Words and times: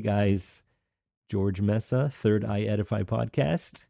Guys, 0.00 0.64
George 1.28 1.60
Mesa, 1.60 2.10
Third 2.10 2.44
Eye 2.44 2.62
Edify 2.62 3.02
podcast. 3.02 3.86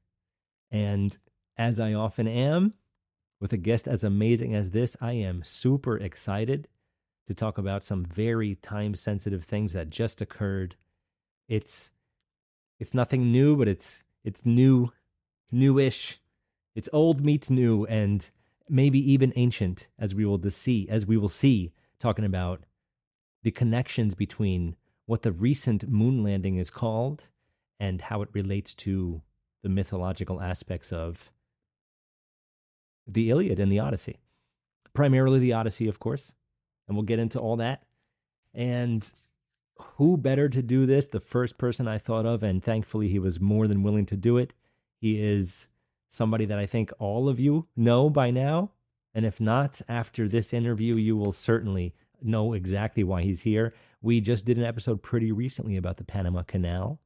And 0.71 1.17
as 1.57 1.81
I 1.81 1.95
often 1.95 2.29
am, 2.29 2.75
with 3.41 3.53
a 3.53 3.57
guest 3.57 3.89
as 3.89 4.05
amazing 4.05 4.55
as 4.55 4.71
this, 4.71 4.97
I 5.01 5.13
am 5.13 5.43
super 5.43 5.97
excited 5.97 6.69
to 7.27 7.35
talk 7.35 7.59
about 7.59 7.83
some 7.83 8.05
very 8.05 8.55
time 8.55 8.95
sensitive 8.95 9.45
things 9.45 9.73
that 9.73 9.89
just 9.91 10.21
occurred. 10.21 10.77
It's 11.49 11.93
it's 12.79 12.95
nothing 12.95 13.33
new, 13.33 13.57
but 13.57 13.69
it's 13.69 14.05
it's 14.25 14.45
new, 14.45 14.93
newish. 15.51 16.21
It's 16.75 16.89
old 16.93 17.25
meets 17.25 17.51
new 17.51 17.87
and 17.87 18.29
maybe 18.69 18.99
even 19.13 19.33
ancient 19.37 19.89
as 19.99 20.15
we 20.15 20.25
will 20.25 20.41
see 20.51 20.89
as 20.89 21.07
we 21.07 21.17
will 21.17 21.29
see 21.29 21.73
talking 21.99 22.25
about 22.25 22.65
the 23.43 23.51
connections 23.51 24.15
between 24.15 24.77
what 25.11 25.23
the 25.23 25.33
recent 25.33 25.89
moon 25.89 26.23
landing 26.23 26.57
is 26.57 26.71
called 26.71 27.27
and 27.81 28.01
how 28.01 28.23
it 28.23 28.29
relates 28.33 28.75
to 28.75 29.21
the 29.61 29.69
mythological 29.69 30.41
aspects 30.41 30.93
of 30.93 31.33
the 33.09 33.29
Iliad 33.29 33.59
and 33.59 33.73
the 33.73 33.81
Odyssey. 33.81 34.21
Primarily 34.95 35.41
the 35.41 35.53
Odyssey, 35.53 35.89
of 35.89 35.99
course, 35.99 36.37
and 36.87 36.97
we'll 36.97 37.03
get 37.03 37.19
into 37.19 37.41
all 37.41 37.57
that. 37.57 37.83
And 38.55 39.05
who 39.97 40.17
better 40.17 40.49
to 40.49 40.63
do 40.63 40.87
this? 40.87 41.09
The 41.09 41.19
first 41.19 41.59
person 41.59 41.89
I 41.89 41.99
thought 41.99 42.25
of, 42.25 42.45
and 42.45 42.63
thankfully 42.63 43.09
he 43.09 43.19
was 43.19 43.41
more 43.41 43.67
than 43.67 43.83
willing 43.83 44.07
to 44.07 44.17
do 44.17 44.39
it. 44.39 44.55
He 45.01 45.21
is 45.21 45.73
somebody 46.09 46.45
that 46.45 46.59
I 46.61 46.67
think 46.67 46.93
all 47.01 47.29
of 47.29 47.41
you 47.41 47.67
know 47.77 48.11
by 48.11 48.31
now. 48.31 48.71
And 49.13 49.27
if 49.27 49.41
not, 49.41 49.83
after 49.89 50.29
this 50.29 50.53
interview, 50.55 50.95
you 50.95 51.17
will 51.17 51.33
certainly 51.33 51.97
know 52.23 52.53
exactly 52.53 53.05
why 53.05 53.23
he's 53.23 53.43
here. 53.43 53.75
We 54.03 54.21
just 54.21 54.45
did 54.45 54.59
an 54.59 54.65
episode 54.65 55.03
pretty 55.03 55.33
recently 55.33 55.77
about 55.77 55.97
the 55.97 56.05
Panama 56.05 56.43
Canal, 56.43 57.01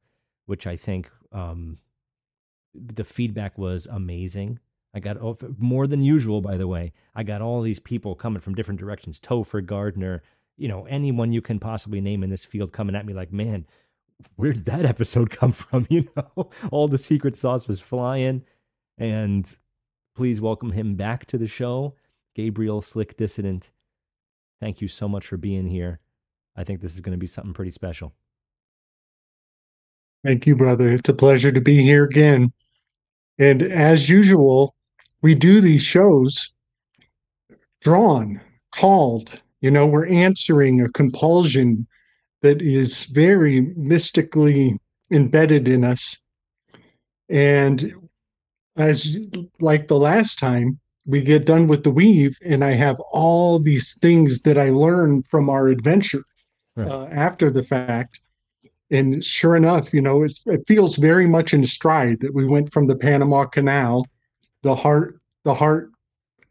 which 0.45 0.65
I 0.67 0.75
think 0.75 1.09
um, 1.31 1.77
the 2.73 3.03
feedback 3.03 3.57
was 3.57 3.85
amazing. 3.85 4.59
I 4.93 4.99
got 4.99 5.17
more 5.59 5.87
than 5.87 6.01
usual, 6.01 6.39
by 6.41 6.55
the 6.55 6.67
way. 6.67 6.93
I 7.13 7.23
got 7.23 7.41
all 7.41 7.61
these 7.61 7.79
people 7.79 8.15
coming 8.15 8.39
from 8.39 8.55
different 8.55 8.79
directions 8.79 9.19
Topher 9.19 9.65
Gardner, 9.65 10.23
you 10.57 10.69
know, 10.69 10.85
anyone 10.85 11.33
you 11.33 11.41
can 11.41 11.59
possibly 11.59 11.99
name 11.99 12.23
in 12.23 12.29
this 12.29 12.45
field 12.45 12.71
coming 12.71 12.95
at 12.95 13.05
me 13.05 13.13
like, 13.13 13.33
man, 13.33 13.65
where 14.37 14.53
did 14.53 14.65
that 14.65 14.85
episode 14.93 15.29
come 15.29 15.51
from? 15.51 15.85
You 15.89 16.07
know, 16.15 16.49
all 16.71 16.87
the 16.87 16.97
secret 16.97 17.35
sauce 17.35 17.67
was 17.67 17.81
flying. 17.81 18.43
And 18.97 19.57
please 20.15 20.39
welcome 20.39 20.71
him 20.71 20.95
back 20.95 21.25
to 21.25 21.37
the 21.37 21.47
show, 21.47 21.95
Gabriel 22.33 22.81
Slick 22.81 23.17
Dissident. 23.17 23.71
Thank 24.61 24.81
you 24.81 24.87
so 24.87 25.07
much 25.07 25.27
for 25.27 25.37
being 25.37 25.67
here. 25.67 25.99
I 26.55 26.63
think 26.63 26.81
this 26.81 26.93
is 26.93 27.01
going 27.01 27.11
to 27.11 27.19
be 27.19 27.27
something 27.27 27.53
pretty 27.53 27.71
special. 27.71 28.13
Thank 30.23 30.47
you, 30.47 30.55
brother. 30.55 30.89
It's 30.89 31.09
a 31.09 31.13
pleasure 31.13 31.51
to 31.51 31.61
be 31.61 31.83
here 31.83 32.03
again. 32.03 32.51
And 33.37 33.61
as 33.61 34.09
usual, 34.09 34.73
we 35.21 35.35
do 35.35 35.61
these 35.61 35.83
shows 35.83 36.51
drawn, 37.81 38.41
called. 38.73 39.41
You 39.61 39.71
know, 39.71 39.85
we're 39.85 40.07
answering 40.07 40.81
a 40.81 40.89
compulsion 40.89 41.85
that 42.41 42.61
is 42.61 43.05
very 43.05 43.61
mystically 43.75 44.79
embedded 45.11 45.67
in 45.67 45.83
us. 45.83 46.17
And 47.29 47.93
as 48.77 49.17
like 49.59 49.87
the 49.87 49.97
last 49.97 50.39
time, 50.39 50.79
we 51.05 51.21
get 51.21 51.45
done 51.45 51.67
with 51.67 51.83
the 51.83 51.91
weave, 51.91 52.37
and 52.43 52.63
I 52.63 52.73
have 52.73 52.99
all 53.11 53.59
these 53.59 53.93
things 53.99 54.41
that 54.41 54.57
I 54.57 54.69
learned 54.69 55.27
from 55.27 55.49
our 55.49 55.67
adventure 55.67 56.23
right. 56.75 56.87
uh, 56.87 57.05
after 57.11 57.49
the 57.49 57.63
fact. 57.63 58.19
And 58.91 59.23
sure 59.23 59.55
enough, 59.55 59.93
you 59.93 60.01
know, 60.01 60.23
it, 60.23 60.39
it 60.45 60.63
feels 60.67 60.95
very 60.95 61.27
much 61.27 61.53
in 61.53 61.63
stride 61.63 62.19
that 62.21 62.33
we 62.33 62.45
went 62.45 62.71
from 62.71 62.85
the 62.87 62.95
Panama 62.95 63.45
Canal, 63.45 64.05
the 64.61 64.75
heart, 64.75 65.19
the 65.43 65.53
heart, 65.53 65.89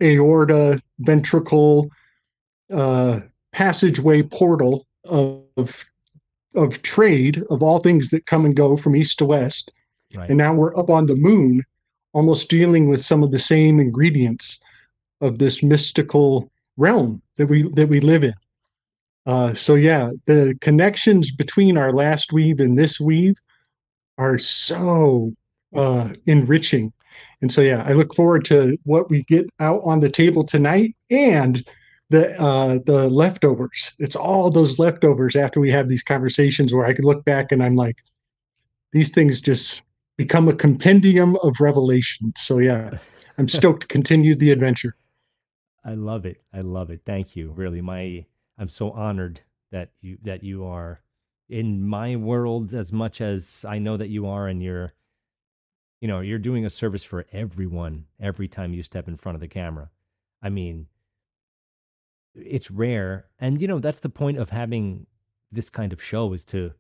aorta, 0.03 0.81
ventricle, 1.01 1.89
uh, 2.73 3.21
passageway 3.53 4.23
portal 4.23 4.87
of 5.05 5.85
of 6.55 6.83
trade 6.83 7.43
of 7.51 7.63
all 7.63 7.81
things 7.81 8.11
that 8.11 8.27
come 8.27 8.45
and 8.45 8.55
go 8.55 8.77
from 8.77 8.95
east 8.95 9.19
to 9.19 9.25
west. 9.25 9.73
Right. 10.15 10.29
And 10.29 10.39
now 10.39 10.55
we're 10.55 10.77
up 10.77 10.89
on 10.89 11.07
the 11.07 11.17
moon 11.17 11.65
almost 12.15 12.49
dealing 12.49 12.89
with 12.89 13.03
some 13.03 13.23
of 13.23 13.31
the 13.31 13.39
same 13.39 13.79
ingredients 13.79 14.59
of 15.21 15.39
this 15.39 15.63
mystical 15.63 16.51
realm 16.77 17.21
that 17.37 17.47
we 17.47 17.63
that 17.75 17.89
we 17.89 18.01
live 18.01 18.25
in. 18.25 18.35
Uh, 19.27 19.55
so 19.55 19.75
yeah, 19.75 20.11
the 20.27 20.57
connections 20.61 21.31
between 21.31 21.77
our 21.77 21.93
last 21.93 22.33
weave 22.33 22.61
and 22.61 22.79
this 22.79 23.01
weave 23.01 23.37
are 24.19 24.39
so 24.39 25.33
uh, 25.75 26.11
enriching. 26.27 26.93
And 27.41 27.51
so 27.51 27.61
yeah, 27.61 27.83
I 27.87 27.93
look 27.93 28.15
forward 28.15 28.45
to 28.47 28.77
what 28.85 29.11
we 29.11 29.23
get 29.25 29.47
out 29.61 29.81
on 29.85 30.01
the 30.01 30.11
table 30.11 30.45
tonight 30.45 30.95
and 31.11 31.67
the 32.11 32.41
uh, 32.41 32.79
the 32.87 33.09
leftovers. 33.09 33.95
It's 33.99 34.17
all 34.17 34.51
those 34.51 34.79
leftovers 34.79 35.37
after 35.37 35.59
we 35.59 35.71
have 35.71 35.89
these 35.89 36.03
conversations 36.03 36.73
where 36.73 36.87
I 36.87 36.95
could 36.95 37.05
look 37.05 37.25
back 37.25 37.51
and 37.51 37.63
I'm 37.63 37.77
like, 37.77 37.97
these 38.93 39.11
things 39.11 39.41
just 39.41 39.83
become 40.17 40.49
a 40.49 40.55
compendium 40.55 41.37
of 41.43 41.61
revelation. 41.61 42.33
So 42.37 42.59
yeah, 42.59 42.99
I'm 43.39 43.49
stoked 43.49 43.83
to 43.83 43.87
continue 43.87 44.35
the 44.35 44.51
adventure. 44.51 44.97
I 45.85 45.95
love 45.95 46.25
it. 46.25 46.43
I 46.53 46.61
love 46.61 46.91
it. 46.91 47.03
Thank 47.05 47.37
you. 47.37 47.51
Really, 47.51 47.81
my 47.81 48.25
I'm 48.59 48.69
so 48.69 48.91
honored 48.93 49.41
that 49.71 49.91
you 50.01 50.19
that 50.23 50.43
you 50.43 50.65
are 50.65 51.01
in 51.49 51.87
my 51.87 52.17
world 52.17 52.73
as 52.73 52.93
much 52.93 53.21
as 53.21 53.65
I 53.69 53.79
know 53.79 53.97
that 53.97 54.09
you 54.09 54.27
are, 54.27 54.49
and 54.49 54.63
you're, 54.63 54.95
you 56.01 56.09
know, 56.09 56.21
you're 56.21 56.39
doing 56.39 56.65
a 56.65 56.71
service 56.71 57.05
for 57.05 57.27
everyone 57.33 58.07
every 58.19 58.49
time 58.49 58.73
you 58.73 58.83
step 58.83 59.09
in 59.09 59.17
front 59.17 59.35
of 59.37 59.41
the 59.41 59.49
camera. 59.49 59.91
I 60.43 60.49
mean, 60.49 60.87
it's 62.35 62.71
rare, 62.71 63.27
and 63.39 63.61
you 63.61 63.69
know 63.69 63.79
that's 63.79 64.01
the 64.01 64.09
point 64.09 64.39
of 64.39 64.51
having 64.51 65.07
this 65.53 65.69
kind 65.71 65.93
of 65.93 66.03
show 66.03 66.33
is 66.33 66.45
to 66.47 66.73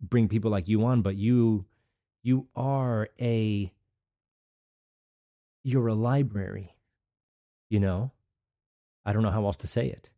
bring 0.00 0.28
people 0.28 0.50
like 0.50 0.68
you 0.68 0.84
on, 0.84 1.02
but 1.02 1.16
you 1.16 1.64
you 2.22 2.46
are 2.54 3.08
a 3.20 3.72
you're 5.64 5.88
a 5.88 5.94
library 5.94 6.74
you 7.72 7.80
know? 7.80 8.12
I 9.06 9.14
don't 9.14 9.22
know 9.22 9.30
how 9.30 9.46
else 9.46 9.56
to 9.58 9.66
say 9.66 9.86
it. 9.86 10.10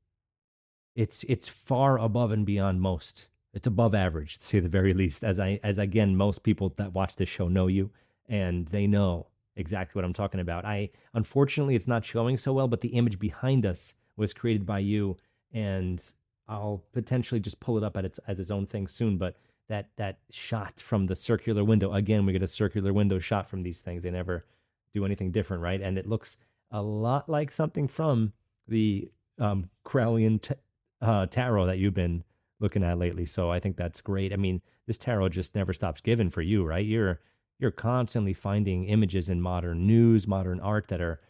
It's 0.97 1.23
it's 1.25 1.49
far 1.49 1.99
above 1.99 2.33
and 2.33 2.45
beyond 2.45 2.81
most. 2.81 3.29
It's 3.53 3.69
above 3.69 3.95
average 3.95 4.39
to 4.39 4.45
say 4.45 4.59
the 4.59 4.69
very 4.69 4.93
least 4.93 5.23
as 5.23 5.39
i 5.39 5.61
as 5.63 5.79
again 5.79 6.17
most 6.17 6.43
people 6.43 6.71
that 6.71 6.93
watch 6.93 7.15
this 7.15 7.29
show 7.29 7.47
know 7.47 7.69
you 7.69 7.91
and 8.29 8.67
they 8.67 8.89
know 8.89 9.29
exactly 9.55 9.97
what 9.97 10.05
i'm 10.05 10.13
talking 10.13 10.41
about. 10.41 10.65
I 10.65 10.91
unfortunately 11.15 11.77
it's 11.77 11.87
not 11.87 12.05
showing 12.05 12.37
so 12.37 12.53
well 12.53 12.67
but 12.67 12.81
the 12.81 12.89
image 12.89 13.21
behind 13.21 13.65
us 13.65 13.95
was 14.17 14.33
created 14.33 14.67
by 14.67 14.81
you 14.81 15.17
and 15.53 16.03
i'll 16.49 16.83
potentially 16.93 17.41
just 17.41 17.61
pull 17.61 17.79
it 17.79 17.85
up 17.85 17.97
at 17.97 18.05
its 18.05 18.19
as 18.27 18.41
its 18.41 18.51
own 18.51 18.67
thing 18.67 18.89
soon 18.89 19.17
but 19.17 19.37
that 19.69 19.89
that 19.97 20.19
shot 20.31 20.81
from 20.81 21.07
the 21.07 21.15
circular 21.15 21.65
window. 21.65 21.93
Again, 21.93 22.27
we 22.27 22.33
get 22.33 22.43
a 22.43 22.49
circular 22.49 22.93
window 22.93 23.19
shot 23.19 23.49
from 23.49 23.63
these 23.63 23.81
things. 23.81 24.03
They 24.03 24.11
never 24.11 24.45
do 24.93 25.05
anything 25.05 25.33
different, 25.33 25.63
right? 25.63 25.81
And 25.81 25.99
it 25.99 26.07
looks 26.07 26.37
a 26.71 26.83
lot 26.83 27.29
like 27.29 27.51
something 27.51 27.89
from 27.89 28.33
the 28.69 29.11
um, 29.39 29.69
Correllian 29.85 30.41
t- 30.41 30.55
uh, 31.01 31.27
tarot 31.27 31.67
that 31.67 31.79
you've 31.79 31.95
been 31.95 32.25
looking 32.61 32.83
at 32.83 32.99
lately. 32.99 33.25
So 33.25 33.51
I 33.51 33.61
think 33.61 33.77
that's 33.77 34.01
great. 34.01 34.33
I 34.33 34.37
mean, 34.37 34.62
this 34.87 34.99
tarot 34.99 35.31
just 35.31 35.55
never 35.55 35.73
stops 35.73 36.00
giving 36.00 36.31
for 36.31 36.43
you, 36.43 36.65
right? 36.65 36.85
You're 36.85 37.21
you're 37.59 37.71
constantly 37.71 38.33
finding 38.33 38.85
images 38.85 39.29
in 39.29 39.41
modern 39.41 39.87
news, 39.87 40.27
modern 40.27 40.61
art 40.61 40.88
that 40.88 41.00
are 41.00 41.21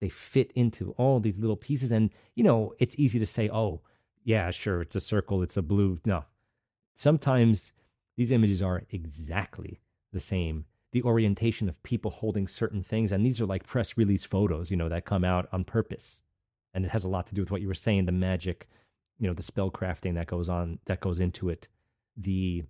they 0.00 0.08
fit 0.08 0.52
into 0.52 0.92
all 0.92 1.20
these 1.20 1.38
little 1.38 1.56
pieces. 1.56 1.92
And 1.92 2.10
you 2.34 2.44
know, 2.44 2.74
it's 2.78 2.98
easy 2.98 3.18
to 3.18 3.26
say, 3.26 3.48
oh, 3.50 3.80
yeah, 4.24 4.50
sure, 4.50 4.80
it's 4.80 4.96
a 4.96 5.00
circle, 5.00 5.42
it's 5.42 5.56
a 5.56 5.62
blue. 5.62 6.00
No, 6.04 6.24
Sometimes 6.94 7.72
these 8.16 8.32
images 8.32 8.62
are 8.62 8.84
exactly 8.90 9.80
the 10.12 10.20
same. 10.20 10.64
The 10.92 11.02
orientation 11.02 11.68
of 11.68 11.82
people 11.82 12.10
holding 12.10 12.46
certain 12.46 12.82
things, 12.82 13.10
and 13.10 13.26
these 13.26 13.40
are 13.40 13.46
like 13.46 13.66
press 13.66 13.96
release 13.98 14.24
photos, 14.24 14.70
you 14.70 14.76
know, 14.76 14.88
that 14.88 15.04
come 15.04 15.24
out 15.24 15.48
on 15.52 15.64
purpose. 15.64 16.22
And 16.72 16.84
it 16.84 16.92
has 16.92 17.04
a 17.04 17.08
lot 17.08 17.26
to 17.26 17.34
do 17.34 17.42
with 17.42 17.50
what 17.50 17.60
you 17.60 17.68
were 17.68 17.74
saying, 17.74 18.06
the 18.06 18.12
magic, 18.12 18.68
you 19.18 19.26
know, 19.26 19.34
the 19.34 19.42
spell 19.42 19.70
crafting 19.70 20.14
that 20.14 20.28
goes 20.28 20.48
on, 20.48 20.78
that 20.86 21.00
goes 21.00 21.20
into 21.20 21.48
it, 21.48 21.68
the 22.16 22.64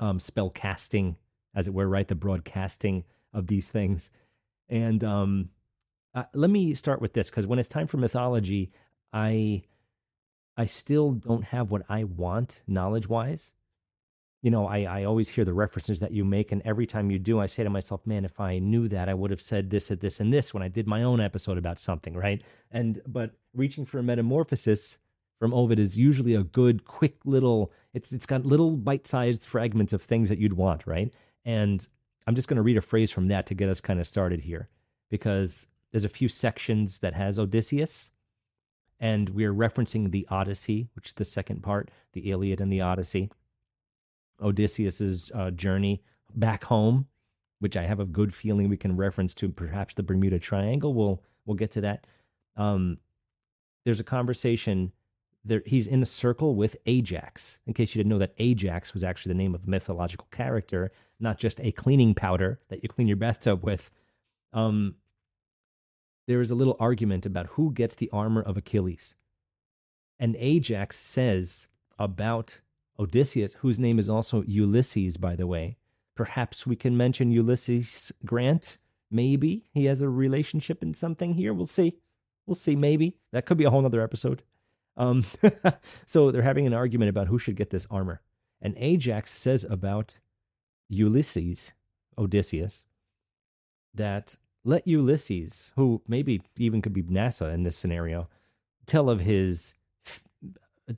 um, 0.00 0.18
spell 0.18 0.50
casting, 0.50 1.16
as 1.54 1.68
it 1.68 1.74
were, 1.74 1.88
right? 1.88 2.08
The 2.08 2.14
broadcasting 2.14 3.04
of 3.32 3.46
these 3.46 3.70
things. 3.70 4.10
And 4.68 5.02
um, 5.04 5.50
uh, 6.14 6.24
let 6.34 6.50
me 6.50 6.74
start 6.74 7.00
with 7.00 7.12
this 7.12 7.30
because 7.30 7.46
when 7.46 7.58
it's 7.58 7.68
time 7.68 7.86
for 7.86 7.96
mythology, 7.96 8.72
I 9.12 9.62
I 10.60 10.66
still 10.66 11.12
don't 11.12 11.44
have 11.44 11.70
what 11.70 11.84
I 11.88 12.04
want 12.04 12.62
knowledge 12.66 13.08
wise. 13.08 13.54
You 14.42 14.50
know, 14.50 14.66
I, 14.66 14.78
I 14.82 15.04
always 15.04 15.30
hear 15.30 15.44
the 15.46 15.54
references 15.54 16.00
that 16.00 16.12
you 16.12 16.24
make, 16.24 16.52
and 16.52 16.60
every 16.64 16.86
time 16.86 17.10
you 17.10 17.18
do, 17.18 17.40
I 17.40 17.46
say 17.46 17.62
to 17.64 17.70
myself, 17.70 18.06
man, 18.06 18.24
if 18.24 18.38
I 18.40 18.58
knew 18.58 18.86
that, 18.88 19.08
I 19.08 19.14
would 19.14 19.30
have 19.30 19.40
said 19.40 19.70
this 19.70 19.90
at 19.90 20.00
this 20.00 20.20
and 20.20 20.32
this 20.32 20.52
when 20.52 20.62
I 20.62 20.68
did 20.68 20.86
my 20.86 21.02
own 21.02 21.20
episode 21.20 21.58
about 21.58 21.78
something, 21.78 22.14
right? 22.14 22.42
And 22.70 23.00
but 23.06 23.28
reaching 23.54 23.86
for 23.86 23.98
a 23.98 24.02
metamorphosis 24.02 24.98
from 25.38 25.54
Ovid 25.54 25.78
is 25.78 25.98
usually 25.98 26.34
a 26.34 26.42
good, 26.42 26.84
quick 26.84 27.16
little. 27.24 27.72
It's 27.94 28.12
it's 28.12 28.26
got 28.26 28.44
little 28.44 28.76
bite-sized 28.76 29.44
fragments 29.46 29.94
of 29.94 30.02
things 30.02 30.28
that 30.28 30.38
you'd 30.38 30.58
want, 30.64 30.86
right? 30.86 31.10
And 31.46 31.86
I'm 32.26 32.34
just 32.34 32.48
going 32.48 32.56
to 32.62 32.68
read 32.68 32.76
a 32.76 32.82
phrase 32.82 33.10
from 33.10 33.28
that 33.28 33.46
to 33.46 33.54
get 33.54 33.70
us 33.70 33.80
kind 33.80 33.98
of 34.00 34.06
started 34.06 34.40
here, 34.42 34.68
because 35.10 35.68
there's 35.90 36.10
a 36.10 36.16
few 36.20 36.28
sections 36.28 37.00
that 37.00 37.14
has 37.14 37.38
Odysseus, 37.38 38.12
and 39.00 39.30
we're 39.30 39.54
referencing 39.54 40.10
the 40.10 40.26
Odyssey, 40.30 40.88
which 40.94 41.08
is 41.08 41.14
the 41.14 41.24
second 41.24 41.62
part, 41.62 41.90
the 42.12 42.30
Iliad 42.30 42.60
and 42.60 42.72
the 42.72 42.82
Odyssey. 42.82 43.30
Odysseus's 44.40 45.32
uh, 45.34 45.50
journey 45.50 46.02
back 46.34 46.64
home, 46.64 47.06
which 47.58 47.76
I 47.76 47.82
have 47.82 48.00
a 48.00 48.04
good 48.04 48.34
feeling 48.34 48.68
we 48.68 48.76
can 48.76 48.96
reference 48.96 49.34
to 49.36 49.48
perhaps 49.48 49.94
the 49.94 50.02
Bermuda 50.02 50.38
Triangle. 50.38 50.94
We'll 50.94 51.22
we'll 51.44 51.56
get 51.56 51.70
to 51.72 51.80
that. 51.82 52.06
Um, 52.56 52.98
there's 53.84 54.00
a 54.00 54.04
conversation 54.04 54.92
there. 55.44 55.62
He's 55.66 55.86
in 55.86 56.02
a 56.02 56.06
circle 56.06 56.54
with 56.54 56.76
Ajax. 56.86 57.60
In 57.66 57.74
case 57.74 57.94
you 57.94 57.98
didn't 57.98 58.10
know 58.10 58.18
that 58.18 58.34
Ajax 58.38 58.94
was 58.94 59.04
actually 59.04 59.30
the 59.30 59.38
name 59.38 59.54
of 59.54 59.66
a 59.66 59.70
mythological 59.70 60.28
character, 60.30 60.92
not 61.18 61.38
just 61.38 61.60
a 61.60 61.72
cleaning 61.72 62.14
powder 62.14 62.60
that 62.68 62.82
you 62.82 62.88
clean 62.88 63.08
your 63.08 63.16
bathtub 63.16 63.64
with. 63.64 63.90
Um, 64.52 64.96
there 66.30 66.40
is 66.40 66.52
a 66.52 66.54
little 66.54 66.76
argument 66.78 67.26
about 67.26 67.48
who 67.48 67.72
gets 67.72 67.96
the 67.96 68.08
armor 68.12 68.40
of 68.40 68.56
Achilles. 68.56 69.16
And 70.16 70.36
Ajax 70.38 70.96
says 70.96 71.66
about 71.98 72.60
Odysseus, 73.00 73.54
whose 73.54 73.80
name 73.80 73.98
is 73.98 74.08
also 74.08 74.44
Ulysses, 74.46 75.16
by 75.16 75.34
the 75.34 75.48
way. 75.48 75.76
Perhaps 76.14 76.68
we 76.68 76.76
can 76.76 76.96
mention 76.96 77.32
Ulysses 77.32 78.12
Grant. 78.24 78.78
Maybe 79.10 79.64
he 79.74 79.86
has 79.86 80.02
a 80.02 80.08
relationship 80.08 80.84
in 80.84 80.94
something 80.94 81.34
here. 81.34 81.52
We'll 81.52 81.66
see. 81.66 81.98
We'll 82.46 82.54
see. 82.54 82.76
Maybe 82.76 83.16
that 83.32 83.44
could 83.44 83.58
be 83.58 83.64
a 83.64 83.70
whole 83.70 83.84
other 83.84 84.00
episode. 84.00 84.44
Um, 84.96 85.24
so 86.06 86.30
they're 86.30 86.42
having 86.42 86.64
an 86.68 86.74
argument 86.74 87.08
about 87.08 87.26
who 87.26 87.40
should 87.40 87.56
get 87.56 87.70
this 87.70 87.88
armor. 87.90 88.20
And 88.62 88.76
Ajax 88.76 89.32
says 89.32 89.64
about 89.64 90.20
Ulysses, 90.88 91.72
Odysseus, 92.16 92.86
that 93.94 94.36
let 94.64 94.86
Ulysses, 94.86 95.72
who 95.76 96.02
maybe 96.06 96.42
even 96.56 96.82
could 96.82 96.92
be 96.92 97.02
NASA 97.02 97.52
in 97.52 97.62
this 97.62 97.76
scenario, 97.76 98.28
tell 98.86 99.08
of 99.08 99.20
his 99.20 99.74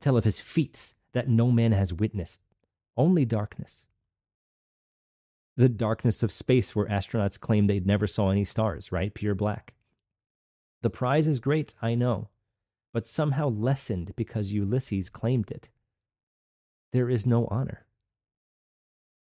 tell 0.00 0.16
of 0.16 0.24
his 0.24 0.40
feats 0.40 0.96
that 1.12 1.28
no 1.28 1.50
man 1.50 1.72
has 1.72 1.92
witnessed, 1.92 2.42
only 2.96 3.24
darkness. 3.24 3.86
The 5.56 5.68
darkness 5.68 6.22
of 6.22 6.32
space 6.32 6.74
where 6.74 6.86
astronauts 6.86 7.38
claim 7.38 7.66
they 7.66 7.80
never 7.80 8.06
saw 8.06 8.30
any 8.30 8.44
stars, 8.44 8.90
right? 8.90 9.12
Pure 9.12 9.34
black. 9.34 9.74
The 10.80 10.90
prize 10.90 11.28
is 11.28 11.40
great, 11.40 11.74
I 11.82 11.94
know, 11.94 12.30
but 12.92 13.06
somehow 13.06 13.48
lessened 13.48 14.16
because 14.16 14.52
Ulysses 14.52 15.10
claimed 15.10 15.50
it. 15.50 15.68
There 16.92 17.10
is 17.10 17.26
no 17.26 17.46
honor. 17.50 17.86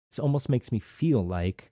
This 0.10 0.20
almost 0.20 0.50
makes 0.50 0.72
me 0.72 0.80
feel 0.80 1.26
like 1.26 1.72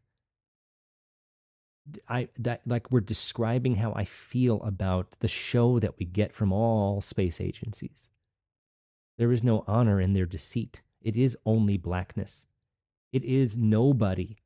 I 2.08 2.30
that 2.40 2.62
like 2.66 2.92
we're 2.92 3.02
describing 3.02 3.76
how 3.76 3.94
I 3.94 4.06
feel 4.06 4.62
about 4.64 5.12
the 5.20 5.28
show 5.28 5.80
that 5.80 5.98
we 6.00 6.06
get 6.06 6.34
from 6.34 6.52
all 6.52 7.02
space 7.02 7.40
agencies. 7.40 8.10
There 9.18 9.32
is 9.32 9.44
no 9.44 9.64
honor 9.68 10.02
in 10.02 10.14
their 10.14 10.26
deceit. 10.26 10.82
It 11.02 11.16
is 11.16 11.38
only 11.46 11.78
blackness. 11.78 12.48
It 13.14 13.24
is 13.24 13.56
nobody, 13.56 14.38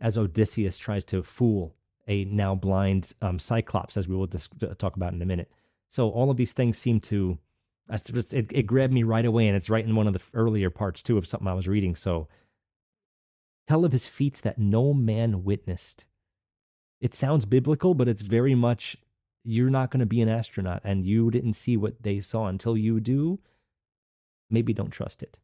as 0.00 0.18
Odysseus 0.18 0.78
tries 0.78 1.04
to 1.04 1.22
fool 1.22 1.76
a 2.08 2.24
now 2.24 2.54
blind 2.54 3.12
um, 3.22 3.38
Cyclops, 3.38 3.96
as 3.96 4.08
we 4.08 4.16
will 4.16 4.26
dis- 4.26 4.48
talk 4.78 4.96
about 4.96 5.12
in 5.12 5.22
a 5.22 5.26
minute. 5.26 5.50
So 5.88 6.10
all 6.10 6.30
of 6.30 6.36
these 6.36 6.52
things 6.52 6.76
seem 6.76 7.00
to, 7.00 7.38
it, 7.88 8.52
it 8.52 8.66
grabbed 8.66 8.92
me 8.92 9.02
right 9.02 9.24
away, 9.24 9.46
and 9.46 9.56
it's 9.56 9.70
right 9.70 9.84
in 9.84 9.94
one 9.94 10.06
of 10.06 10.12
the 10.12 10.22
earlier 10.34 10.70
parts 10.70 11.02
too 11.02 11.18
of 11.18 11.26
something 11.26 11.46
I 11.46 11.54
was 11.54 11.68
reading. 11.68 11.94
So, 11.94 12.28
tell 13.68 13.84
of 13.84 13.92
his 13.92 14.08
feats 14.08 14.40
that 14.40 14.58
no 14.58 14.92
man 14.92 15.44
witnessed. 15.44 16.04
It 17.04 17.12
sounds 17.12 17.44
biblical, 17.44 17.92
but 17.92 18.08
it's 18.08 18.22
very 18.22 18.54
much 18.54 18.96
you're 19.44 19.68
not 19.68 19.90
going 19.90 20.00
to 20.00 20.06
be 20.06 20.22
an 20.22 20.28
astronaut, 20.30 20.80
and 20.84 21.04
you 21.04 21.30
didn't 21.30 21.52
see 21.52 21.76
what 21.76 22.02
they 22.02 22.18
saw 22.18 22.46
until 22.46 22.78
you 22.78 22.98
do 22.98 23.40
maybe 24.48 24.72
don't 24.72 24.90
trust 24.90 25.22
it. 25.22 25.38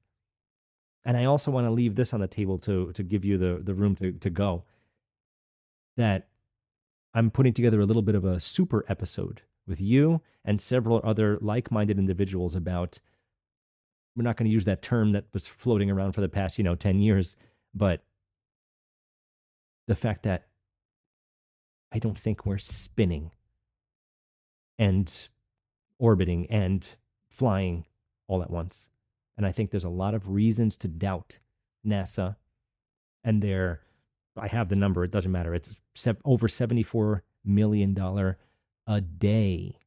And 1.04 1.18
I 1.18 1.26
also 1.26 1.50
want 1.50 1.66
to 1.66 1.70
leave 1.70 1.96
this 1.96 2.14
on 2.14 2.20
the 2.20 2.26
table 2.26 2.56
to 2.60 2.92
to 2.92 3.02
give 3.02 3.26
you 3.26 3.36
the 3.36 3.60
the 3.62 3.74
room 3.74 3.94
to 3.96 4.12
to 4.12 4.30
go. 4.30 4.64
That 5.98 6.28
I'm 7.12 7.30
putting 7.30 7.52
together 7.52 7.80
a 7.80 7.84
little 7.84 8.00
bit 8.00 8.14
of 8.14 8.24
a 8.24 8.40
super 8.40 8.86
episode 8.88 9.42
with 9.66 9.82
you 9.82 10.22
and 10.42 10.62
several 10.62 11.02
other 11.04 11.36
like-minded 11.42 11.98
individuals 11.98 12.54
about 12.54 13.00
we're 14.16 14.24
not 14.24 14.38
going 14.38 14.48
to 14.48 14.52
use 14.52 14.64
that 14.64 14.80
term 14.80 15.12
that 15.12 15.26
was 15.34 15.46
floating 15.46 15.90
around 15.90 16.12
for 16.12 16.22
the 16.22 16.28
past, 16.28 16.56
you 16.56 16.64
know, 16.64 16.74
10 16.74 17.00
years, 17.00 17.36
but 17.74 18.02
the 19.86 19.94
fact 19.94 20.22
that 20.22 20.46
I 21.92 21.98
don't 21.98 22.18
think 22.18 22.46
we're 22.46 22.58
spinning 22.58 23.32
and 24.78 25.28
orbiting 25.98 26.46
and 26.50 26.96
flying 27.30 27.86
all 28.26 28.42
at 28.42 28.50
once. 28.50 28.90
And 29.36 29.46
I 29.46 29.52
think 29.52 29.70
there's 29.70 29.84
a 29.84 29.88
lot 29.88 30.14
of 30.14 30.28
reasons 30.28 30.76
to 30.78 30.88
doubt 30.88 31.38
NASA 31.86 32.36
and 33.24 33.42
their, 33.42 33.80
I 34.36 34.48
have 34.48 34.68
the 34.68 34.76
number, 34.76 35.04
it 35.04 35.10
doesn't 35.10 35.32
matter. 35.32 35.54
It's 35.54 35.76
over 36.24 36.46
$74 36.48 37.20
million 37.44 37.96
a 38.86 39.00
day 39.00 39.78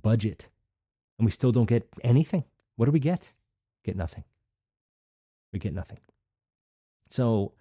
budget. 0.00 0.48
And 1.18 1.26
we 1.26 1.30
still 1.30 1.52
don't 1.52 1.68
get 1.68 1.88
anything. 2.02 2.44
What 2.76 2.86
do 2.86 2.92
we 2.92 3.00
get? 3.00 3.32
Get 3.84 3.96
nothing. 3.96 4.24
We 5.52 5.58
get 5.58 5.74
nothing. 5.74 5.98
So 7.08 7.52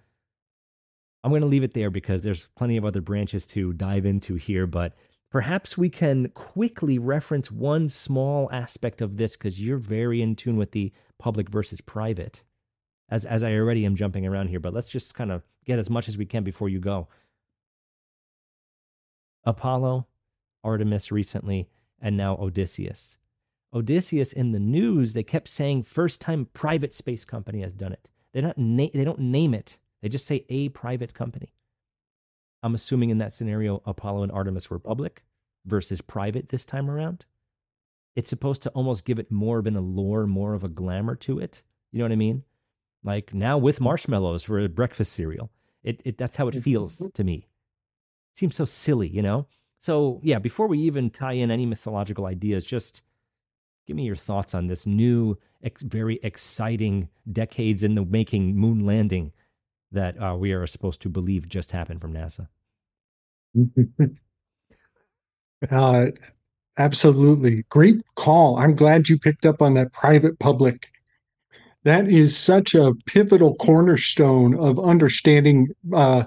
I'm 1.24 1.32
going 1.32 1.42
to 1.42 1.48
leave 1.48 1.64
it 1.64 1.74
there 1.74 1.90
because 1.90 2.22
there's 2.22 2.50
plenty 2.56 2.78
of 2.78 2.86
other 2.86 3.02
branches 3.02 3.46
to 3.48 3.74
dive 3.74 4.06
into 4.06 4.36
here. 4.36 4.66
But 4.66 4.96
perhaps 5.30 5.78
we 5.78 5.90
can 5.90 6.30
quickly 6.30 6.98
reference 6.98 7.52
one 7.52 7.90
small 7.90 8.50
aspect 8.52 9.02
of 9.02 9.18
this 9.18 9.36
because 9.36 9.62
you're 9.62 9.78
very 9.78 10.22
in 10.22 10.36
tune 10.36 10.58
with 10.58 10.72
the 10.72 10.92
public 11.20 11.50
versus 11.50 11.82
private. 11.82 12.44
As 13.10 13.26
as 13.26 13.44
I 13.44 13.54
already 13.56 13.86
am 13.86 13.96
jumping 13.96 14.26
around 14.26 14.48
here 14.48 14.60
but 14.60 14.74
let's 14.74 14.88
just 14.88 15.14
kind 15.14 15.32
of 15.32 15.44
get 15.66 15.78
as 15.78 15.90
much 15.90 16.08
as 16.08 16.18
we 16.18 16.26
can 16.26 16.44
before 16.44 16.70
you 16.70 16.80
go. 16.80 17.10
Apollo 19.44 20.08
Artemis 20.64 21.12
recently 21.12 21.70
and 22.00 22.16
now 22.16 22.38
Odysseus. 22.38 23.18
Odysseus 23.74 24.34
in 24.34 24.54
the 24.54 24.60
news 24.60 25.14
they 25.14 25.24
kept 25.24 25.48
saying 25.48 25.84
first 25.84 26.22
time 26.22 26.48
private 26.54 26.94
space 26.94 27.26
company 27.26 27.62
has 27.62 27.74
done 27.74 27.92
it. 27.92 28.08
They're 28.32 28.42
not 28.42 28.58
na- 28.58 28.88
they 28.94 29.04
don't 29.04 29.20
name 29.20 29.54
it 29.54 29.78
they 30.02 30.10
just 30.10 30.26
say 30.26 30.46
a 30.50 30.70
private 30.70 31.14
company 31.14 31.54
I'm 32.64 32.76
assuming 32.76 33.10
in 33.10 33.18
that 33.18 33.34
scenario, 33.34 33.82
Apollo 33.86 34.24
and 34.24 34.32
Artemis 34.32 34.70
were 34.70 34.80
public 34.80 35.24
versus 35.66 36.02
private 36.02 36.50
this 36.50 36.66
time 36.66 36.90
around. 36.90 37.26
It's 38.16 38.30
supposed 38.30 38.62
to 38.64 38.70
almost 38.72 39.06
give 39.06 39.20
it 39.20 39.32
more 39.32 39.60
of 39.60 39.68
an 39.68 39.76
allure, 39.76 40.28
more 40.28 40.54
of 40.54 40.64
a 40.64 40.70
glamour 40.70 41.16
to 41.18 41.40
it. 41.40 41.64
You 41.92 42.00
know 42.00 42.06
what 42.06 42.12
I 42.12 42.18
mean? 42.18 42.44
Like 43.04 43.34
now 43.34 43.58
with 43.58 43.82
marshmallows 43.82 44.44
for 44.44 44.60
a 44.60 44.70
breakfast 44.70 45.14
cereal. 45.14 45.52
It, 45.84 46.02
it 46.06 46.18
that's 46.18 46.36
how 46.36 46.48
it 46.48 46.56
feels 46.56 46.98
mm-hmm. 46.98 47.10
to 47.10 47.24
me. 47.24 47.48
It 48.34 48.38
seems 48.38 48.56
so 48.56 48.66
silly, 48.66 49.08
you 49.08 49.22
know? 49.22 49.48
So 49.80 50.20
yeah, 50.22 50.38
before 50.38 50.68
we 50.68 50.78
even 50.80 51.10
tie 51.10 51.34
in 51.34 51.50
any 51.50 51.66
mythological 51.66 52.28
ideas, 52.28 52.66
just 52.66 53.02
give 53.88 53.96
me 53.96 54.04
your 54.04 54.16
thoughts 54.16 54.54
on 54.54 54.68
this 54.68 54.86
new, 54.86 55.40
ex- 55.64 55.82
very 55.82 56.20
exciting 56.22 57.10
decades 57.32 57.84
in 57.84 57.96
the 57.96 58.06
making 58.06 58.56
moon 58.56 58.86
landing 58.86 59.32
that 59.92 60.22
uh, 60.22 60.36
we 60.38 60.52
are 60.54 60.66
supposed 60.68 61.02
to 61.02 61.10
believe 61.10 61.48
just 61.48 61.72
happened 61.72 62.02
from 62.02 62.14
NASA. 62.14 62.48
uh, 65.70 66.08
absolutely. 66.78 67.64
Great 67.70 68.02
call. 68.16 68.58
I'm 68.58 68.76
glad 68.76 69.10
you 69.10 69.18
picked 69.18 69.46
up 69.46 69.62
on 69.62 69.74
that 69.74 69.94
private 69.94 70.40
public. 70.40 70.92
That 71.84 72.08
is 72.08 72.38
such 72.38 72.76
a 72.76 72.94
pivotal 73.08 73.56
cornerstone 73.56 74.58
of 74.60 74.80
understanding 74.80 75.70
uh, 75.94 76.26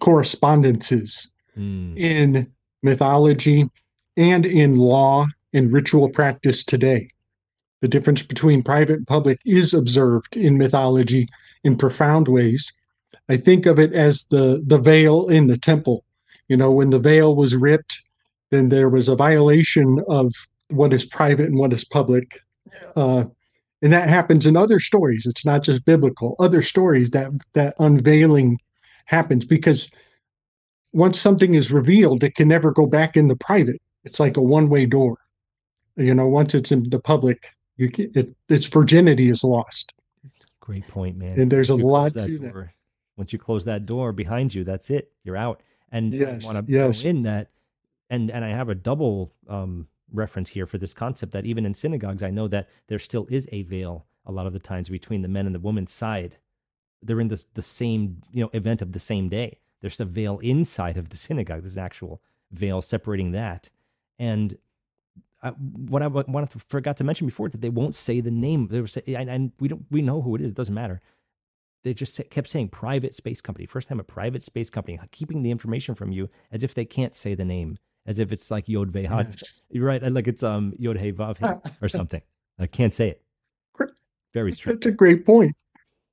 correspondences 0.00 1.30
mm. 1.56 1.96
in 1.96 2.50
mythology 2.82 3.68
and 4.16 4.46
in 4.46 4.76
law 4.76 5.26
and 5.52 5.72
ritual 5.72 6.08
practice 6.08 6.64
today. 6.64 7.10
The 7.80 7.88
difference 7.88 8.22
between 8.22 8.62
private 8.62 8.96
and 8.96 9.06
public 9.06 9.38
is 9.44 9.74
observed 9.74 10.36
in 10.36 10.56
mythology 10.56 11.28
in 11.64 11.76
profound 11.76 12.28
ways 12.28 12.72
I 13.28 13.36
think 13.36 13.66
of 13.66 13.78
it 13.78 13.92
as 13.92 14.26
the 14.26 14.62
the 14.66 14.78
veil 14.78 15.28
in 15.28 15.46
the 15.46 15.58
temple. 15.58 16.04
You 16.48 16.56
know, 16.56 16.70
when 16.70 16.90
the 16.90 16.98
veil 16.98 17.34
was 17.34 17.56
ripped, 17.56 18.02
then 18.50 18.68
there 18.68 18.88
was 18.88 19.08
a 19.08 19.16
violation 19.16 20.02
of 20.08 20.32
what 20.68 20.92
is 20.92 21.04
private 21.04 21.46
and 21.46 21.58
what 21.58 21.72
is 21.72 21.84
public. 21.84 22.40
Uh, 22.96 23.24
and 23.82 23.92
that 23.92 24.08
happens 24.08 24.46
in 24.46 24.56
other 24.56 24.80
stories. 24.80 25.26
It's 25.26 25.44
not 25.44 25.62
just 25.62 25.84
biblical. 25.84 26.36
Other 26.38 26.62
stories 26.62 27.10
that 27.10 27.30
that 27.54 27.74
unveiling 27.78 28.58
happens 29.06 29.44
because 29.44 29.90
once 30.92 31.18
something 31.18 31.54
is 31.54 31.72
revealed, 31.72 32.22
it 32.24 32.34
can 32.34 32.48
never 32.48 32.70
go 32.70 32.86
back 32.86 33.16
in 33.16 33.28
the 33.28 33.36
private. 33.36 33.80
It's 34.04 34.20
like 34.20 34.36
a 34.36 34.42
one-way 34.42 34.86
door. 34.86 35.18
You 35.96 36.14
know, 36.14 36.28
once 36.28 36.54
it's 36.54 36.72
in 36.72 36.88
the 36.90 37.00
public, 37.00 37.46
you 37.76 37.90
it, 37.98 38.34
its 38.48 38.66
virginity 38.66 39.28
is 39.28 39.44
lost. 39.44 39.92
Great 40.60 40.86
point, 40.88 41.16
man. 41.16 41.38
And 41.38 41.50
there's 41.50 41.70
a 41.70 41.76
lot 41.76 42.12
to 42.12 42.38
that. 42.38 42.68
Once 43.16 43.32
you 43.32 43.38
close 43.38 43.64
that 43.64 43.86
door 43.86 44.12
behind 44.12 44.54
you, 44.54 44.64
that's 44.64 44.90
it. 44.90 45.12
You're 45.22 45.36
out. 45.36 45.62
And 45.90 46.12
yes, 46.12 46.44
I 46.44 46.52
want 46.52 46.66
to 46.66 46.72
yes. 46.72 47.04
in 47.04 47.22
that, 47.22 47.50
and 48.10 48.30
and 48.30 48.44
I 48.44 48.48
have 48.48 48.68
a 48.68 48.74
double 48.74 49.32
um, 49.48 49.88
reference 50.12 50.50
here 50.50 50.66
for 50.66 50.78
this 50.78 50.94
concept 50.94 51.32
that 51.32 51.46
even 51.46 51.64
in 51.64 51.74
synagogues, 51.74 52.22
I 52.22 52.30
know 52.30 52.48
that 52.48 52.68
there 52.88 52.98
still 52.98 53.26
is 53.30 53.48
a 53.52 53.62
veil 53.62 54.06
a 54.26 54.32
lot 54.32 54.46
of 54.46 54.52
the 54.52 54.58
times 54.58 54.88
between 54.88 55.22
the 55.22 55.28
men 55.28 55.46
and 55.46 55.54
the 55.54 55.60
women's 55.60 55.92
side. 55.92 56.36
They're 57.02 57.20
in 57.20 57.28
the 57.28 57.44
the 57.54 57.62
same 57.62 58.22
you 58.32 58.42
know 58.42 58.50
event 58.52 58.82
of 58.82 58.92
the 58.92 58.98
same 58.98 59.28
day. 59.28 59.58
There's 59.80 60.00
a 60.00 60.04
veil 60.04 60.38
inside 60.38 60.96
of 60.96 61.10
the 61.10 61.16
synagogue. 61.16 61.60
There's 61.60 61.76
an 61.76 61.84
actual 61.84 62.22
veil 62.50 62.80
separating 62.80 63.32
that. 63.32 63.70
And 64.18 64.56
I, 65.42 65.50
what 65.50 66.02
I 66.02 66.06
what 66.06 66.44
I 66.44 66.46
forgot 66.46 66.96
to 66.96 67.04
mention 67.04 67.26
before 67.26 67.50
that 67.50 67.60
they 67.60 67.68
won't 67.68 67.94
say 67.94 68.20
the 68.20 68.30
name. 68.30 68.68
They 68.68 68.80
were 68.80 68.86
say, 68.86 69.02
and, 69.06 69.28
and 69.28 69.52
we 69.60 69.68
don't 69.68 69.84
we 69.90 70.00
know 70.00 70.22
who 70.22 70.34
it 70.34 70.40
is. 70.40 70.50
It 70.50 70.56
doesn't 70.56 70.74
matter. 70.74 71.02
They 71.84 71.92
just 71.92 72.20
kept 72.30 72.48
saying 72.48 72.68
private 72.70 73.14
space 73.14 73.42
company. 73.42 73.66
First 73.66 73.88
time 73.88 74.00
a 74.00 74.04
private 74.04 74.42
space 74.42 74.70
company 74.70 74.98
keeping 75.12 75.42
the 75.42 75.50
information 75.50 75.94
from 75.94 76.10
you 76.12 76.30
as 76.50 76.64
if 76.64 76.74
they 76.74 76.86
can't 76.86 77.14
say 77.14 77.34
the 77.34 77.44
name, 77.44 77.76
as 78.06 78.18
if 78.18 78.32
it's 78.32 78.50
like 78.50 78.68
Yod 78.68 78.90
Veh 78.90 79.02
Yes. 79.02 79.60
You're 79.70 79.86
right, 79.86 80.02
like 80.02 80.26
it's 80.26 80.42
um 80.42 80.72
Yod 80.78 80.96
Hey 80.96 81.12
Vav 81.12 81.36
Hey 81.38 81.70
or 81.82 81.88
something. 82.00 82.22
I 82.58 82.66
can't 82.66 82.92
say 82.92 83.10
it. 83.10 83.22
Very 84.32 84.52
strict. 84.52 84.80
That's 84.80 84.92
a 84.92 84.96
great 84.96 85.26
point. 85.26 85.54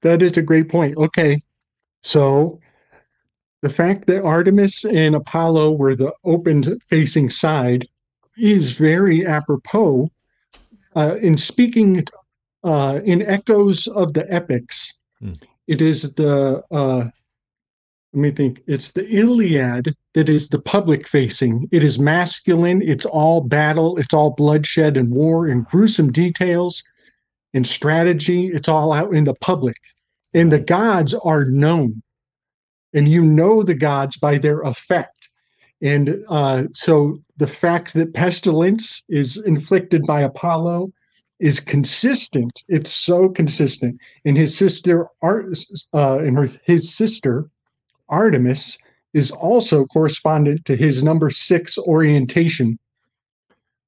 That 0.02 0.22
is 0.22 0.38
a 0.38 0.42
great 0.42 0.68
point. 0.68 0.98
Okay, 0.98 1.42
so 2.04 2.60
the 3.62 3.70
fact 3.70 4.08
that 4.08 4.24
Artemis 4.24 4.84
and 4.86 5.16
Apollo 5.16 5.72
were 5.72 5.96
the 5.96 6.14
open 6.26 6.80
facing 6.82 7.30
side 7.30 7.88
is 8.38 8.72
very 8.72 9.26
apropos 9.26 10.10
uh, 10.96 11.18
in 11.22 11.38
speaking 11.38 12.04
uh, 12.64 13.00
in 13.06 13.22
echoes 13.22 13.88
of 13.88 14.14
the 14.14 14.32
epics. 14.34 14.94
It 15.72 15.82
is 15.82 16.14
the 16.14 16.64
uh, 16.70 17.08
let 18.14 18.22
me 18.22 18.32
think. 18.32 18.62
It's 18.68 18.92
the 18.92 19.08
Iliad 19.08 19.96
that 20.16 20.28
is 20.28 20.50
the 20.50 20.60
public 20.60 21.08
facing. 21.08 21.70
It 21.72 21.82
is 21.82 21.98
masculine. 21.98 22.82
It's 22.82 23.06
all 23.06 23.40
battle. 23.40 23.98
It's 23.98 24.14
all 24.14 24.32
bloodshed 24.32 24.98
and 24.98 25.12
war 25.12 25.48
and 25.48 25.66
gruesome 25.66 26.12
details 26.12 26.84
and 27.54 27.66
strategy. 27.66 28.48
It's 28.48 28.68
all 28.68 28.92
out 28.92 29.14
in 29.14 29.24
the 29.24 29.36
public, 29.36 29.78
and 30.34 30.52
the 30.52 30.60
gods 30.60 31.14
are 31.14 31.46
known 31.46 32.02
and 32.94 33.08
you 33.08 33.24
know 33.24 33.64
the 33.64 33.76
gods 33.76 34.18
by 34.18 34.38
their 34.38 34.62
effect. 34.62 35.30
And 35.82 36.22
uh, 36.28 36.66
so 36.74 37.16
the 37.38 37.48
fact 37.48 37.94
that 37.94 38.14
pestilence 38.14 39.04
is 39.10 39.38
inflicted 39.38 40.06
by 40.06 40.22
Apollo 40.22 40.92
is 41.42 41.60
consistent. 41.60 42.64
It's 42.70 42.92
so 42.92 43.28
consistent. 43.28 44.00
And 44.24 44.38
his 44.38 44.56
sister, 44.56 45.08
Art, 45.22 45.58
uh, 45.94 46.20
and 46.20 46.38
her, 46.38 46.48
his 46.64 46.96
sister 46.96 47.50
Artemis 48.10 48.78
is 49.14 49.32
also 49.32 49.86
correspondent 49.86 50.66
to 50.66 50.76
his 50.76 51.04
number 51.04 51.30
six 51.30 51.78
orientation. 51.80 52.78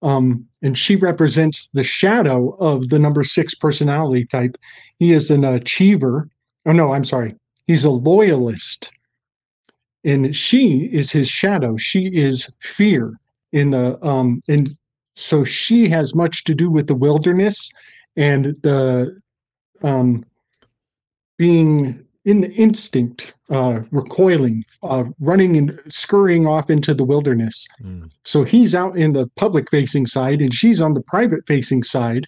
Um, 0.02 0.46
and 0.62 0.78
she 0.78 0.96
represents 0.96 1.70
the 1.70 1.84
shadow 1.84 2.58
of 2.60 2.90
the 2.90 3.00
number 3.00 3.24
six 3.24 3.56
personality 3.56 4.26
type. 4.26 4.58
He 4.98 5.12
is 5.12 5.30
an 5.32 5.46
achiever. 5.46 6.28
Oh 6.66 6.74
no, 6.74 6.92
I'm 6.92 7.06
sorry. 7.06 7.36
He's 7.68 7.86
a 7.86 7.92
loyalist. 7.92 8.92
And 10.04 10.36
she 10.36 10.90
is 10.92 11.12
his 11.12 11.30
shadow. 11.30 11.78
She 11.78 12.08
is 12.08 12.52
fear 12.60 13.14
in 13.54 13.72
the 13.72 14.04
um 14.06 14.42
and 14.50 14.76
so 15.16 15.44
she 15.44 15.88
has 15.90 16.16
much 16.16 16.44
to 16.46 16.56
do 16.56 16.70
with 16.70 16.88
the 16.88 16.96
wilderness 16.96 17.70
and 18.16 18.46
the 18.62 19.20
um 19.84 20.24
being 21.38 22.04
in 22.26 22.42
the 22.42 22.52
instinct, 22.54 23.34
uh, 23.50 23.82
recoiling, 23.92 24.64
uh, 24.82 25.04
running 25.20 25.58
and 25.58 25.78
scurrying 25.90 26.48
off 26.48 26.70
into 26.70 26.94
the 26.94 27.04
wilderness. 27.04 27.68
Mm. 27.84 28.14
So 28.24 28.44
he's 28.44 28.74
out 28.74 28.96
in 28.96 29.14
the 29.14 29.28
public 29.36 29.70
facing 29.70 30.06
side 30.06 30.42
and 30.42 30.54
she's 30.54 30.80
on 30.80 30.94
the 30.94 31.02
private 31.02 31.46
facing 31.48 31.84
side. 31.84 32.26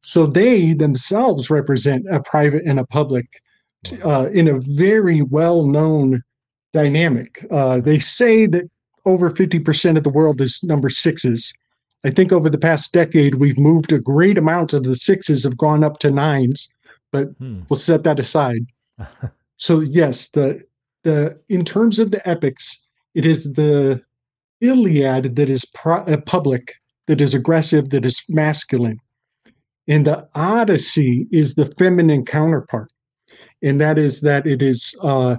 So 0.00 0.26
they 0.26 0.72
themselves 0.72 1.50
represent 1.50 2.06
a 2.10 2.22
private 2.22 2.62
and 2.64 2.80
a 2.80 2.86
public 2.86 3.42
uh, 4.04 4.30
in 4.32 4.48
a 4.48 4.60
very 4.60 5.22
well 5.22 5.66
known 5.66 6.22
dynamic. 6.72 7.44
Uh, 7.50 7.80
they 7.80 7.98
say 7.98 8.46
that 8.46 8.70
over 9.04 9.30
50% 9.30 9.96
of 9.96 10.04
the 10.04 10.10
world 10.10 10.40
is 10.40 10.62
number 10.62 10.88
sixes. 10.88 11.52
I 12.04 12.10
think 12.10 12.32
over 12.32 12.48
the 12.48 12.58
past 12.58 12.92
decade, 12.92 13.36
we've 13.36 13.58
moved 13.58 13.92
a 13.92 13.98
great 13.98 14.38
amount 14.38 14.72
of 14.72 14.84
the 14.84 14.94
sixes 14.94 15.44
have 15.44 15.56
gone 15.56 15.82
up 15.82 15.98
to 15.98 16.10
nines, 16.10 16.72
but 17.10 17.28
hmm. 17.38 17.60
we'll 17.68 17.78
set 17.78 18.04
that 18.04 18.20
aside. 18.20 18.66
so 19.56 19.80
yes, 19.80 20.28
the 20.30 20.62
the 21.04 21.40
in 21.48 21.64
terms 21.64 21.98
of 21.98 22.10
the 22.10 22.26
epics, 22.28 22.80
it 23.14 23.26
is 23.26 23.52
the 23.54 24.02
Iliad 24.60 25.36
that 25.36 25.48
is 25.48 25.64
pro- 25.74 26.04
uh, 26.04 26.20
public, 26.20 26.74
that 27.06 27.20
is 27.20 27.34
aggressive, 27.34 27.90
that 27.90 28.04
is 28.04 28.22
masculine, 28.28 28.98
and 29.86 30.06
the 30.06 30.28
Odyssey 30.34 31.26
is 31.32 31.54
the 31.54 31.66
feminine 31.78 32.24
counterpart, 32.24 32.92
and 33.62 33.80
that 33.80 33.98
is 33.98 34.20
that 34.20 34.46
it 34.46 34.62
is 34.62 34.94
uh, 35.02 35.36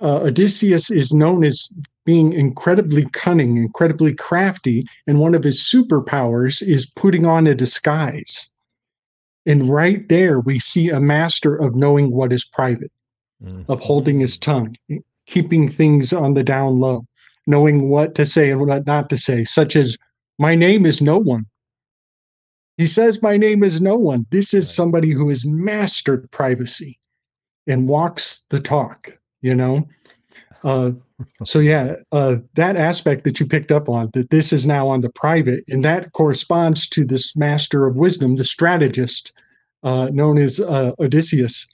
uh, 0.00 0.20
Odysseus 0.22 0.90
is 0.90 1.12
known 1.12 1.44
as 1.44 1.68
being 2.08 2.32
incredibly 2.32 3.04
cunning, 3.12 3.58
incredibly 3.58 4.14
crafty, 4.14 4.82
and 5.06 5.20
one 5.20 5.34
of 5.34 5.44
his 5.44 5.58
superpowers 5.60 6.62
is 6.66 6.86
putting 6.86 7.26
on 7.26 7.46
a 7.46 7.54
disguise. 7.54 8.48
And 9.44 9.68
right 9.68 10.08
there, 10.08 10.40
we 10.40 10.58
see 10.58 10.88
a 10.88 11.02
master 11.02 11.54
of 11.54 11.76
knowing 11.76 12.10
what 12.10 12.32
is 12.32 12.46
private, 12.46 12.90
mm-hmm. 13.44 13.70
of 13.70 13.80
holding 13.80 14.20
his 14.20 14.38
tongue, 14.38 14.74
keeping 15.26 15.68
things 15.68 16.14
on 16.14 16.32
the 16.32 16.42
down 16.42 16.76
low, 16.76 17.04
knowing 17.46 17.90
what 17.90 18.14
to 18.14 18.24
say 18.24 18.52
and 18.52 18.62
what 18.62 18.86
not 18.86 19.10
to 19.10 19.18
say, 19.18 19.44
such 19.44 19.76
as, 19.76 19.98
My 20.38 20.54
name 20.54 20.86
is 20.86 21.02
no 21.02 21.18
one. 21.18 21.44
He 22.78 22.86
says, 22.86 23.20
My 23.20 23.36
name 23.36 23.62
is 23.62 23.82
no 23.82 23.98
one. 23.98 24.24
This 24.30 24.54
is 24.54 24.74
somebody 24.74 25.10
who 25.10 25.28
has 25.28 25.44
mastered 25.44 26.30
privacy 26.30 26.98
and 27.66 27.86
walks 27.86 28.46
the 28.48 28.60
talk, 28.60 29.12
you 29.42 29.54
know? 29.54 29.86
Uh, 30.64 30.92
so 31.44 31.58
yeah, 31.58 31.96
uh, 32.12 32.36
that 32.54 32.76
aspect 32.76 33.24
that 33.24 33.40
you 33.40 33.46
picked 33.46 33.72
up 33.72 33.88
on 33.88 34.10
that 34.12 34.30
this 34.30 34.52
is 34.52 34.66
now 34.66 34.88
on 34.88 35.00
the 35.00 35.10
private, 35.10 35.64
and 35.68 35.84
that 35.84 36.12
corresponds 36.12 36.88
to 36.90 37.04
this 37.04 37.34
master 37.36 37.86
of 37.86 37.96
wisdom, 37.96 38.36
the 38.36 38.44
strategist, 38.44 39.32
uh, 39.82 40.10
known 40.12 40.38
as 40.38 40.60
uh, 40.60 40.92
Odysseus. 41.00 41.66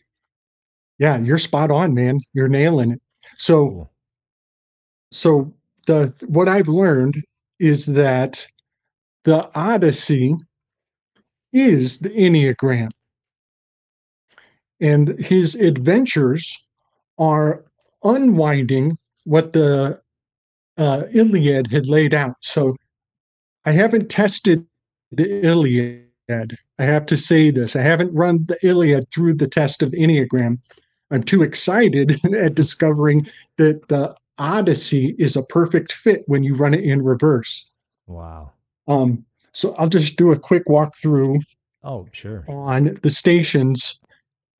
Yeah, 0.99 1.19
you're 1.19 1.39
spot 1.39 1.71
on, 1.71 1.93
man. 1.93 2.21
You're 2.33 2.49
nailing 2.49 2.93
it. 2.93 3.03
So, 3.35 3.69
cool. 3.69 3.93
so 5.11 5.55
the 5.87 6.15
what 6.27 6.49
I've 6.49 6.69
learned 6.69 7.17
is 7.59 7.87
that 7.87 8.47
the 9.25 9.51
Odyssey 9.55 10.37
is 11.53 11.99
the 11.99 12.11
Enneagram, 12.11 12.91
and 14.81 15.09
his 15.19 15.55
adventures 15.55 16.59
are 17.19 17.65
unwinding 18.03 18.99
what 19.25 19.53
the 19.53 20.01
uh, 20.77 21.05
Iliad 21.13 21.69
had 21.69 21.87
laid 21.87 22.15
out. 22.15 22.37
So 22.41 22.77
I 23.65 23.73
haven't 23.73 24.11
tested 24.11 24.67
the 25.13 25.47
Iliad. 25.47 26.05
I 26.29 26.85
have 26.85 27.07
to 27.07 27.17
say 27.17 27.51
this. 27.51 27.77
I 27.77 27.83
haven't 27.83 28.15
run 28.15 28.45
the 28.47 28.59
Iliad 28.63 29.11
through 29.11 29.35
the 29.35 29.49
test 29.49 29.83
of 29.83 29.93
Enneagram. 29.93 30.59
I'm 31.11 31.23
too 31.23 31.43
excited 31.43 32.19
at 32.35 32.55
discovering 32.55 33.27
that 33.59 33.89
the 33.89 34.17
Odyssey 34.39 35.15
is 35.19 35.37
a 35.37 35.43
perfect 35.43 35.93
fit 35.93 36.25
when 36.27 36.43
you 36.43 36.57
run 36.57 36.75
it 36.75 36.83
in 36.83 37.03
reverse. 37.03 37.71
Wow. 38.07 38.53
Um, 38.89 39.25
so 39.53 39.75
I'll 39.75 39.89
just 39.89 40.17
do 40.17 40.33
a 40.33 40.39
quick 40.39 40.67
walkthrough. 40.67 41.41
Oh, 41.85 42.09
sure. 42.13 42.45
On 42.49 42.99
the 43.03 43.11
stations 43.11 43.99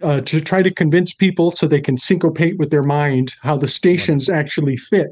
uh, 0.05 0.21
to 0.21 0.41
try 0.41 0.63
to 0.63 0.71
convince 0.71 1.15
people 1.15 1.51
so 1.51 1.67
they 1.67 1.81
can 1.81 1.97
syncopate 1.97 2.59
with 2.59 2.71
their 2.71 2.83
mind 2.83 3.35
how 3.41 3.57
the 3.57 3.67
stations 3.67 4.29
actually 4.29 4.77
fit 4.77 5.09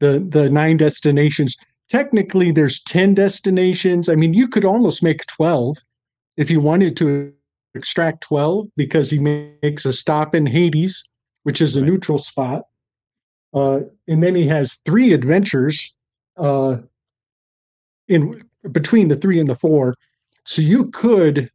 the 0.00 0.20
the 0.28 0.50
nine 0.50 0.76
destinations. 0.76 1.56
Technically 1.88 2.52
there's 2.52 2.82
10 2.82 3.14
destinations. 3.14 4.08
I 4.08 4.14
mean 4.14 4.34
you 4.34 4.46
could 4.46 4.64
almost 4.64 5.02
make 5.02 5.24
12 5.26 5.78
if 6.36 6.50
you 6.50 6.60
wanted 6.60 6.96
to 6.98 7.32
extract 7.74 8.22
12 8.22 8.68
because 8.76 9.10
he 9.10 9.18
makes 9.18 9.86
a 9.86 9.92
stop 9.92 10.34
in 10.34 10.44
hades 10.46 11.02
which 11.44 11.62
is 11.62 11.74
a 11.74 11.80
neutral 11.80 12.18
spot. 12.18 12.64
Uh, 13.54 13.80
and 14.06 14.22
then 14.22 14.34
he 14.34 14.46
has 14.46 14.78
three 14.84 15.14
adventures 15.14 15.94
uh, 16.36 16.76
in 18.08 18.42
between 18.70 19.08
the 19.08 19.16
three 19.16 19.40
and 19.40 19.48
the 19.48 19.54
four. 19.54 19.94
So 20.44 20.60
you 20.60 20.90
could 20.90 21.50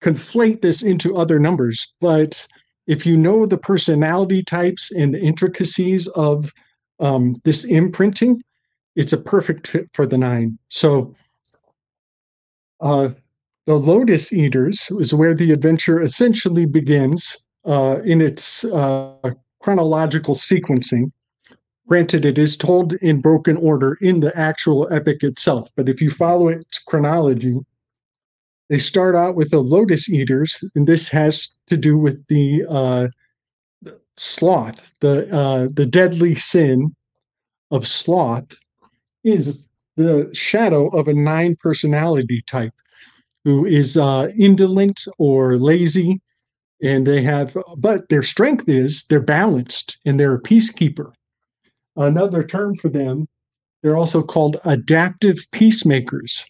conflate 0.00 0.60
this 0.62 0.82
into 0.82 1.16
other 1.16 1.38
numbers. 1.38 1.92
But 2.00 2.46
if 2.86 3.04
you 3.04 3.16
know 3.16 3.46
the 3.46 3.58
personality 3.58 4.42
types 4.42 4.90
and 4.92 5.14
the 5.14 5.20
intricacies 5.20 6.08
of 6.08 6.52
um, 7.00 7.40
this 7.44 7.64
imprinting, 7.64 8.42
it's 8.96 9.12
a 9.12 9.22
perfect 9.22 9.66
fit 9.66 9.88
for 9.92 10.06
the 10.06 10.18
nine. 10.18 10.58
So 10.68 11.14
Uh, 12.80 13.10
the 13.66 13.74
Lotus 13.74 14.32
Eaters 14.32 14.88
is 15.00 15.12
where 15.12 15.34
the 15.34 15.50
adventure 15.52 16.00
essentially 16.00 16.64
begins 16.64 17.36
uh, 17.64 17.98
in 18.04 18.20
its 18.20 18.64
uh, 18.64 19.32
chronological 19.58 20.36
sequencing. 20.36 21.10
Granted, 21.88 22.24
it 22.24 22.38
is 22.38 22.56
told 22.56 22.92
in 23.02 23.20
broken 23.20 23.56
order 23.56 23.98
in 24.00 24.20
the 24.20 24.32
actual 24.38 24.86
epic 24.92 25.24
itself, 25.24 25.68
but 25.74 25.88
if 25.88 26.00
you 26.00 26.08
follow 26.08 26.48
its 26.48 26.78
chronology, 26.78 27.58
they 28.68 28.78
start 28.78 29.16
out 29.16 29.34
with 29.34 29.50
the 29.50 29.60
Lotus 29.60 30.10
Eaters, 30.10 30.62
and 30.74 30.86
this 30.86 31.08
has 31.08 31.48
to 31.68 31.76
do 31.76 31.96
with 31.96 32.26
the 32.28 32.64
uh, 32.68 33.08
sloth, 34.16 34.92
the 35.00 35.32
uh, 35.34 35.68
the 35.72 35.86
deadly 35.86 36.34
sin 36.34 36.94
of 37.70 37.86
sloth, 37.86 38.58
is 39.24 39.66
the 39.96 40.30
shadow 40.32 40.88
of 40.88 41.08
a 41.08 41.14
nine 41.14 41.56
personality 41.60 42.42
type 42.46 42.72
who 43.44 43.64
is 43.64 43.96
uh, 43.96 44.28
indolent 44.38 45.04
or 45.18 45.56
lazy, 45.56 46.20
and 46.82 47.06
they 47.06 47.22
have, 47.22 47.56
but 47.76 48.08
their 48.08 48.22
strength 48.22 48.68
is 48.68 49.04
they're 49.08 49.20
balanced 49.20 49.98
and 50.04 50.18
they're 50.18 50.34
a 50.34 50.42
peacekeeper. 50.42 51.12
Another 51.96 52.44
term 52.44 52.74
for 52.74 52.88
them, 52.88 53.26
they're 53.82 53.96
also 53.96 54.22
called 54.22 54.58
adaptive 54.64 55.38
peacemakers. 55.52 56.44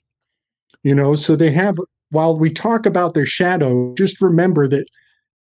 You 0.83 0.95
know, 0.95 1.15
so 1.15 1.37
they 1.37 1.51
have 1.51 1.79
while 2.11 2.37
we 2.37 2.51
talk 2.51 2.87
about 2.87 3.15
their 3.15 3.27
shadow, 3.27 3.95
just 3.95 4.21
remember 4.21 4.67
that 4.69 4.87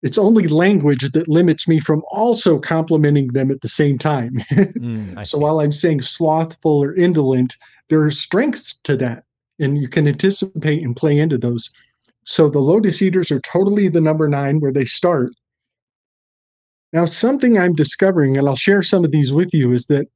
it's 0.03 0.17
only 0.17 0.47
language 0.47 1.11
that 1.11 1.27
limits 1.27 1.67
me 1.67 1.79
from 1.79 2.03
also 2.11 2.59
complimenting 2.59 3.29
them 3.29 3.49
at 3.49 3.61
the 3.61 3.67
same 3.67 3.97
time. 3.97 4.33
mm, 4.51 5.25
so 5.25 5.37
while 5.37 5.59
I'm 5.59 5.71
saying 5.71 6.01
slothful 6.01 6.83
or 6.83 6.95
indolent, 6.95 7.55
there 7.89 8.01
are 8.01 8.11
strengths 8.11 8.75
to 8.83 8.95
that, 8.97 9.23
and 9.59 9.77
you 9.77 9.87
can 9.87 10.07
anticipate 10.07 10.83
and 10.83 10.95
play 10.95 11.17
into 11.17 11.37
those. 11.37 11.71
So 12.25 12.49
the 12.49 12.59
Lotus 12.59 13.01
Eaters 13.01 13.31
are 13.31 13.39
totally 13.39 13.87
the 13.87 14.01
number 14.01 14.27
nine 14.27 14.59
where 14.59 14.71
they 14.71 14.85
start. 14.85 15.31
Now, 16.93 17.05
something 17.05 17.57
I'm 17.57 17.73
discovering, 17.73 18.37
and 18.37 18.47
I'll 18.47 18.55
share 18.55 18.81
some 18.81 19.03
of 19.03 19.11
these 19.11 19.33
with 19.33 19.53
you, 19.53 19.71
is 19.71 19.87
that 19.87 20.07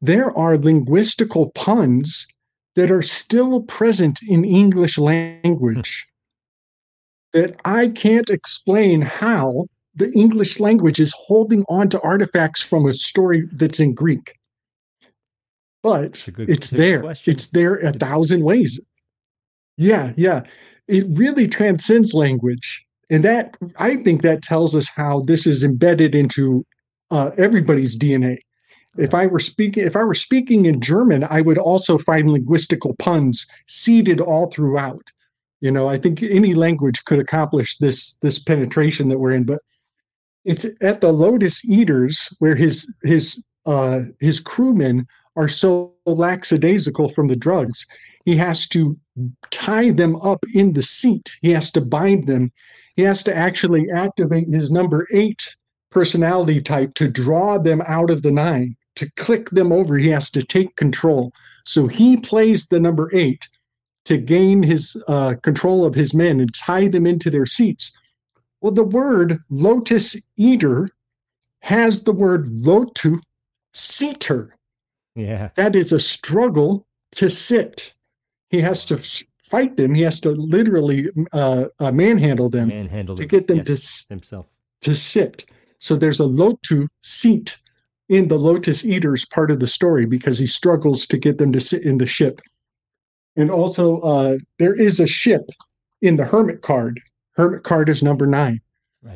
there 0.00 0.36
are 0.36 0.56
linguistical 0.56 1.54
puns 1.54 2.26
that 2.78 2.92
are 2.92 3.02
still 3.02 3.60
present 3.62 4.20
in 4.28 4.44
English 4.44 4.98
language 4.98 6.06
that 7.32 7.52
I 7.64 7.88
can't 7.88 8.30
explain 8.30 9.00
how 9.00 9.66
the 9.96 10.12
English 10.12 10.60
language 10.60 11.00
is 11.00 11.12
holding 11.18 11.64
on 11.68 11.88
to 11.88 12.00
artifacts 12.02 12.62
from 12.62 12.86
a 12.86 12.94
story 12.94 13.48
that's 13.50 13.80
in 13.80 13.94
Greek. 13.94 14.32
But 15.82 16.24
good, 16.32 16.48
it's 16.48 16.70
there. 16.70 17.02
It's 17.24 17.48
there 17.48 17.78
a 17.78 17.92
thousand 17.92 18.44
ways. 18.44 18.78
Yeah, 19.76 20.12
yeah. 20.16 20.42
It 20.86 21.04
really 21.18 21.48
transcends 21.48 22.14
language. 22.14 22.86
And 23.10 23.24
that 23.24 23.56
I 23.76 23.96
think 23.96 24.22
that 24.22 24.42
tells 24.42 24.76
us 24.76 24.88
how 24.88 25.22
this 25.22 25.48
is 25.48 25.64
embedded 25.64 26.14
into 26.14 26.64
uh, 27.10 27.32
everybody's 27.36 27.98
DNA. 27.98 28.38
If 28.98 29.14
I 29.14 29.26
were 29.28 29.40
speaking, 29.40 29.84
if 29.84 29.94
I 29.94 30.02
were 30.02 30.14
speaking 30.14 30.66
in 30.66 30.80
German, 30.80 31.24
I 31.30 31.40
would 31.40 31.56
also 31.56 31.98
find 31.98 32.28
linguistical 32.28 32.98
puns 32.98 33.46
seeded 33.68 34.20
all 34.20 34.50
throughout. 34.50 35.12
You 35.60 35.70
know, 35.70 35.88
I 35.88 35.98
think 35.98 36.22
any 36.22 36.54
language 36.54 37.04
could 37.04 37.20
accomplish 37.20 37.78
this 37.78 38.14
this 38.22 38.40
penetration 38.40 39.08
that 39.08 39.18
we're 39.18 39.32
in, 39.32 39.44
but 39.44 39.62
it's 40.44 40.66
at 40.80 41.00
the 41.00 41.12
Lotus 41.12 41.64
Eaters 41.64 42.28
where 42.40 42.56
his 42.56 42.92
his 43.04 43.42
uh, 43.66 44.02
his 44.18 44.40
crewmen 44.40 45.06
are 45.36 45.48
so 45.48 45.94
lackadaisical 46.06 47.08
from 47.08 47.28
the 47.28 47.36
drugs. 47.36 47.86
He 48.24 48.36
has 48.36 48.66
to 48.68 48.98
tie 49.50 49.90
them 49.90 50.16
up 50.16 50.44
in 50.54 50.72
the 50.72 50.82
seat. 50.82 51.30
He 51.40 51.50
has 51.50 51.70
to 51.72 51.80
bind 51.80 52.26
them. 52.26 52.50
He 52.96 53.02
has 53.02 53.22
to 53.22 53.34
actually 53.34 53.88
activate 53.92 54.48
his 54.48 54.72
number 54.72 55.06
eight 55.12 55.56
personality 55.90 56.60
type 56.60 56.94
to 56.94 57.08
draw 57.08 57.58
them 57.58 57.80
out 57.86 58.10
of 58.10 58.22
the 58.22 58.32
nine 58.32 58.76
to 58.98 59.10
click 59.12 59.50
them 59.50 59.72
over, 59.72 59.96
he 59.96 60.08
has 60.08 60.30
to 60.30 60.42
take 60.42 60.76
control. 60.76 61.32
So 61.64 61.86
he 61.86 62.16
plays 62.16 62.66
the 62.66 62.80
number 62.80 63.10
eight 63.14 63.48
to 64.04 64.16
gain 64.16 64.62
his 64.62 65.02
uh, 65.08 65.34
control 65.42 65.84
of 65.84 65.94
his 65.94 66.14
men 66.14 66.40
and 66.40 66.54
tie 66.54 66.88
them 66.88 67.06
into 67.06 67.30
their 67.30 67.46
seats. 67.46 67.92
Well, 68.60 68.72
the 68.72 68.84
word 68.84 69.38
lotus 69.50 70.16
eater 70.36 70.90
has 71.60 72.02
the 72.04 72.12
word 72.12 72.46
lotu 72.46 73.20
seater. 73.72 74.56
Yeah. 75.14 75.50
That 75.56 75.76
is 75.76 75.92
a 75.92 76.00
struggle 76.00 76.86
to 77.12 77.28
sit. 77.28 77.94
He 78.50 78.60
has 78.60 78.84
to 78.86 78.98
fight 79.38 79.76
them. 79.76 79.94
He 79.94 80.02
has 80.02 80.20
to 80.20 80.30
literally 80.30 81.08
uh, 81.32 81.66
uh, 81.78 81.92
manhandle 81.92 82.48
them 82.48 82.68
manhandle 82.68 83.16
to 83.16 83.26
get 83.26 83.46
them 83.46 83.62
yes, 83.66 84.04
to 84.04 84.14
himself 84.14 84.46
to 84.82 84.94
sit. 84.94 85.44
So 85.80 85.96
there's 85.96 86.20
a 86.20 86.24
lotu 86.24 86.88
seat 87.02 87.58
in 88.08 88.28
the 88.28 88.38
Lotus 88.38 88.84
Eaters 88.84 89.24
part 89.24 89.50
of 89.50 89.60
the 89.60 89.66
story 89.66 90.06
because 90.06 90.38
he 90.38 90.46
struggles 90.46 91.06
to 91.06 91.18
get 91.18 91.38
them 91.38 91.52
to 91.52 91.60
sit 91.60 91.82
in 91.82 91.98
the 91.98 92.06
ship. 92.06 92.40
And 93.36 93.50
also, 93.50 94.00
uh, 94.00 94.38
there 94.58 94.74
is 94.74 94.98
a 94.98 95.06
ship 95.06 95.50
in 96.02 96.16
the 96.16 96.24
Hermit 96.24 96.62
card. 96.62 97.00
Hermit 97.32 97.62
card 97.62 97.88
is 97.88 98.02
number 98.02 98.26
nine. 98.26 98.60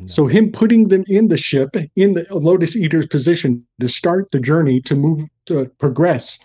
So 0.07 0.25
him 0.25 0.51
putting 0.51 0.87
them 0.87 1.03
in 1.07 1.27
the 1.27 1.37
ship 1.37 1.75
in 1.95 2.13
the 2.13 2.25
Lotus 2.31 2.75
Eater's 2.75 3.05
position 3.05 3.65
to 3.79 3.89
start 3.89 4.31
the 4.31 4.39
journey 4.39 4.81
to 4.81 4.95
move 4.95 5.27
to 5.45 5.65
progress 5.77 6.39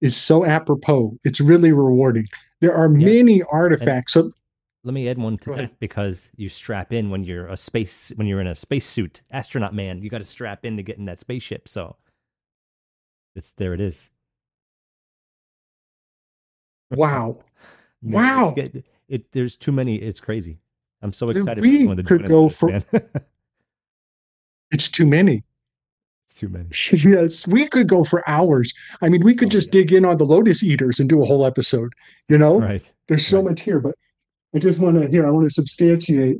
is 0.00 0.16
so 0.16 0.44
apropos. 0.44 1.16
It's 1.24 1.40
really 1.40 1.72
rewarding. 1.72 2.26
There 2.60 2.74
are 2.74 2.90
yes. 2.96 3.14
many 3.14 3.42
artifacts. 3.44 4.16
And, 4.16 4.24
so 4.24 4.39
let 4.82 4.94
me 4.94 5.08
add 5.08 5.18
one 5.18 5.36
to 5.38 5.54
that 5.54 5.78
because 5.78 6.32
you 6.36 6.48
strap 6.48 6.92
in 6.92 7.10
when 7.10 7.22
you're 7.22 7.48
a 7.48 7.56
space 7.56 8.12
when 8.16 8.26
you're 8.26 8.40
in 8.40 8.46
a 8.46 8.54
spacesuit, 8.54 9.22
astronaut 9.30 9.74
man. 9.74 10.02
You 10.02 10.08
got 10.08 10.18
to 10.18 10.24
strap 10.24 10.64
in 10.64 10.76
to 10.76 10.82
get 10.82 10.98
in 10.98 11.04
that 11.04 11.18
spaceship. 11.18 11.68
So 11.68 11.96
it's 13.36 13.52
there. 13.52 13.74
It 13.74 13.80
is. 13.80 14.10
Wow! 16.90 17.38
wow! 18.02 18.52
Get, 18.56 18.84
it, 19.08 19.32
there's 19.32 19.56
too 19.56 19.72
many. 19.72 19.96
It's 19.96 20.20
crazy. 20.20 20.58
I'm 21.02 21.12
so 21.12 21.28
excited. 21.30 21.62
We 21.62 21.86
could 22.04 22.26
go 22.26 22.48
for. 22.48 22.70
it's 24.70 24.88
too 24.88 25.06
many. 25.06 25.44
It's 26.26 26.38
too 26.38 26.48
many. 26.48 26.68
yes, 26.92 27.44
we 27.48 27.66
could 27.66 27.88
go 27.88 28.04
for 28.04 28.22
hours. 28.30 28.72
I 29.02 29.08
mean, 29.08 29.24
we 29.24 29.34
could 29.34 29.48
oh, 29.48 29.50
just 29.50 29.74
yeah. 29.74 29.80
dig 29.80 29.92
in 29.92 30.04
on 30.04 30.16
the 30.16 30.22
lotus 30.22 30.62
eaters 30.62 31.00
and 31.00 31.08
do 31.08 31.20
a 31.20 31.24
whole 31.24 31.44
episode. 31.44 31.92
You 32.28 32.38
know, 32.38 32.60
right? 32.60 32.92
There's 33.08 33.26
so 33.26 33.38
right. 33.38 33.50
much 33.50 33.62
here, 33.62 33.80
but 33.80 33.96
I 34.54 34.58
just 34.58 34.80
want 34.80 35.00
to 35.00 35.08
here. 35.08 35.26
I 35.26 35.30
want 35.30 35.48
to 35.48 35.54
substantiate. 35.54 36.38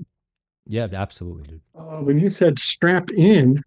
Yeah, 0.66 0.88
absolutely, 0.92 1.44
dude. 1.44 1.60
Uh, 1.74 1.98
when 1.98 2.18
you 2.18 2.28
said 2.28 2.58
strap 2.58 3.10
in, 3.10 3.62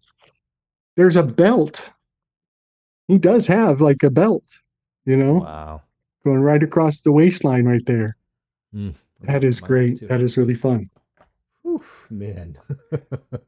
there's 0.96 1.16
a 1.16 1.22
belt. 1.22 1.92
He 3.08 3.18
does 3.18 3.46
have 3.46 3.80
like 3.80 4.02
a 4.02 4.10
belt, 4.10 4.44
you 5.04 5.16
know. 5.16 5.34
Wow. 5.34 5.82
Going 6.24 6.40
right 6.40 6.62
across 6.62 7.02
the 7.02 7.12
waistline, 7.12 7.66
right 7.66 7.84
there. 7.86 8.16
Mm, 8.74 8.94
that 9.22 9.44
is 9.44 9.60
great. 9.60 10.06
That 10.08 10.20
is 10.20 10.36
really 10.36 10.54
fun. 10.54 10.88
Oof, 11.66 12.06
man. 12.10 12.56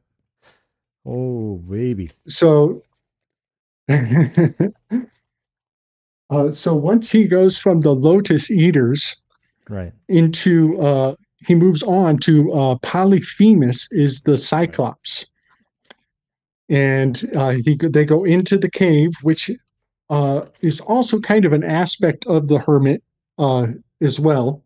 oh, 1.05 1.55
baby. 1.57 2.11
So. 2.27 2.81
uh, 3.89 4.51
so 6.51 6.75
once 6.75 7.09
he 7.09 7.25
goes 7.25 7.57
from 7.57 7.81
the 7.81 7.95
lotus 7.95 8.51
eaters 8.51 9.15
right. 9.69 9.93
into 10.09 10.79
uh 10.79 11.15
he 11.45 11.55
moves 11.55 11.83
on 11.83 12.17
to 12.17 12.51
uh 12.51 12.75
polyphemus 12.81 13.87
is 13.91 14.23
the 14.23 14.37
cyclops. 14.37 15.25
And 16.69 17.29
uh 17.35 17.55
he 17.63 17.75
they 17.75 18.05
go 18.05 18.23
into 18.23 18.57
the 18.57 18.69
cave 18.69 19.11
which 19.21 19.51
uh 20.09 20.45
is 20.61 20.79
also 20.81 21.19
kind 21.19 21.45
of 21.45 21.53
an 21.53 21.63
aspect 21.63 22.25
of 22.27 22.47
the 22.47 22.59
hermit 22.59 23.03
uh 23.37 23.67
as 24.01 24.19
well. 24.19 24.63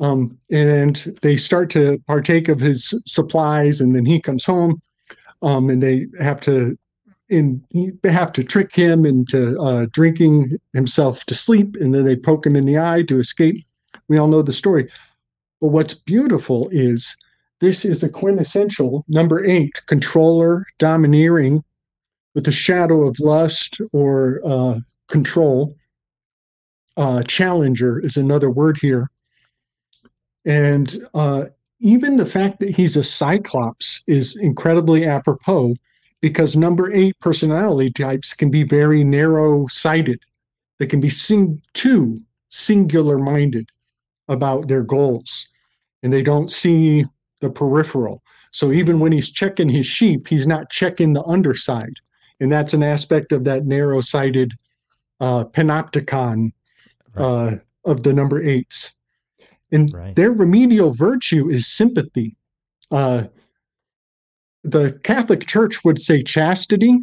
Um 0.00 0.38
and 0.50 0.96
they 1.22 1.36
start 1.36 1.70
to 1.70 1.98
partake 2.06 2.48
of 2.48 2.60
his 2.60 2.94
supplies 3.06 3.80
and 3.80 3.94
then 3.94 4.04
he 4.04 4.20
comes 4.20 4.44
home 4.44 4.80
um 5.42 5.70
and 5.70 5.82
they 5.82 6.06
have 6.18 6.40
to 6.42 6.76
in 7.30 7.64
they 8.02 8.10
have 8.10 8.32
to 8.32 8.44
trick 8.44 8.74
him 8.74 9.06
into 9.06 9.58
uh, 9.60 9.86
drinking 9.92 10.58
himself 10.72 11.24
to 11.26 11.34
sleep, 11.34 11.76
and 11.80 11.94
then 11.94 12.04
they 12.04 12.16
poke 12.16 12.44
him 12.44 12.56
in 12.56 12.66
the 12.66 12.78
eye 12.78 13.02
to 13.02 13.20
escape 13.20 13.64
we 14.10 14.18
all 14.18 14.26
know 14.26 14.42
the 14.42 14.52
story. 14.52 14.90
But 15.60 15.68
what's 15.68 15.94
beautiful 15.94 16.68
is 16.72 17.16
this 17.60 17.84
is 17.84 18.02
a 18.02 18.08
quintessential 18.08 19.04
number 19.08 19.42
eight 19.44 19.86
controller, 19.86 20.66
domineering 20.78 21.62
with 22.34 22.44
the 22.44 22.52
shadow 22.52 23.06
of 23.06 23.20
lust 23.20 23.80
or 23.92 24.40
uh, 24.44 24.80
control. 25.08 25.76
Uh, 26.96 27.22
challenger 27.22 28.00
is 28.00 28.16
another 28.16 28.50
word 28.50 28.78
here. 28.78 29.08
And 30.44 30.94
uh, 31.14 31.44
even 31.78 32.16
the 32.16 32.26
fact 32.26 32.58
that 32.60 32.70
he's 32.70 32.96
a 32.96 33.04
cyclops 33.04 34.02
is 34.08 34.36
incredibly 34.36 35.06
apropos 35.06 35.76
because 36.20 36.56
number 36.56 36.92
eight 36.92 37.14
personality 37.20 37.92
types 37.92 38.34
can 38.34 38.50
be 38.50 38.64
very 38.64 39.04
narrow 39.04 39.66
sighted. 39.68 40.20
They 40.78 40.86
can 40.86 41.00
be 41.00 41.08
sing- 41.08 41.62
too 41.74 42.18
singular 42.48 43.16
minded 43.16 43.68
about 44.30 44.68
their 44.68 44.82
goals 44.82 45.48
and 46.02 46.12
they 46.12 46.22
don't 46.22 46.50
see 46.50 47.04
the 47.40 47.50
peripheral. 47.50 48.22
So 48.52 48.72
even 48.72 49.00
when 49.00 49.12
he's 49.12 49.30
checking 49.30 49.68
his 49.68 49.86
sheep, 49.86 50.26
he's 50.26 50.46
not 50.46 50.70
checking 50.70 51.12
the 51.12 51.24
underside. 51.24 51.94
And 52.40 52.50
that's 52.50 52.72
an 52.72 52.82
aspect 52.82 53.32
of 53.32 53.44
that 53.44 53.66
narrow 53.66 54.00
sighted 54.00 54.52
uh, 55.20 55.44
panopticon 55.44 56.52
right. 57.14 57.22
uh, 57.22 57.56
of 57.84 58.02
the 58.04 58.12
number 58.12 58.40
eights. 58.40 58.94
And 59.72 59.92
right. 59.92 60.16
their 60.16 60.32
remedial 60.32 60.92
virtue 60.92 61.50
is 61.50 61.66
sympathy. 61.66 62.36
Uh, 62.90 63.24
the 64.62 64.98
Catholic 65.04 65.46
Church 65.46 65.84
would 65.84 66.00
say 66.00 66.22
chastity, 66.22 66.98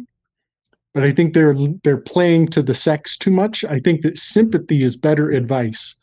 but 0.94 1.02
I 1.02 1.12
think 1.12 1.34
they're 1.34 1.54
they're 1.82 1.96
playing 1.96 2.48
to 2.48 2.62
the 2.62 2.74
sex 2.74 3.16
too 3.16 3.30
much. 3.30 3.64
I 3.64 3.78
think 3.78 4.02
that 4.02 4.18
sympathy 4.18 4.82
is 4.82 4.96
better 4.96 5.30
advice 5.30 5.97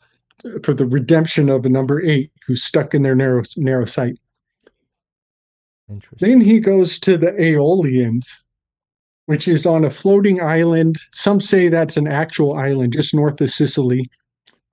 for 0.62 0.74
the 0.74 0.86
redemption 0.86 1.48
of 1.48 1.64
a 1.64 1.68
number 1.68 2.02
eight 2.02 2.30
who's 2.46 2.62
stuck 2.62 2.94
in 2.94 3.02
their 3.02 3.14
narrow 3.14 3.42
narrow 3.56 3.84
sight. 3.84 4.18
Then 6.18 6.40
he 6.40 6.58
goes 6.58 6.98
to 7.00 7.16
the 7.16 7.32
Aeolians, 7.40 8.42
which 9.26 9.46
is 9.46 9.66
on 9.66 9.84
a 9.84 9.90
floating 9.90 10.42
island. 10.42 10.96
Some 11.12 11.40
say 11.40 11.68
that's 11.68 11.96
an 11.96 12.08
actual 12.08 12.54
island 12.54 12.92
just 12.92 13.14
north 13.14 13.40
of 13.40 13.50
Sicily. 13.50 14.10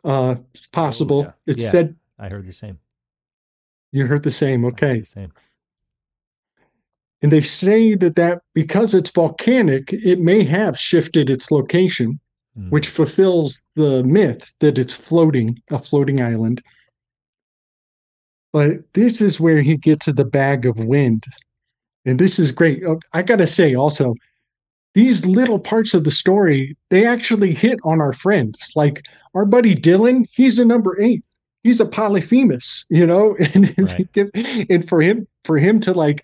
Uh, 0.03 0.35
it's 0.53 0.67
possible. 0.67 1.19
Oh, 1.19 1.23
yeah. 1.23 1.53
It's 1.53 1.63
yeah, 1.63 1.71
said. 1.71 1.95
I 2.19 2.29
heard 2.29 2.47
the 2.47 2.53
same. 2.53 2.79
You 3.91 4.07
heard 4.07 4.23
the 4.23 4.31
same. 4.31 4.65
Okay. 4.65 5.01
The 5.01 5.05
same. 5.05 5.33
And 7.21 7.31
they 7.31 7.41
say 7.41 7.95
that 7.95 8.15
that 8.17 8.41
because 8.53 8.93
it's 8.93 9.09
volcanic, 9.09 9.93
it 9.93 10.19
may 10.19 10.43
have 10.43 10.77
shifted 10.77 11.29
its 11.29 11.51
location, 11.51 12.19
mm. 12.57 12.69
which 12.69 12.87
fulfills 12.87 13.61
the 13.75 14.03
myth 14.03 14.51
that 14.59 14.77
it's 14.77 14.93
floating, 14.93 15.61
a 15.71 15.79
floating 15.79 16.21
island. 16.21 16.61
But 18.51 18.93
this 18.93 19.19
is 19.19 19.39
where 19.39 19.61
he 19.61 19.77
gets 19.77 20.05
to 20.05 20.13
the 20.13 20.25
bag 20.25 20.65
of 20.65 20.77
wind. 20.79 21.25
And 22.05 22.19
this 22.19 22.37
is 22.37 22.51
great. 22.51 22.83
Oh, 22.85 22.99
I 23.13 23.23
got 23.23 23.37
to 23.37 23.47
say 23.47 23.73
also, 23.73 24.13
these 24.93 25.25
little 25.25 25.57
parts 25.57 25.93
of 25.93 26.03
the 26.03 26.11
story, 26.11 26.77
they 26.89 27.05
actually 27.05 27.53
hit 27.53 27.79
on 27.83 27.99
our 27.99 28.13
friends. 28.13 28.71
Like 28.75 29.03
our 29.33 29.45
buddy 29.45 29.75
Dylan, 29.75 30.25
he's 30.31 30.59
a 30.59 30.65
number 30.65 30.99
eight. 31.01 31.23
He's 31.63 31.79
a 31.79 31.85
Polyphemus, 31.85 32.85
you 32.89 33.07
know, 33.07 33.35
and, 33.53 33.73
right. 33.79 34.67
and 34.69 34.87
for 34.87 35.01
him, 35.01 35.27
for 35.45 35.57
him 35.57 35.79
to 35.79 35.93
like 35.93 36.23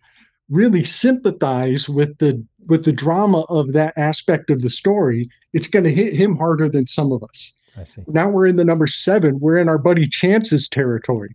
really 0.49 0.83
sympathize 0.83 1.87
with 1.87 2.17
the 2.17 2.43
with 2.69 2.85
the 2.85 2.93
drama 2.93 3.41
of 3.49 3.73
that 3.73 3.93
aspect 3.97 4.49
of 4.49 4.61
the 4.61 4.69
story, 4.69 5.29
it's 5.53 5.67
going 5.67 5.83
to 5.85 5.91
hit 5.93 6.13
him 6.13 6.37
harder 6.37 6.69
than 6.69 6.87
some 6.87 7.11
of 7.11 7.23
us. 7.23 7.53
I 7.77 7.83
see. 7.83 8.03
Now 8.07 8.29
we're 8.29 8.47
in 8.47 8.55
the 8.55 8.65
number 8.65 8.87
seven. 8.87 9.39
We're 9.39 9.57
in 9.57 9.69
our 9.69 9.77
buddy 9.77 10.07
Chance's 10.07 10.67
territory. 10.67 11.31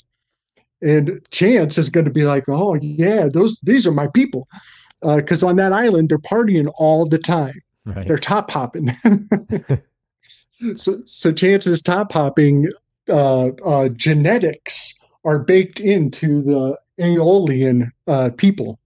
And 0.82 1.20
Chance 1.30 1.78
is 1.78 1.88
going 1.88 2.04
to 2.04 2.10
be 2.10 2.24
like, 2.24 2.44
oh 2.48 2.74
yeah, 2.74 3.28
those 3.28 3.58
these 3.60 3.86
are 3.86 3.92
my 3.92 4.08
people, 4.08 4.48
because 5.00 5.42
uh, 5.42 5.48
on 5.48 5.56
that 5.56 5.72
island 5.72 6.08
they're 6.08 6.18
partying 6.18 6.70
all 6.76 7.06
the 7.06 7.18
time. 7.18 7.60
Right. 7.86 8.06
They're 8.06 8.18
top 8.18 8.50
hopping. 8.50 8.90
so 10.76 11.00
so 11.04 11.32
Chance's 11.32 11.82
top 11.82 12.12
hopping 12.12 12.70
uh, 13.08 13.48
uh, 13.64 13.88
genetics 13.90 14.94
are 15.24 15.38
baked 15.38 15.80
into 15.80 16.42
the 16.42 16.78
Aeolian 16.98 17.90
uh, 18.06 18.30
people. 18.36 18.78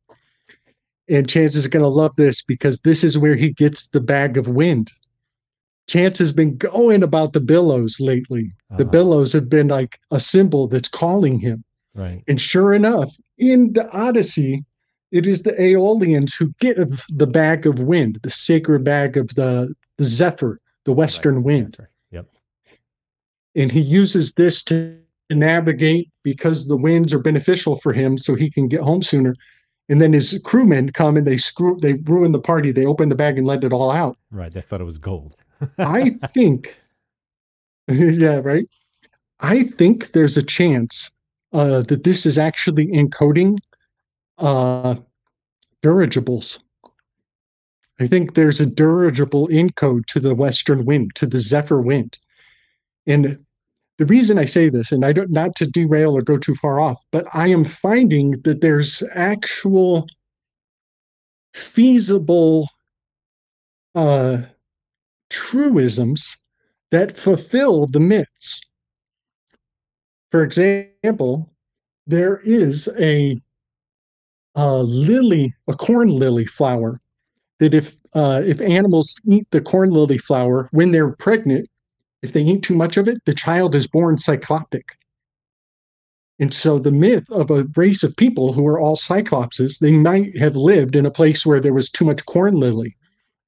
And 1.08 1.28
Chance 1.28 1.54
is 1.54 1.66
going 1.66 1.82
to 1.82 1.88
love 1.88 2.14
this 2.16 2.42
because 2.42 2.80
this 2.80 3.02
is 3.02 3.16
where 3.16 3.34
he 3.34 3.52
gets 3.52 3.88
the 3.88 4.00
bag 4.00 4.36
of 4.36 4.48
wind. 4.48 4.92
Chance 5.88 6.18
has 6.18 6.32
been 6.32 6.56
going 6.56 7.02
about 7.02 7.32
the 7.32 7.40
billows 7.40 7.98
lately. 7.98 8.52
Uh-huh. 8.70 8.78
The 8.78 8.84
billows 8.84 9.32
have 9.32 9.48
been 9.48 9.68
like 9.68 9.98
a 10.10 10.20
symbol 10.20 10.68
that's 10.68 10.88
calling 10.88 11.38
him. 11.38 11.64
Right. 11.94 12.22
And 12.28 12.40
sure 12.40 12.74
enough, 12.74 13.16
in 13.38 13.72
the 13.72 13.90
Odyssey, 13.96 14.64
it 15.10 15.26
is 15.26 15.42
the 15.42 15.58
Aeolians 15.60 16.34
who 16.34 16.52
give 16.60 17.06
the 17.08 17.26
bag 17.26 17.66
of 17.66 17.80
wind, 17.80 18.18
the 18.22 18.30
sacred 18.30 18.84
bag 18.84 19.16
of 19.16 19.34
the, 19.34 19.74
the 19.96 20.04
Zephyr, 20.04 20.60
the 20.84 20.92
western 20.92 21.36
right. 21.36 21.44
wind. 21.44 21.76
Yep. 22.10 22.26
And 23.54 23.72
he 23.72 23.80
uses 23.80 24.34
this 24.34 24.62
to 24.64 24.98
navigate 25.30 26.10
because 26.22 26.68
the 26.68 26.76
winds 26.76 27.12
are 27.14 27.18
beneficial 27.18 27.76
for 27.76 27.92
him 27.92 28.18
so 28.18 28.34
he 28.34 28.50
can 28.50 28.68
get 28.68 28.82
home 28.82 29.02
sooner. 29.02 29.34
And 29.88 30.02
then 30.02 30.12
his 30.12 30.38
crewmen 30.44 30.90
come 30.90 31.16
and 31.16 31.26
they 31.26 31.38
screw 31.38 31.78
they 31.80 31.94
ruin 31.94 32.32
the 32.32 32.40
party. 32.40 32.72
They 32.72 32.84
open 32.84 33.08
the 33.08 33.14
bag 33.14 33.38
and 33.38 33.46
let 33.46 33.64
it 33.64 33.72
all 33.72 33.90
out. 33.90 34.18
Right. 34.30 34.52
They 34.52 34.60
thought 34.60 34.80
it 34.80 34.84
was 34.84 34.98
gold. 34.98 35.34
I 35.78 36.10
think 36.34 36.76
yeah, 37.88 38.40
right. 38.44 38.68
I 39.40 39.64
think 39.64 40.12
there's 40.12 40.36
a 40.36 40.42
chance 40.42 41.10
uh, 41.52 41.80
that 41.82 42.04
this 42.04 42.26
is 42.26 42.36
actually 42.36 42.88
encoding 42.88 43.58
uh, 44.36 44.96
dirigibles. 45.82 46.62
I 47.98 48.06
think 48.06 48.34
there's 48.34 48.60
a 48.60 48.66
dirigible 48.66 49.48
encode 49.48 50.04
to 50.06 50.20
the 50.20 50.34
western 50.34 50.84
wind, 50.84 51.14
to 51.14 51.26
the 51.26 51.40
Zephyr 51.40 51.80
wind. 51.80 52.18
And 53.06 53.38
the 53.98 54.06
reason 54.06 54.38
I 54.38 54.44
say 54.44 54.68
this, 54.68 54.92
and 54.92 55.04
I 55.04 55.12
don't 55.12 55.30
not 55.30 55.56
to 55.56 55.66
derail 55.66 56.16
or 56.16 56.22
go 56.22 56.38
too 56.38 56.54
far 56.54 56.80
off, 56.80 57.04
but 57.10 57.26
I 57.34 57.48
am 57.48 57.64
finding 57.64 58.40
that 58.42 58.60
there's 58.60 59.02
actual 59.12 60.06
feasible 61.52 62.68
uh, 63.96 64.42
truisms 65.30 66.36
that 66.90 67.16
fulfill 67.16 67.86
the 67.86 68.00
myths. 68.00 68.60
For 70.30 70.44
example, 70.44 71.50
there 72.06 72.38
is 72.44 72.88
a, 72.98 73.40
a 74.54 74.82
lily, 74.82 75.54
a 75.66 75.74
corn 75.74 76.08
lily 76.08 76.46
flower 76.46 77.00
that 77.58 77.74
if 77.74 77.96
uh, 78.14 78.42
if 78.46 78.60
animals 78.60 79.14
eat 79.28 79.46
the 79.50 79.60
corn 79.60 79.90
lily 79.90 80.18
flower 80.18 80.68
when 80.70 80.92
they're 80.92 81.12
pregnant, 81.12 81.68
if 82.22 82.32
they 82.32 82.42
eat 82.42 82.62
too 82.62 82.74
much 82.74 82.96
of 82.96 83.08
it, 83.08 83.24
the 83.24 83.34
child 83.34 83.74
is 83.74 83.86
born 83.86 84.16
cycloptic. 84.16 84.84
And 86.40 86.54
so 86.54 86.78
the 86.78 86.92
myth 86.92 87.28
of 87.30 87.50
a 87.50 87.66
race 87.76 88.02
of 88.04 88.16
people 88.16 88.52
who 88.52 88.66
are 88.66 88.78
all 88.78 88.96
cyclopses, 88.96 89.78
they 89.80 89.92
might 89.92 90.36
have 90.38 90.54
lived 90.54 90.94
in 90.94 91.04
a 91.04 91.10
place 91.10 91.44
where 91.44 91.60
there 91.60 91.74
was 91.74 91.90
too 91.90 92.04
much 92.04 92.24
corn 92.26 92.54
lily. 92.54 92.96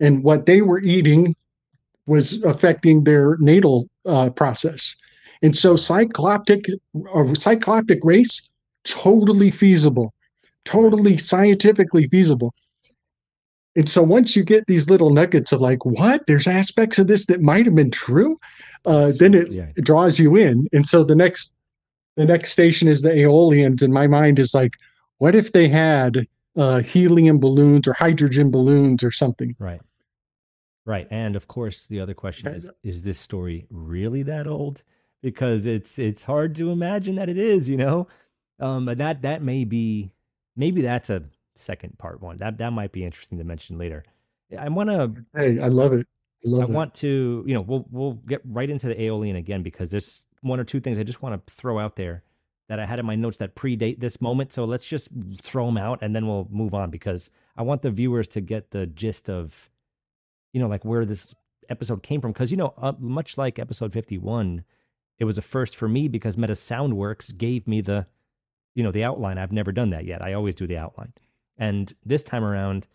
And 0.01 0.25
what 0.25 0.47
they 0.47 0.63
were 0.63 0.81
eating 0.81 1.37
was 2.07 2.43
affecting 2.43 3.05
their 3.05 3.37
natal 3.39 3.89
uh, 4.07 4.31
process. 4.31 4.97
And 5.43 5.57
so 5.57 5.75
cycloptic 5.75 6.69
or 6.93 7.27
cycloptic 7.27 8.01
race, 8.03 8.51
totally 8.85 9.51
feasible, 9.51 10.13
totally 10.65 11.17
scientifically 11.17 12.07
feasible. 12.07 12.55
And 13.77 13.89
so 13.89 14.03
once 14.03 14.35
you 14.35 14.43
get 14.43 14.67
these 14.67 14.91
little 14.91 15.11
nuggets 15.11 15.53
of 15.53 15.61
like, 15.61 15.85
what? 15.85 16.27
There's 16.27 16.47
aspects 16.47 16.99
of 16.99 17.07
this 17.07 17.27
that 17.27 17.41
might 17.41 17.67
have 17.67 17.75
been 17.75 17.91
true, 17.91 18.39
uh, 18.85 19.13
then 19.17 19.35
it 19.35 19.51
yeah. 19.51 19.67
draws 19.77 20.19
you 20.19 20.37
in. 20.37 20.67
And 20.73 20.87
so 20.87 21.05
the 21.05 21.15
next 21.15 21.53
the 22.17 22.25
next 22.25 22.51
station 22.51 22.89
is 22.89 23.03
the 23.03 23.11
Aeolians, 23.17 23.83
and 23.83 23.95
my 23.95 24.07
mind 24.07 24.39
is 24.39 24.53
like, 24.53 24.77
what 25.19 25.35
if 25.35 25.53
they 25.53 25.69
had 25.69 26.27
uh, 26.57 26.81
helium 26.81 27.39
balloons 27.39 27.87
or 27.87 27.93
hydrogen 27.93 28.51
balloons 28.51 29.05
or 29.05 29.13
something? 29.13 29.55
Right. 29.59 29.81
Right. 30.85 31.07
And 31.11 31.37
of 31.37 31.47
course 31.47 31.87
the 31.87 32.01
other 32.01 32.15
question 32.15 32.49
is, 32.49 32.71
is 32.83 33.05
this 33.05 33.19
story 33.19 33.67
really 33.71 34.25
that 34.25 34.47
old? 34.47 34.83
because 35.23 35.67
it's 35.67 35.99
it's 35.99 36.25
hard 36.25 36.55
to 36.57 36.71
imagine 36.71 37.17
that 37.17 37.29
it 37.29 37.39
is, 37.39 37.69
you 37.69 37.77
know. 37.77 38.09
Um, 38.59 38.85
but 38.85 38.99
that 38.99 39.23
that 39.23 39.43
may 39.43 39.65
be 39.65 40.13
maybe 40.57 40.83
that's 40.83 41.11
a 41.11 41.23
second 41.61 41.99
part 41.99 42.21
one. 42.21 42.37
That 42.39 42.59
that 42.59 42.73
might 42.73 42.93
be 42.93 43.05
interesting 43.05 43.39
to 43.39 43.45
mention 43.45 43.79
later. 43.79 44.05
I 44.59 44.69
want 44.69 44.91
to. 44.91 45.13
Hey, 45.35 45.61
I 45.61 45.69
love 45.69 45.93
it. 45.93 46.07
I, 46.45 46.49
love 46.49 46.71
I 46.71 46.73
want 46.73 46.95
to. 46.97 47.45
You 47.47 47.55
know, 47.55 47.61
we'll 47.61 47.87
we'll 47.91 48.15
get 48.15 48.41
right 48.45 48.69
into 48.69 48.89
the 48.89 49.01
Aeolian 49.01 49.37
again 49.37 49.63
because 49.63 49.91
there's 49.91 50.25
one 50.43 50.59
or 50.59 50.65
two 50.65 50.81
things 50.81 50.99
I 50.99 51.03
just 51.03 51.23
want 51.23 51.47
to 51.47 51.53
throw 51.53 51.79
out 51.79 51.97
there 51.97 52.23
that 52.69 52.81
I 52.81 52.87
had 52.87 52.99
in 52.99 53.07
my 53.07 53.17
notes 53.17 53.39
that 53.39 53.55
predate 53.55 54.01
this 54.01 54.21
moment. 54.21 54.53
So 54.53 54.65
let's 54.65 54.89
just 54.89 55.09
throw 55.43 55.67
them 55.67 55.77
out 55.77 56.03
and 56.03 56.15
then 56.15 56.27
we'll 56.27 56.47
move 56.51 56.73
on 56.73 56.91
because 56.91 57.31
I 57.57 57.63
want 57.63 57.83
the 57.83 57.91
viewers 57.91 58.29
to 58.29 58.41
get 58.41 58.71
the 58.71 58.87
gist 58.87 59.29
of, 59.29 59.71
you 60.53 60.61
know, 60.61 60.69
like 60.69 60.85
where 60.85 61.05
this 61.05 61.35
episode 61.69 62.03
came 62.03 62.21
from. 62.21 62.33
Because 62.33 62.51
you 62.51 62.57
know, 62.57 62.75
uh, 62.79 62.93
much 62.99 63.37
like 63.37 63.59
episode 63.59 63.93
fifty 63.93 64.19
one 64.19 64.65
it 65.21 65.25
was 65.25 65.39
a 65.39 65.43
first 65.43 65.77
for 65.77 65.87
me 65.87 66.09
because 66.09 66.39
Meta 66.39 66.55
Soundworks 66.55 67.37
gave 67.37 67.69
me 67.69 67.83
the, 67.83 68.07
you 68.75 68.83
know, 68.83 68.91
the 68.91 69.05
outline. 69.05 69.37
I've 69.37 69.53
never 69.53 69.71
done 69.71 69.91
that 69.91 70.07
yet. 70.07 70.23
I 70.23 70.33
always 70.33 70.55
do 70.55 70.67
the 70.67 70.79
outline. 70.79 71.13
And 71.61 71.93
this 72.05 72.25
time 72.25 72.43
around, 72.43 72.89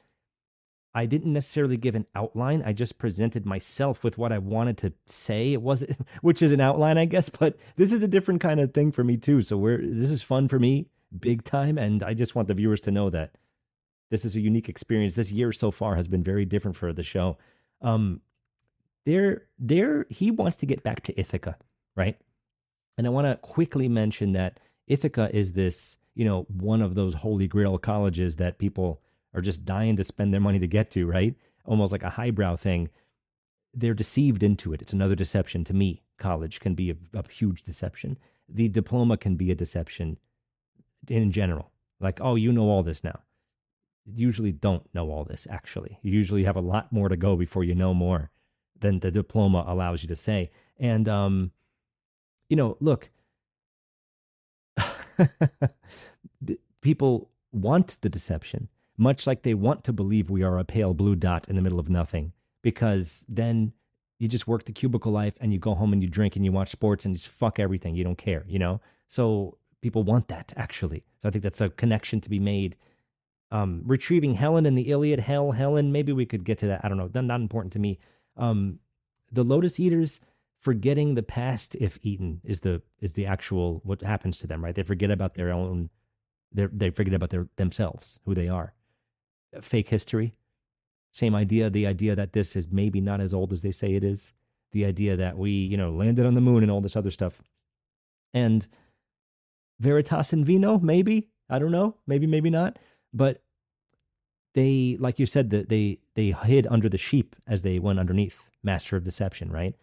I 0.93 1.06
didn't 1.06 1.32
necessarily 1.32 1.78
give 1.78 1.95
an 1.95 2.06
outline. 2.13 2.62
I 2.65 2.73
just 2.73 2.99
presented 2.99 3.45
myself 3.45 4.04
with 4.04 4.17
what 4.17 4.34
I 4.34 4.39
wanted 4.39 4.78
to 4.80 4.93
say. 5.06 5.54
It 5.54 5.62
wasn't, 5.62 5.97
which 6.21 6.41
is 6.41 6.51
an 6.51 6.60
outline, 6.60 6.97
I 6.97 7.06
guess, 7.06 7.30
but 7.30 7.58
this 7.78 7.93
is 7.93 8.04
a 8.04 8.08
different 8.08 8.41
kind 8.41 8.60
of 8.60 8.73
thing 8.73 8.91
for 8.91 9.06
me 9.06 9.15
too. 9.15 9.41
So 9.41 9.56
we're 9.56 9.78
this 9.78 10.10
is 10.10 10.21
fun 10.21 10.49
for 10.49 10.60
me, 10.60 10.88
big 11.17 11.45
time, 11.45 11.78
and 11.78 12.04
I 12.04 12.13
just 12.13 12.36
want 12.36 12.49
the 12.49 12.54
viewers 12.54 12.82
to 12.82 12.91
know 12.91 13.10
that 13.12 13.38
this 14.10 14.25
is 14.25 14.36
a 14.36 14.41
unique 14.41 14.67
experience. 14.67 15.15
This 15.15 15.32
year 15.32 15.54
so 15.54 15.71
far 15.71 15.95
has 15.95 16.10
been 16.10 16.23
very 16.23 16.43
different 16.43 16.75
for 16.75 16.91
the 16.91 17.04
show. 17.04 17.38
Um, 17.82 18.21
there, 19.06 19.43
there, 19.60 20.08
he 20.10 20.32
wants 20.32 20.58
to 20.58 20.65
get 20.65 20.82
back 20.82 21.01
to 21.04 21.19
Ithaca 21.19 21.58
right? 21.95 22.17
And 22.97 23.08
I 23.08 23.10
want 23.10 23.28
to 23.28 23.36
quickly 23.36 23.89
mention 23.89 24.34
that 24.34 24.60
Ithaca 24.88 25.30
is 25.34 25.54
this, 25.54 25.97
you 26.15 26.25
know, 26.25 26.43
one 26.49 26.82
of 26.82 26.95
those 26.95 27.13
holy 27.13 27.47
grail 27.47 27.78
colleges 27.78 28.38
that 28.38 28.58
people 28.58 29.01
are 29.34 29.41
just 29.41 29.65
dying 29.65 29.97
to 29.97 30.04
spend 30.04 30.34
their 30.34 30.41
money 30.41 30.60
to 30.60 30.67
get 30.67 30.89
to, 30.91 31.06
right? 31.06 31.36
Almost 31.65 31.91
like 31.91 32.04
a 32.04 32.12
highbrow 32.12 32.56
thing. 32.56 32.89
They're 33.73 33.93
deceived 33.93 34.41
into 34.41 34.73
it. 34.73 34.82
It's 34.82 34.93
another 34.93 35.15
deception 35.15 35.65
to 35.65 35.73
me. 35.73 36.04
College 36.17 36.62
can 36.62 36.73
be 36.73 36.91
a, 36.91 36.95
a 37.13 37.23
huge 37.30 37.63
deception. 37.63 38.17
The 38.47 38.69
diploma 38.69 39.17
can 39.17 39.36
be 39.36 39.51
a 39.51 39.56
deception 39.56 40.17
in 41.10 41.32
general. 41.32 41.71
Like, 41.99 42.19
oh, 42.21 42.36
you 42.36 42.54
know 42.54 42.69
all 42.69 42.84
this 42.84 43.04
now. 43.04 43.19
Usually 44.06 44.54
don't 44.54 44.88
know 44.93 45.10
all 45.10 45.25
this, 45.25 45.47
actually. 45.49 45.99
You 46.01 46.13
usually 46.13 46.45
have 46.45 46.56
a 46.56 46.62
lot 46.62 46.93
more 46.93 47.10
to 47.10 47.17
go 47.17 47.36
before 47.36 47.65
you 47.65 47.75
know 47.75 47.93
more 47.93 48.32
than 48.80 48.99
the 48.99 49.12
diploma 49.12 49.65
allows 49.67 50.01
you 50.04 50.08
to 50.08 50.15
say. 50.15 50.51
And, 50.78 51.10
um, 51.10 51.51
you 52.47 52.56
know, 52.56 52.78
look, 52.80 53.10
people 56.82 57.30
want 57.51 57.97
the 58.01 58.10
deception, 58.10 58.69
much 58.97 59.25
like 59.25 59.43
they 59.43 59.54
want 59.54 59.84
to 59.84 59.93
believe 59.93 60.30
we 60.30 60.43
are 60.43 60.58
a 60.58 60.63
pale 60.65 60.93
blue 60.93 61.15
dot 61.15 61.47
in 61.49 61.56
the 61.56 61.62
middle 61.62 61.80
of 61.80 61.89
nothing, 61.89 62.34
because 62.62 63.25
then 63.30 63.73
you 64.19 64.28
just 64.28 64.47
work 64.47 64.63
the 64.63 64.71
cubicle 64.71 65.12
life 65.12 65.38
and 65.41 65.51
you 65.51 65.60
go 65.60 65.75
home 65.75 65.93
and 65.93 66.01
you 66.01 66.08
drink 66.08 66.36
and 66.36 66.45
you 66.45 66.51
watch 66.51 66.69
sports 66.69 67.06
and 67.06 67.15
just 67.15 67.28
fuck 67.28 67.60
everything. 67.60 67.95
You 67.95 68.04
don't 68.04 68.17
care, 68.17 68.45
you 68.47 68.60
know? 68.60 68.80
So 69.08 69.58
people 69.82 70.04
want 70.04 70.30
that 70.30 70.54
actually. 70.56 71.04
So 71.21 71.28
I 71.28 71.32
think 71.32 71.43
that's 71.43 71.62
a 71.62 71.69
connection 71.69 72.21
to 72.21 72.30
be 72.30 72.39
made. 72.39 72.78
Um, 73.51 73.84
retrieving 73.86 74.36
Helen 74.36 74.65
in 74.65 74.75
the 74.75 74.89
Iliad, 74.89 75.19
Hell, 75.19 75.51
Helen, 75.51 75.91
maybe 75.91 76.12
we 76.12 76.25
could 76.25 76.43
get 76.43 76.58
to 76.60 76.67
that. 76.67 76.84
I 76.84 76.89
don't 76.89 76.97
know. 76.97 77.10
Not, 77.13 77.25
not 77.25 77.41
important 77.41 77.73
to 77.73 77.80
me. 77.80 77.99
Um, 78.38 78.80
the 79.32 79.43
Lotus 79.43 79.80
Eaters 79.80 80.21
forgetting 80.65 81.13
the 81.13 81.21
past 81.21 81.75
if 81.75 81.99
eaten 82.01 82.41
is 82.43 82.62
the 82.62 82.82
is 82.99 83.13
the 83.13 83.28
actual 83.28 83.82
what 83.84 84.01
happens 84.01 84.39
to 84.39 84.47
them, 84.47 84.63
right? 84.63 84.73
They 84.73 84.82
forget 84.82 85.12
about 85.12 85.36
their 85.36 85.51
own 85.51 85.91
they 86.51 86.65
they 86.65 86.89
forget 86.89 87.13
about 87.13 87.30
their 87.30 87.47
themselves, 87.58 88.19
who 88.25 88.34
they 88.34 88.49
are. 88.49 88.73
Fake 89.62 89.89
history. 89.89 90.34
Same 91.12 91.36
idea, 91.36 91.69
the 91.69 91.86
idea 91.86 92.15
that 92.15 92.34
this 92.34 92.56
is 92.56 92.71
maybe 92.71 92.99
not 92.99 93.21
as 93.21 93.32
old 93.32 93.54
as 93.54 93.62
they 93.62 93.69
say 93.71 93.93
it 93.93 94.04
is. 94.04 94.34
The 94.71 94.86
idea 94.86 95.15
that 95.15 95.38
we, 95.38 95.51
you 95.51 95.78
know, 95.78 95.91
landed 95.91 96.25
on 96.25 96.34
the 96.34 96.41
moon 96.41 96.63
and 96.63 96.71
all 96.71 96.82
this 96.82 96.95
other 96.97 97.12
stuff. 97.12 97.43
And 98.34 98.67
Veritas 99.80 100.34
in 100.34 100.43
Vino, 100.43 100.80
maybe. 100.80 101.30
I 101.47 101.60
don't 101.60 101.71
know. 101.71 101.95
Maybe, 102.08 102.25
maybe 102.25 102.49
not. 102.49 102.80
But 103.13 103.43
they, 104.56 104.97
like 104.99 105.19
you 105.19 105.28
said, 105.28 105.51
that 105.51 105.69
they 105.69 105.99
they 106.15 106.32
hid 106.32 106.65
under 106.67 106.89
the 106.89 106.97
sheep 106.97 107.36
as 107.45 107.62
they 107.62 107.78
went 107.78 107.99
underneath. 107.99 108.49
Master 108.63 108.97
of 108.97 109.04
Deception, 109.04 109.51
right? 109.51 109.75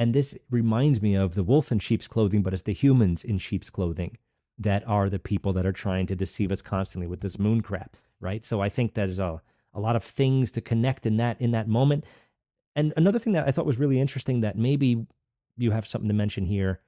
And 0.00 0.14
this 0.14 0.38
reminds 0.50 1.02
me 1.02 1.14
of 1.14 1.34
the 1.34 1.44
wolf 1.44 1.70
in 1.70 1.78
sheep's 1.78 2.08
clothing, 2.08 2.42
but 2.42 2.54
it's 2.54 2.62
the 2.62 2.72
humans 2.72 3.22
in 3.22 3.36
sheep's 3.36 3.68
clothing 3.68 4.16
that 4.56 4.82
are 4.88 5.10
the 5.10 5.18
people 5.18 5.52
that 5.52 5.66
are 5.66 5.72
trying 5.72 6.06
to 6.06 6.16
deceive 6.16 6.50
us 6.50 6.62
constantly 6.62 7.06
with 7.06 7.20
this 7.20 7.38
moon 7.38 7.60
crap, 7.60 7.98
right? 8.18 8.42
So 8.42 8.62
I 8.62 8.70
think 8.70 8.94
there's 8.94 9.18
a, 9.18 9.42
a 9.74 9.78
lot 9.78 9.96
of 9.96 10.02
things 10.02 10.50
to 10.52 10.62
connect 10.62 11.04
in 11.04 11.18
that 11.18 11.38
in 11.38 11.50
that 11.50 11.68
moment. 11.68 12.06
And 12.74 12.94
another 12.96 13.18
thing 13.18 13.34
that 13.34 13.46
I 13.46 13.50
thought 13.50 13.66
was 13.66 13.78
really 13.78 14.00
interesting 14.00 14.40
that 14.40 14.56
maybe 14.56 15.06
you 15.58 15.70
have 15.72 15.86
something 15.86 16.08
to 16.08 16.14
mention 16.14 16.46
here, 16.46 16.80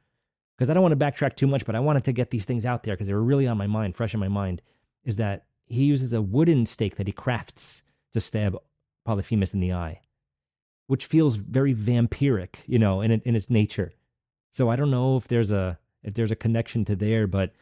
because 0.56 0.70
I 0.70 0.72
don't 0.72 0.82
want 0.82 0.98
to 0.98 1.04
backtrack 1.04 1.36
too 1.36 1.46
much, 1.46 1.66
but 1.66 1.74
I 1.74 1.80
wanted 1.80 2.04
to 2.04 2.12
get 2.12 2.30
these 2.30 2.46
things 2.46 2.64
out 2.64 2.82
there 2.82 2.94
because 2.94 3.08
they 3.08 3.14
were 3.14 3.22
really 3.22 3.46
on 3.46 3.58
my 3.58 3.66
mind, 3.66 3.94
fresh 3.94 4.14
in 4.14 4.20
my 4.20 4.28
mind, 4.28 4.62
is 5.04 5.18
that 5.18 5.44
he 5.66 5.84
uses 5.84 6.14
a 6.14 6.22
wooden 6.22 6.64
stake 6.64 6.96
that 6.96 7.08
he 7.08 7.12
crafts 7.12 7.82
to 8.14 8.22
stab 8.22 8.56
Polyphemus 9.04 9.52
in 9.52 9.60
the 9.60 9.74
eye 9.74 10.00
which 10.86 11.06
feels 11.06 11.36
very 11.36 11.74
vampiric, 11.74 12.56
you 12.66 12.78
know, 12.78 13.00
in 13.00 13.10
in 13.10 13.36
its 13.36 13.50
nature. 13.50 13.92
So 14.50 14.68
I 14.68 14.76
don't 14.76 14.90
know 14.90 15.16
if 15.16 15.28
there's 15.28 15.52
a 15.52 15.78
if 16.02 16.14
there's 16.14 16.30
a 16.30 16.36
connection 16.36 16.84
to 16.86 16.96
there, 16.96 17.26
but 17.26 17.52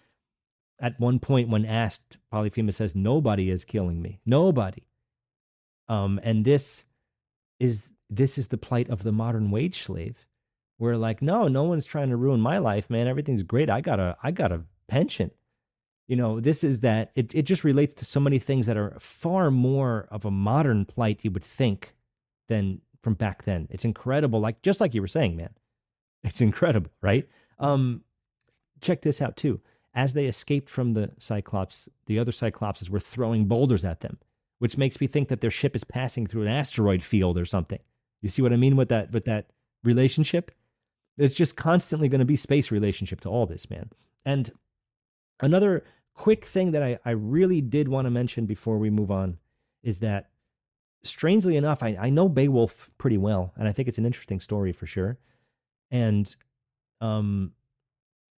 at 0.81 0.99
one 0.99 1.19
point 1.19 1.49
when 1.51 1.65
asked, 1.67 2.19
Polyphemus 2.31 2.77
says, 2.77 2.97
"Nobody 2.97 3.51
is 3.51 3.65
killing 3.65 4.01
me. 4.01 4.21
Nobody." 4.25 4.83
Um, 5.89 6.21
and 6.23 6.45
this 6.45 6.87
is 7.59 7.91
this 8.09 8.39
is 8.39 8.49
the 8.49 8.59
plight 8.59 8.89
of 8.89 9.03
the 9.03 9.13
modern 9.13 9.51
wage 9.51 9.83
slave. 9.83 10.27
We're 10.79 10.97
like, 10.97 11.21
no, 11.21 11.47
no 11.47 11.65
one's 11.65 11.85
trying 11.85 12.09
to 12.09 12.17
ruin 12.17 12.41
my 12.41 12.59
life, 12.59 12.89
man. 12.89 13.07
Everything's 13.07 13.43
great. 13.43 13.69
I 13.69 13.81
got 13.81 14.01
a 14.01 14.17
I 14.23 14.31
got 14.31 14.53
a 14.53 14.65
pension. 14.89 15.31
You 16.09 16.17
know, 16.17 16.41
this 16.41 16.65
is 16.65 16.81
that 16.81 17.13
it, 17.15 17.33
it 17.35 17.43
just 17.43 17.63
relates 17.63 17.95
to 17.95 18.05
so 18.05 18.19
many 18.19 18.41
things 18.41 18.67
that 18.67 18.77
are 18.77 18.97
far 18.99 19.51
more 19.51 20.09
of 20.11 20.25
a 20.25 20.31
modern 20.31 20.85
plight 20.85 21.25
you 21.25 21.31
would 21.31 21.45
think 21.45 21.95
than 22.49 22.81
from 23.03 23.15
back 23.15 23.45
then. 23.45 23.67
It's 23.71 23.85
incredible. 23.85 24.41
Like 24.41 24.63
just 24.63 24.81
like 24.81 24.95
you 24.95 25.01
were 25.01 25.09
saying, 25.09 25.37
man. 25.37 25.51
It's 26.23 26.41
incredible, 26.41 26.91
right? 27.01 27.29
Um, 27.59 28.03
check 28.81 29.03
this 29.03 29.23
out 29.23 29.37
too. 29.37 29.61
As 29.95 30.13
they 30.13 30.27
escaped 30.27 30.69
from 30.69 30.93
the 30.93 31.11
Cyclops, 31.19 31.89
the 32.07 32.19
other 32.19 32.33
Cyclopses 32.33 32.91
were 32.91 33.01
throwing 33.01 33.47
boulders 33.47 33.85
at 33.85 34.01
them, 34.01 34.19
which 34.59 34.79
makes 34.79 35.01
me 35.01 35.07
think 35.07 35.29
that 35.29 35.41
their 35.41 35.51
ship 35.51 35.75
is 35.75 35.83
passing 35.83 36.27
through 36.27 36.43
an 36.43 36.49
asteroid 36.49 37.03
field 37.03 37.39
or 37.39 37.45
something. 37.45 37.81
You 38.21 38.29
see 38.29 38.43
what 38.43 38.53
I 38.53 38.57
mean 38.57 38.77
with 38.77 38.89
that 38.91 39.11
with 39.13 39.25
that 39.25 39.47
relationship? 39.83 40.51
It's 41.17 41.35
just 41.35 41.57
constantly 41.57 42.09
going 42.09 42.21
to 42.21 42.25
be 42.25 42.37
space 42.37 42.71
relationship 42.71 43.21
to 43.23 43.29
all 43.29 43.47
this, 43.47 43.69
man. 43.69 43.91
And 44.25 44.51
another 45.41 45.85
quick 46.15 46.45
thing 46.45 46.71
that 46.73 46.83
I, 46.83 46.99
I 47.05 47.11
really 47.11 47.61
did 47.61 47.89
want 47.89 48.07
to 48.07 48.11
mention 48.11 48.47
before 48.47 48.79
we 48.79 48.91
move 48.91 49.11
on 49.11 49.39
is 49.83 50.01
that 50.01 50.31
strangely 51.03 51.57
enough, 51.57 51.83
I, 51.83 51.97
I 52.01 52.11
know 52.11 52.29
Beowulf 52.29 52.91
pretty 52.99 53.19
well, 53.19 53.53
and 53.57 53.69
I 53.69 53.73
think 53.73 53.89
it's 53.89 53.99
an 53.99 54.07
interesting 54.07 54.41
story 54.41 54.73
for 54.73 54.87
sure. 54.87 55.19
And 55.91 56.35
um, 57.01 57.53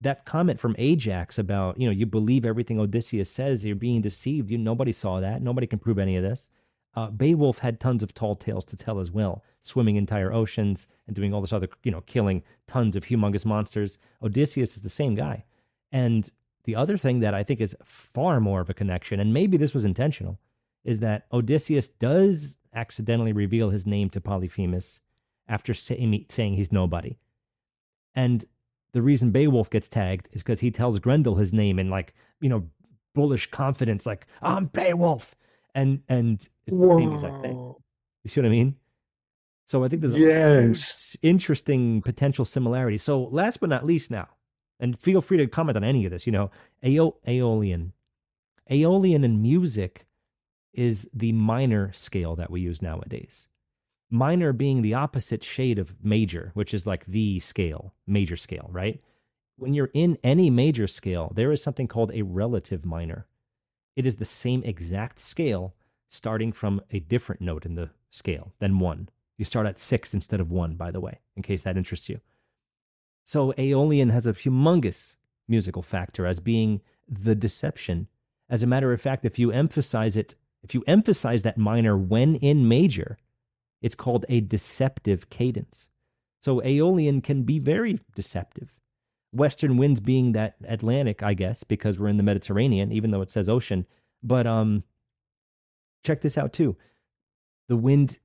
that 0.01 0.25
comment 0.25 0.59
from 0.59 0.75
Ajax 0.79 1.38
about, 1.38 1.79
you 1.79 1.87
know, 1.87 1.92
you 1.92 2.07
believe 2.07 2.44
everything 2.44 2.81
Odysseus 2.81 3.31
says, 3.31 3.64
you're 3.64 3.77
being 3.77 4.01
deceived. 4.01 4.51
You 4.51 4.59
nobody 4.59 4.92
saw 4.92 5.20
that. 5.20 5.42
Nobody 5.42 5.66
can 5.66 5.79
prove 5.79 5.98
any 5.98 6.16
of 6.16 6.22
this. 6.22 6.51
Uh, 6.94 7.09
Beowulf 7.09 7.59
had 7.59 7.81
tons 7.81 8.03
of 8.03 8.12
tall 8.12 8.37
tales 8.37 8.64
to 8.66 8.77
tell 8.77 9.01
as 9.01 9.11
well, 9.11 9.42
swimming 9.61 9.96
entire 9.96 10.33
oceans 10.33 10.88
and 11.07 11.16
doing 11.16 11.33
all 11.33 11.40
this 11.40 11.53
other, 11.53 11.68
you 11.85 11.90
know, 11.90 12.03
killing 12.03 12.42
tons 12.66 12.96
of 12.96 13.07
humongous 13.07 13.46
monsters. 13.46 13.98
Odysseus 14.22 14.77
is 14.77 14.83
the 14.83 14.90
same 14.90 15.14
guy. 15.14 15.44
And 15.90 16.31
the 16.64 16.77
other 16.77 16.98
thing 16.98 17.20
that 17.20 17.35
I 17.35 17.42
think 17.42 17.61
is 17.61 17.77
far 17.83 18.40
more 18.40 18.61
of 18.61 18.68
a 18.68 18.75
connection, 18.75 19.20
and 19.20 19.33
maybe 19.33 19.57
this 19.57 19.72
was 19.72 19.85
intentional, 19.85 20.38
is 20.84 21.00
that 21.00 21.26
Odysseus 21.32 21.88
does 21.88 22.58
accidentally 22.74 23.32
reveal 23.32 23.70
his 23.70 23.86
name 23.86 24.10
to 24.10 24.20
Polyphemus 24.20 25.00
after 25.48 25.74
say, 25.74 26.26
saying 26.28 26.54
he's 26.54 26.72
nobody. 26.72 27.16
And 28.14 28.44
the 28.92 29.02
reason 29.02 29.30
Beowulf 29.30 29.70
gets 29.70 29.88
tagged 29.88 30.28
is 30.32 30.42
because 30.42 30.60
he 30.60 30.70
tells 30.70 30.98
Grendel 30.98 31.36
his 31.36 31.52
name 31.52 31.78
in 31.78 31.90
like, 31.90 32.14
you 32.40 32.48
know, 32.48 32.68
bullish 33.14 33.50
confidence, 33.50 34.06
like, 34.06 34.26
I'm 34.40 34.66
Beowulf. 34.66 35.34
And 35.74 36.02
and 36.08 36.34
it's 36.66 36.76
the 36.76 36.94
same 36.96 37.12
exact 37.12 37.40
thing. 37.40 37.74
You 38.24 38.28
see 38.28 38.40
what 38.40 38.46
I 38.46 38.50
mean? 38.50 38.76
So 39.64 39.84
I 39.84 39.88
think 39.88 40.02
there's 40.02 40.14
yes. 40.14 41.16
interesting 41.22 42.02
potential 42.02 42.44
similarity. 42.44 42.98
So 42.98 43.22
last 43.22 43.58
but 43.60 43.70
not 43.70 43.86
least 43.86 44.10
now, 44.10 44.28
and 44.78 44.98
feel 44.98 45.22
free 45.22 45.38
to 45.38 45.46
comment 45.46 45.76
on 45.76 45.84
any 45.84 46.04
of 46.04 46.10
this, 46.10 46.26
you 46.26 46.32
know, 46.32 46.50
Aeolian. 46.84 47.92
Aeolian 48.70 49.24
in 49.24 49.40
music 49.40 50.06
is 50.72 51.08
the 51.12 51.32
minor 51.32 51.92
scale 51.92 52.37
that 52.37 52.50
we 52.50 52.61
use 52.61 52.82
nowadays. 52.82 53.48
Minor 54.11 54.52
being 54.52 54.82
the 54.82 54.94
opposite 54.94 55.42
shade 55.42 55.78
of 55.78 55.94
major, 56.02 56.50
which 56.54 56.74
is 56.74 56.87
like 56.87 57.06
the 57.06 57.40
scale, 57.40 57.94
major 58.06 58.37
scale, 58.37 58.68
right? 58.70 59.02
When 59.56 59.74
you're 59.74 59.90
in 59.94 60.18
any 60.22 60.50
major 60.50 60.87
scale, 60.87 61.32
there 61.35 61.52
is 61.52 61.62
something 61.62 61.88
called 61.88 62.12
a 62.12 62.22
relative 62.22 62.85
minor. 62.85 63.26
It 63.96 64.06
is 64.06 64.16
the 64.16 64.24
same 64.24 64.62
exact 64.64 65.18
scale 65.18 65.74
starting 66.08 66.52
from 66.52 66.82
a 66.90 67.00
different 67.00 67.40
note 67.40 67.64
in 67.64 67.74
the 67.74 67.90
scale 68.11 68.52
than 68.58 68.78
one. 68.78 69.08
You 69.38 69.44
start 69.44 69.66
at 69.66 69.78
six 69.78 70.12
instead 70.14 70.40
of 70.40 70.50
one, 70.50 70.74
by 70.74 70.90
the 70.90 71.00
way, 71.00 71.20
in 71.37 71.42
case 71.42 71.62
that 71.62 71.76
interests 71.76 72.08
you. 72.08 72.20
So 73.24 73.54
Aeolian 73.58 74.11
has 74.11 74.26
a 74.26 74.32
humongous 74.32 75.16
musical 75.48 75.82
factor 75.82 76.26
as 76.26 76.40
being 76.40 76.80
the 77.08 77.35
deception. 77.35 78.08
As 78.48 78.62
a 78.62 78.66
matter 78.66 78.92
of 78.92 79.00
fact, 79.00 79.24
if 79.24 79.38
you 79.38 79.50
emphasize 79.50 80.16
it 80.16 80.35
if 80.62 80.75
you 80.75 80.85
emphasize 80.87 81.42
that 81.42 81.59
minor 81.59 81.96
when 81.96 82.37
in 82.37 82.68
major, 82.68 83.18
it's 83.81 83.94
called 83.94 84.25
a 84.29 84.40
deceptive 84.40 85.29
cadence. 85.29 85.90
So 86.40 86.62
Aeolian 86.64 87.20
can 87.20 87.42
be 87.42 87.59
very 87.59 88.01
deceptive. 88.14 88.79
Western 89.33 89.77
winds 89.77 90.01
being 90.01 90.33
that 90.33 90.57
Atlantic, 90.68 91.22
I 91.22 91.35
guess, 91.35 91.64
because 91.64 91.98
we're 91.98 92.09
in 92.09 92.16
the 92.16 92.22
Mediterranean, 92.22 92.92
even 92.92 93.11
though 93.11 93.22
it 93.22 93.31
says 93.31 93.48
ocean. 93.48 93.87
But 94.22 94.46
um, 94.46 94.85
check 96.05 96.20
this 96.20 96.37
out 96.37 96.53
too. 96.53 96.77
The 97.68 97.77
wind, 97.77 98.18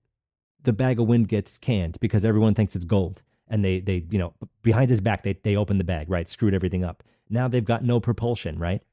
the 0.63 0.73
bag 0.73 0.99
of 0.99 1.07
wind 1.07 1.27
gets 1.27 1.57
canned 1.57 1.99
because 1.99 2.25
everyone 2.25 2.53
thinks 2.53 2.75
it's 2.75 2.85
gold, 2.85 3.23
and 3.47 3.63
they 3.63 3.79
they 3.79 4.05
you 4.09 4.19
know 4.19 4.33
behind 4.63 4.89
his 4.89 4.99
back 4.99 5.23
they 5.23 5.33
they 5.43 5.55
opened 5.55 5.79
the 5.79 5.85
bag 5.85 6.09
right, 6.09 6.27
screwed 6.27 6.53
everything 6.53 6.83
up. 6.83 7.03
Now 7.29 7.47
they've 7.47 7.63
got 7.63 7.83
no 7.83 7.99
propulsion, 7.99 8.59
right? 8.59 8.83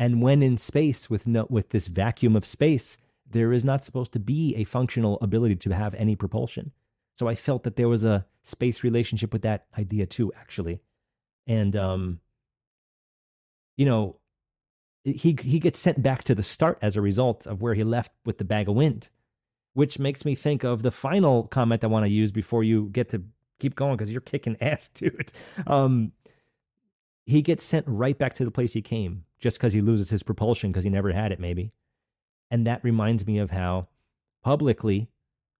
And 0.00 0.22
when 0.22 0.42
in 0.42 0.56
space 0.56 1.10
with 1.10 1.26
no, 1.26 1.46
with 1.50 1.68
this 1.70 1.86
vacuum 1.86 2.34
of 2.34 2.46
space, 2.46 2.96
there 3.30 3.52
is 3.52 3.64
not 3.64 3.84
supposed 3.84 4.12
to 4.14 4.18
be 4.18 4.56
a 4.56 4.64
functional 4.64 5.18
ability 5.20 5.56
to 5.56 5.74
have 5.74 5.94
any 5.94 6.16
propulsion. 6.16 6.72
So 7.16 7.28
I 7.28 7.34
felt 7.34 7.64
that 7.64 7.76
there 7.76 7.88
was 7.88 8.02
a 8.02 8.24
space 8.42 8.82
relationship 8.82 9.32
with 9.32 9.42
that 9.42 9.66
idea 9.78 10.06
too, 10.06 10.32
actually. 10.40 10.80
and 11.46 11.76
um, 11.76 12.20
you 13.76 13.86
know, 13.86 14.16
he 15.04 15.38
he 15.42 15.58
gets 15.58 15.78
sent 15.78 16.02
back 16.02 16.24
to 16.24 16.34
the 16.34 16.42
start 16.42 16.78
as 16.82 16.96
a 16.96 17.00
result 17.02 17.46
of 17.46 17.62
where 17.62 17.74
he 17.74 17.84
left 17.84 18.12
with 18.24 18.38
the 18.38 18.44
bag 18.44 18.68
of 18.68 18.74
wind, 18.74 19.10
which 19.74 19.98
makes 19.98 20.24
me 20.24 20.34
think 20.34 20.64
of 20.64 20.82
the 20.82 20.90
final 20.90 21.44
comment 21.44 21.84
I 21.84 21.88
want 21.88 22.06
to 22.06 22.10
use 22.10 22.32
before 22.32 22.64
you 22.64 22.88
get 22.92 23.10
to 23.10 23.22
keep 23.58 23.74
going 23.74 23.96
because 23.96 24.12
you're 24.12 24.20
kicking 24.22 24.56
ass, 24.62 24.88
dude. 24.94 25.32
Um, 25.66 26.12
he 27.26 27.42
gets 27.42 27.64
sent 27.64 27.86
right 27.88 28.18
back 28.18 28.34
to 28.34 28.44
the 28.44 28.50
place 28.50 28.72
he 28.72 28.82
came 28.82 29.24
just 29.38 29.58
because 29.58 29.72
he 29.72 29.80
loses 29.80 30.10
his 30.10 30.22
propulsion 30.22 30.70
because 30.70 30.84
he 30.84 30.90
never 30.90 31.12
had 31.12 31.32
it, 31.32 31.40
maybe. 31.40 31.72
And 32.50 32.66
that 32.66 32.84
reminds 32.84 33.26
me 33.26 33.38
of 33.38 33.50
how 33.50 33.88
publicly 34.42 35.08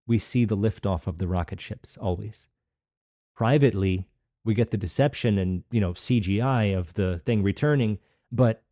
we 0.07 0.19
see 0.19 0.45
the 0.45 0.57
liftoff 0.57 1.07
of 1.07 1.19
the 1.19 1.29
rocket 1.29 1.61
ships 1.61 1.97
always. 1.97 2.49
Privately, 3.35 4.09
we 4.45 4.55
get 4.55 4.71
the 4.71 4.77
deception 4.77 5.39
and 5.39 5.63
you 5.71 5.81
know 5.81 5.93
CGI 5.93 6.77
of 6.77 6.95
the 6.95 7.21
thing 7.25 7.43
returning, 7.43 7.99
but 8.33 8.63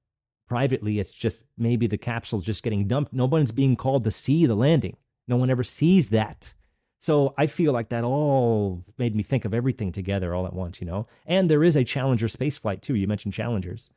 privately 0.49 0.99
it's 0.99 1.11
just 1.11 1.45
maybe 1.57 1.87
the 1.87 1.99
capsule's 1.99 2.45
just 2.45 2.63
getting 2.63 2.89
dumped. 2.89 3.13
No 3.13 3.27
one's 3.27 3.53
being 3.53 3.77
called 3.77 4.05
to 4.05 4.11
see 4.11 4.47
the 4.47 4.55
landing. 4.55 4.97
No 5.27 5.37
one 5.37 5.51
ever 5.51 5.65
sees 5.65 6.11
that. 6.11 6.55
So 6.99 7.33
I 7.39 7.47
feel 7.47 7.73
like 7.73 7.91
that 7.91 8.03
all 8.03 8.83
made 8.99 9.15
me 9.15 9.23
think 9.23 9.45
of 9.45 9.55
everything 9.55 9.93
together 9.93 10.35
all 10.35 10.47
at 10.47 10.53
once, 10.53 10.81
you 10.81 10.87
know. 10.87 11.07
And 11.27 11.49
there 11.49 11.63
is 11.63 11.77
a 11.77 11.85
Challenger 11.85 12.27
space 12.29 12.59
flight 12.59 12.83
too. 12.83 12.97
You 12.97 13.07
mentioned 13.07 13.35
Challengers, 13.35 13.91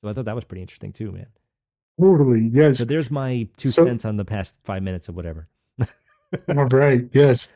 so 0.00 0.08
I 0.08 0.12
thought 0.14 0.24
that 0.24 0.34
was 0.34 0.44
pretty 0.44 0.62
interesting 0.62 0.92
too, 0.92 1.12
man. 1.12 1.26
Totally, 2.00 2.50
yes. 2.52 2.78
So 2.78 2.84
there's 2.84 3.10
my 3.10 3.48
two 3.56 3.70
so, 3.70 3.84
cents 3.84 4.04
on 4.04 4.16
the 4.16 4.24
past 4.24 4.58
five 4.64 4.82
minutes 4.82 5.08
of 5.08 5.16
whatever. 5.16 5.48
all 6.48 6.66
right, 6.66 7.04
yes. 7.12 7.48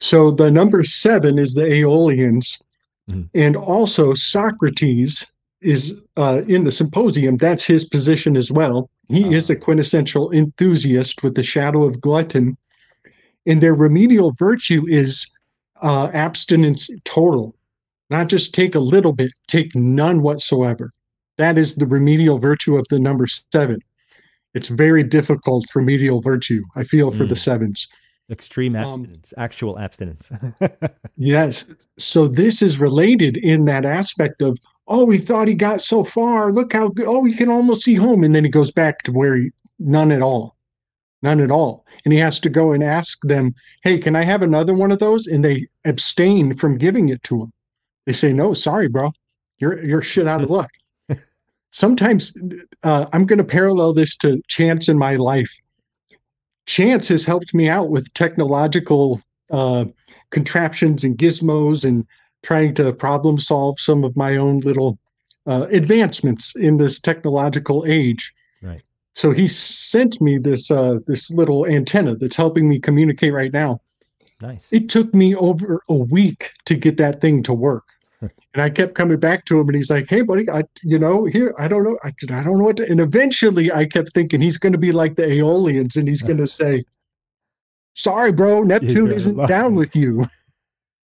So 0.00 0.30
the 0.30 0.50
number 0.50 0.82
seven 0.84 1.38
is 1.38 1.52
the 1.52 1.66
Aeolians, 1.66 2.62
mm-hmm. 3.10 3.22
and 3.34 3.56
also 3.56 4.14
Socrates 4.14 5.30
is 5.60 6.00
uh, 6.16 6.42
in 6.48 6.64
the 6.64 6.72
symposium. 6.72 7.36
That's 7.36 7.64
his 7.64 7.84
position 7.84 8.36
as 8.36 8.50
well. 8.50 8.88
He 9.08 9.24
uh, 9.24 9.30
is 9.30 9.50
a 9.50 9.56
quintessential 9.56 10.30
enthusiast 10.32 11.22
with 11.22 11.34
the 11.34 11.42
shadow 11.42 11.84
of 11.84 12.00
glutton 12.00 12.56
and 13.46 13.60
their 13.60 13.74
remedial 13.74 14.32
virtue 14.32 14.84
is 14.88 15.26
uh, 15.82 16.10
abstinence 16.12 16.90
total, 17.04 17.54
not 18.10 18.28
just 18.28 18.54
take 18.54 18.74
a 18.74 18.80
little 18.80 19.12
bit, 19.12 19.32
take 19.46 19.74
none 19.74 20.22
whatsoever. 20.22 20.92
That 21.38 21.58
is 21.58 21.76
the 21.76 21.86
remedial 21.86 22.38
virtue 22.38 22.76
of 22.76 22.86
the 22.88 22.98
number 22.98 23.26
seven. 23.26 23.80
It's 24.52 24.68
very 24.68 25.02
difficult 25.02 25.64
remedial 25.74 26.20
virtue. 26.20 26.62
I 26.76 26.84
feel 26.84 27.10
for 27.10 27.24
mm. 27.24 27.28
the 27.28 27.36
sevens. 27.36 27.88
Extreme 28.30 28.76
um, 28.76 28.82
abstinence, 28.82 29.34
um, 29.36 29.42
actual 29.42 29.78
abstinence. 29.78 30.32
yes. 31.16 31.64
So 31.98 32.28
this 32.28 32.62
is 32.62 32.78
related 32.78 33.36
in 33.38 33.64
that 33.64 33.84
aspect 33.84 34.42
of, 34.42 34.58
oh, 34.86 35.04
we 35.04 35.18
thought 35.18 35.48
he 35.48 35.54
got 35.54 35.80
so 35.80 36.04
far. 36.04 36.52
Look 36.52 36.72
how, 36.72 36.92
oh, 37.00 37.24
he 37.24 37.34
can 37.34 37.48
almost 37.48 37.82
see 37.82 37.94
home. 37.94 38.22
And 38.22 38.34
then 38.34 38.44
he 38.44 38.50
goes 38.50 38.70
back 38.70 39.02
to 39.02 39.12
where 39.12 39.36
he, 39.36 39.50
none 39.78 40.12
at 40.12 40.22
all 40.22 40.56
none 41.22 41.40
at 41.40 41.50
all. 41.50 41.84
And 42.04 42.12
he 42.12 42.18
has 42.18 42.40
to 42.40 42.48
go 42.48 42.72
and 42.72 42.82
ask 42.82 43.18
them, 43.22 43.54
hey, 43.82 43.98
can 43.98 44.16
I 44.16 44.24
have 44.24 44.42
another 44.42 44.74
one 44.74 44.90
of 44.90 44.98
those? 44.98 45.26
And 45.26 45.44
they 45.44 45.66
abstain 45.84 46.54
from 46.54 46.78
giving 46.78 47.08
it 47.08 47.22
to 47.24 47.42
him. 47.42 47.52
They 48.06 48.12
say, 48.12 48.32
no, 48.32 48.54
sorry, 48.54 48.88
bro. 48.88 49.12
You're, 49.58 49.84
you're 49.84 50.02
shit 50.02 50.26
out 50.26 50.42
of 50.42 50.50
luck. 50.58 50.70
Sometimes 51.70 52.32
uh, 52.82 53.06
I'm 53.12 53.26
going 53.26 53.38
to 53.38 53.44
parallel 53.44 53.92
this 53.92 54.16
to 54.16 54.42
chance 54.48 54.88
in 54.88 54.98
my 54.98 55.16
life. 55.16 55.54
Chance 56.66 57.08
has 57.08 57.24
helped 57.24 57.54
me 57.54 57.68
out 57.68 57.90
with 57.90 58.12
technological 58.14 59.20
uh, 59.50 59.84
contraptions 60.30 61.04
and 61.04 61.16
gizmos 61.16 61.84
and 61.84 62.06
trying 62.42 62.74
to 62.74 62.92
problem 62.92 63.38
solve 63.38 63.78
some 63.78 64.04
of 64.04 64.16
my 64.16 64.36
own 64.36 64.60
little 64.60 64.98
uh, 65.46 65.66
advancements 65.70 66.56
in 66.56 66.78
this 66.78 66.98
technological 66.98 67.84
age. 67.86 68.32
Right. 68.62 68.82
So 69.14 69.32
he 69.32 69.48
sent 69.48 70.20
me 70.20 70.38
this 70.38 70.70
uh, 70.70 70.98
this 71.06 71.30
little 71.30 71.66
antenna 71.66 72.16
that's 72.16 72.36
helping 72.36 72.68
me 72.68 72.78
communicate 72.78 73.32
right 73.32 73.52
now. 73.52 73.80
Nice. 74.40 74.72
It 74.72 74.88
took 74.88 75.12
me 75.12 75.34
over 75.34 75.82
a 75.88 75.94
week 75.94 76.52
to 76.66 76.74
get 76.74 76.96
that 76.96 77.20
thing 77.20 77.42
to 77.44 77.52
work. 77.52 77.84
and 78.22 78.62
I 78.62 78.70
kept 78.70 78.94
coming 78.94 79.18
back 79.18 79.44
to 79.46 79.58
him 79.58 79.68
and 79.68 79.76
he's 79.76 79.90
like, 79.90 80.08
Hey 80.08 80.22
buddy, 80.22 80.48
I 80.48 80.64
you 80.82 80.98
know, 80.98 81.24
here, 81.24 81.54
I 81.58 81.68
don't 81.68 81.84
know. 81.84 81.98
I 82.02 82.08
I 82.30 82.42
don't 82.42 82.58
know 82.58 82.64
what 82.64 82.76
to 82.78 82.90
and 82.90 83.00
eventually 83.00 83.70
I 83.72 83.84
kept 83.84 84.12
thinking 84.14 84.40
he's 84.40 84.58
gonna 84.58 84.78
be 84.78 84.92
like 84.92 85.16
the 85.16 85.30
Aeolians 85.30 85.96
and 85.96 86.08
he's 86.08 86.22
gonna 86.22 86.46
say, 86.46 86.84
Sorry, 87.94 88.32
bro, 88.32 88.62
Neptune 88.62 89.10
isn't 89.10 89.46
down 89.48 89.74
with 89.74 89.94
you. 89.96 90.26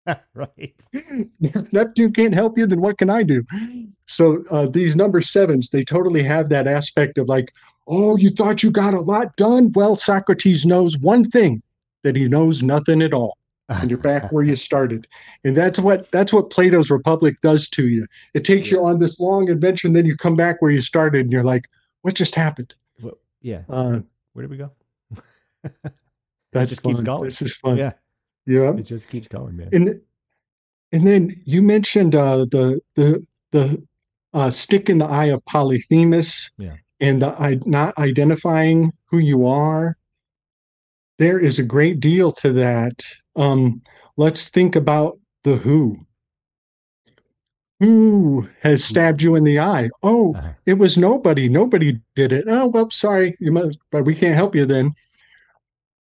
right. 0.34 0.74
If 1.40 1.72
Neptune 1.72 2.12
can't 2.12 2.34
help 2.34 2.58
you, 2.58 2.66
then 2.66 2.80
what 2.80 2.98
can 2.98 3.10
I 3.10 3.22
do? 3.22 3.44
So 4.06 4.44
uh, 4.50 4.66
these 4.66 4.96
number 4.96 5.20
sevens, 5.20 5.70
they 5.70 5.84
totally 5.84 6.22
have 6.22 6.48
that 6.48 6.66
aspect 6.66 7.18
of 7.18 7.28
like, 7.28 7.52
oh, 7.86 8.16
you 8.16 8.30
thought 8.30 8.62
you 8.62 8.70
got 8.70 8.94
a 8.94 9.00
lot 9.00 9.36
done? 9.36 9.72
Well, 9.72 9.96
Socrates 9.96 10.64
knows 10.64 10.98
one 10.98 11.24
thing 11.24 11.62
that 12.02 12.16
he 12.16 12.28
knows 12.28 12.62
nothing 12.62 13.02
at 13.02 13.12
all. 13.12 13.36
And 13.68 13.90
you're 13.90 13.98
back 13.98 14.30
where 14.30 14.44
you 14.44 14.56
started. 14.70 15.06
And 15.42 15.56
that's 15.56 15.78
what 15.78 16.10
that's 16.10 16.32
what 16.32 16.50
Plato's 16.50 16.90
Republic 16.90 17.40
does 17.40 17.66
to 17.70 17.88
you. 17.88 18.06
It 18.34 18.44
takes 18.44 18.70
yeah. 18.70 18.78
you 18.78 18.84
on 18.84 18.98
this 18.98 19.18
long 19.18 19.48
adventure, 19.48 19.88
and 19.88 19.96
then 19.96 20.04
you 20.04 20.16
come 20.16 20.36
back 20.36 20.60
where 20.60 20.70
you 20.70 20.82
started, 20.82 21.22
and 21.22 21.32
you're 21.32 21.44
like, 21.44 21.64
what 22.02 22.14
just 22.14 22.34
happened? 22.34 22.74
Well, 23.00 23.16
yeah. 23.40 23.62
Uh, 23.70 24.00
where 24.34 24.42
did 24.42 24.50
we 24.50 24.58
go? 24.58 24.70
that 26.52 26.68
just 26.68 26.82
fun. 26.82 26.92
keeps 26.92 27.02
going. 27.02 27.24
This 27.24 27.40
is 27.40 27.56
fun. 27.56 27.78
Yeah. 27.78 27.92
Yeah. 28.46 28.74
It 28.74 28.82
just 28.82 29.08
keeps 29.08 29.28
going, 29.28 29.56
man. 29.56 29.68
And 29.72 30.00
and 30.92 31.06
then 31.06 31.40
you 31.44 31.62
mentioned 31.62 32.14
uh, 32.14 32.44
the 32.50 32.80
the 32.94 33.26
the 33.52 33.82
uh, 34.34 34.50
stick 34.50 34.90
in 34.90 34.98
the 34.98 35.06
eye 35.06 35.26
of 35.26 35.44
Polyphemus. 35.46 36.50
Yeah. 36.58 36.76
And 37.00 37.22
the, 37.22 37.28
I, 37.40 37.58
not 37.64 37.96
identifying 37.98 38.92
who 39.06 39.18
you 39.18 39.46
are. 39.46 39.96
There 41.18 41.38
is 41.38 41.58
a 41.58 41.64
great 41.64 42.00
deal 42.00 42.30
to 42.32 42.52
that. 42.52 43.04
Um, 43.36 43.82
let's 44.16 44.48
think 44.48 44.76
about 44.76 45.18
the 45.42 45.56
who. 45.56 45.98
Who 47.80 48.48
has 48.62 48.84
stabbed 48.84 49.20
you 49.20 49.34
in 49.34 49.44
the 49.44 49.58
eye? 49.58 49.90
Oh, 50.02 50.34
uh-huh. 50.34 50.52
it 50.66 50.74
was 50.74 50.96
nobody. 50.96 51.48
Nobody 51.48 52.00
did 52.14 52.32
it. 52.32 52.44
Oh, 52.48 52.68
well, 52.68 52.90
sorry, 52.90 53.36
you 53.40 53.52
must, 53.52 53.78
but 53.90 54.04
we 54.04 54.14
can't 54.14 54.34
help 54.34 54.54
you 54.54 54.64
then. 54.64 54.92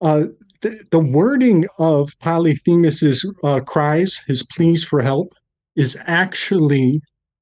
Uh, 0.02 0.26
the, 0.62 0.84
the 0.91 1.00
wording 1.00 1.65
of 1.80 2.17
Polyphemus's 2.19 3.26
uh, 3.43 3.60
cries, 3.62 4.19
his 4.28 4.43
pleas 4.43 4.84
for 4.84 5.02
help, 5.02 5.34
is 5.76 5.97
actually 6.06 7.02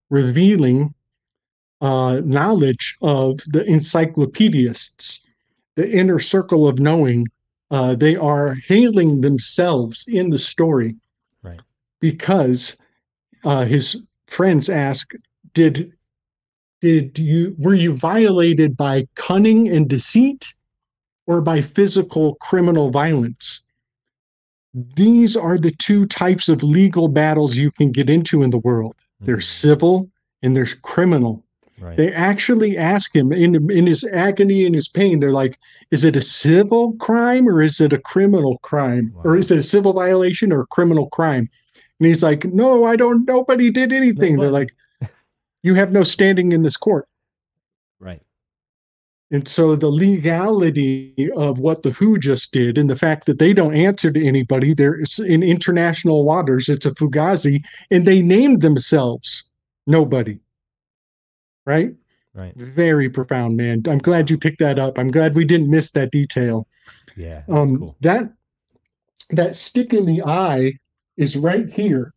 revealing 0.10 0.93
uh, 1.82 2.21
knowledge 2.23 2.97
of 3.01 3.39
the 3.47 3.63
encyclopedists, 3.65 5.21
the 5.75 5.89
inner 5.89 6.19
circle 6.19 6.67
of 6.67 6.79
knowing. 6.79 7.25
Uh, 7.71 7.93
they 7.95 8.15
are 8.15 8.55
hailing 8.67 9.21
themselves 9.21 10.05
in 10.08 10.32
the 10.32 10.38
story, 10.38 10.95
right? 11.43 11.62
Because 11.99 12.75
uh, 13.43 13.65
his 13.65 14.01
friends 14.27 14.69
ask, 14.69 15.12
"Did 15.53 15.93
did 16.82 17.19
you 17.19 17.55
were 17.60 17.75
you 17.75 17.93
violated 17.93 18.75
by 18.75 19.08
cunning 19.15 19.69
and 19.69 19.88
deceit?" 19.88 20.47
Or 21.30 21.42
by 21.42 21.62
physical 21.62 22.34
criminal 22.42 22.89
violence. 22.89 23.62
These 24.74 25.38
are 25.38 25.60
the 25.60 25.70
two 25.70 26.08
types 26.08 26.50
of 26.50 26.63
legal 26.63 27.08
battles 27.08 27.56
you 27.56 27.69
can 27.69 27.92
get 27.92 28.10
into 28.10 28.42
in 28.42 28.50
the 28.50 28.58
world. 28.58 28.96
Mm-hmm. 28.96 29.25
There's 29.27 29.48
civil 29.48 30.10
and 30.42 30.56
there's 30.56 30.73
criminal. 30.73 31.44
Right. 31.80 31.96
They 31.96 32.12
actually 32.12 32.77
ask 32.77 33.15
him 33.15 33.32
in 33.32 33.69
in 33.71 33.86
his 33.86 34.04
agony 34.12 34.65
and 34.65 34.73
his 34.73 34.90
pain. 34.90 35.19
They're 35.19 35.32
like, 35.44 35.58
"Is 35.92 36.04
it 36.04 36.15
a 36.15 36.21
civil 36.21 36.94
crime 36.94 37.48
or 37.48 37.62
is 37.62 37.80
it 37.80 37.94
a 37.94 38.00
criminal 38.00 38.58
crime, 38.58 39.13
wow. 39.15 39.21
or 39.23 39.38
is 39.38 39.52
it 39.52 39.60
a 39.60 39.63
civil 39.63 39.94
violation 39.94 40.52
or 40.52 40.62
a 40.62 40.67
criminal 40.67 41.08
crime?" 41.10 41.48
And 42.00 42.08
he's 42.08 42.23
like, 42.23 42.44
"No, 42.44 42.86
I 42.86 42.96
don't. 42.96 43.25
Nobody 43.27 43.69
did 43.69 43.94
anything." 43.94 44.38
They're 44.38 44.52
like, 44.52 44.75
"You 45.63 45.75
have 45.75 45.92
no 45.92 46.04
standing 46.04 46.52
in 46.52 46.63
this 46.63 46.75
court." 46.75 47.08
And 49.32 49.48
so 49.48 49.75
the 49.75 49.90
legality 49.90 51.30
of 51.36 51.60
what 51.60 51.84
the 51.84 51.92
WHO 51.92 52.17
just 52.17 52.52
did 52.52 52.77
and 52.77 52.90
the 52.90 52.96
fact 52.96 53.25
that 53.27 53.38
they 53.38 53.54
don't 53.54 53.75
answer 53.75 54.12
to 54.12 54.25
anybody, 54.25 54.73
they're 54.73 55.04
in 55.23 55.44
international 55.44 56.23
waters, 56.23 56.67
it's 56.67 56.86
a 56.86 56.92
fugazi, 56.92 57.62
and 57.92 58.08
they 58.08 58.23
named 58.23 58.62
themselves 58.62 59.48
nobody. 59.86 60.40
Right? 61.65 61.94
Right. 62.34 62.56
Very 62.56 63.10
profound, 63.10 63.58
man. 63.58 63.84
I'm 63.88 64.00
glad 64.00 64.30
you 64.30 64.38
picked 64.38 64.60
that 64.60 64.80
up. 64.80 64.98
I'm 64.98 65.12
glad 65.12 65.36
we 65.36 65.46
didn't 65.46 65.69
miss 65.69 65.92
that 65.92 66.12
detail. 66.12 66.67
Yeah. 67.15 67.44
Um 67.50 67.77
cool. 67.77 67.96
that 68.02 68.32
that 69.32 69.56
stick 69.56 69.94
in 69.94 70.06
the 70.06 70.23
eye 70.23 70.73
is 71.17 71.36
right 71.36 71.69
here. 71.69 72.13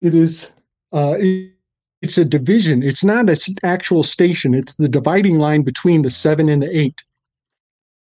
It 0.00 0.14
is 0.14 0.50
uh 0.92 1.16
it, 1.18 1.51
it's 2.02 2.18
a 2.18 2.24
division. 2.24 2.82
It's 2.82 3.04
not 3.04 3.30
an 3.30 3.36
actual 3.62 4.02
station. 4.02 4.54
It's 4.54 4.74
the 4.74 4.88
dividing 4.88 5.38
line 5.38 5.62
between 5.62 6.02
the 6.02 6.10
seven 6.10 6.48
and 6.48 6.62
the 6.62 6.76
eight. 6.76 7.00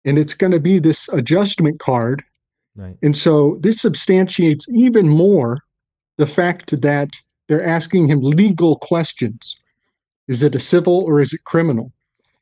And 0.04 0.18
it's 0.18 0.34
going 0.34 0.52
to 0.52 0.60
be 0.60 0.80
this 0.80 1.08
adjustment 1.10 1.80
card. 1.80 2.24
Right. 2.76 2.98
And 3.02 3.16
so 3.16 3.58
this 3.62 3.80
substantiates 3.80 4.68
even 4.70 5.08
more 5.08 5.60
the 6.18 6.28
fact 6.28 6.82
that 6.82 7.10
they're 7.48 7.66
asking 7.66 8.10
him 8.10 8.20
legal 8.22 8.78
questions. 8.78 9.56
Is 10.28 10.44
it 10.44 10.56
a 10.56 10.60
civil 10.60 11.02
or 11.02 11.22
is 11.22 11.34
it 11.34 11.44
criminal? 11.44 11.92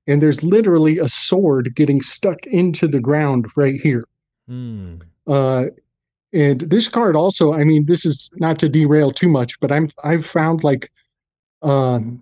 And 0.07 0.21
there's 0.21 0.43
literally 0.43 0.97
a 0.97 1.09
sword 1.09 1.75
getting 1.75 2.01
stuck 2.01 2.45
into 2.47 2.87
the 2.87 2.99
ground 2.99 3.47
right 3.55 3.79
here. 3.79 4.05
Hmm. 4.47 4.95
Uh, 5.27 5.67
and 6.33 6.61
this 6.61 6.89
card 6.89 7.15
also, 7.15 7.53
I 7.53 7.63
mean, 7.63 7.85
this 7.85 8.05
is 8.05 8.31
not 8.35 8.59
to 8.59 8.69
derail 8.69 9.11
too 9.11 9.29
much, 9.29 9.59
but 9.59 9.71
I'm 9.71 9.89
I've 10.03 10.25
found 10.25 10.63
like, 10.63 10.89
um, 11.63 12.21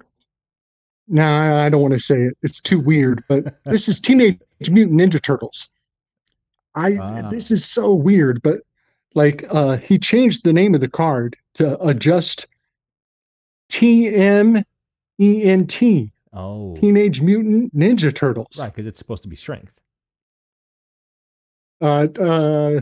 nah, 1.08 1.62
I 1.64 1.70
don't 1.70 1.82
want 1.82 1.94
to 1.94 2.00
say 2.00 2.22
it. 2.24 2.38
It's 2.42 2.62
too 2.62 2.80
weird. 2.80 3.24
But 3.28 3.56
this 3.66 3.88
is 3.90 4.00
Teenage 4.00 4.40
Mutant 4.70 5.00
Ninja 5.00 5.22
Turtles. 5.22 5.68
I 6.76 6.96
Ah. 7.02 7.30
this 7.30 7.52
is 7.52 7.66
so 7.66 7.94
weird, 7.94 8.42
but 8.42 8.62
like 9.14 9.44
uh 9.50 9.76
he 9.78 9.98
changed 10.00 10.46
the 10.46 10.54
name 10.54 10.74
of 10.74 10.80
the 10.80 10.88
card 10.88 11.36
to 11.56 11.78
adjust 11.86 12.48
T 13.70 14.08
M 14.16 14.64
E 15.20 15.44
N 15.44 15.68
T 15.68 16.12
Oh, 16.34 16.78
Teenage 16.78 17.22
Mutant 17.22 17.76
Ninja 17.76 18.16
Turtles. 18.16 18.58
right, 18.58 18.68
because 18.72 18.86
it's 18.86 18.98
supposed 19.00 19.24
to 19.24 19.28
be 19.30 19.36
strength. 19.36 19.74
Uh 21.82 22.08
uh 22.20 22.80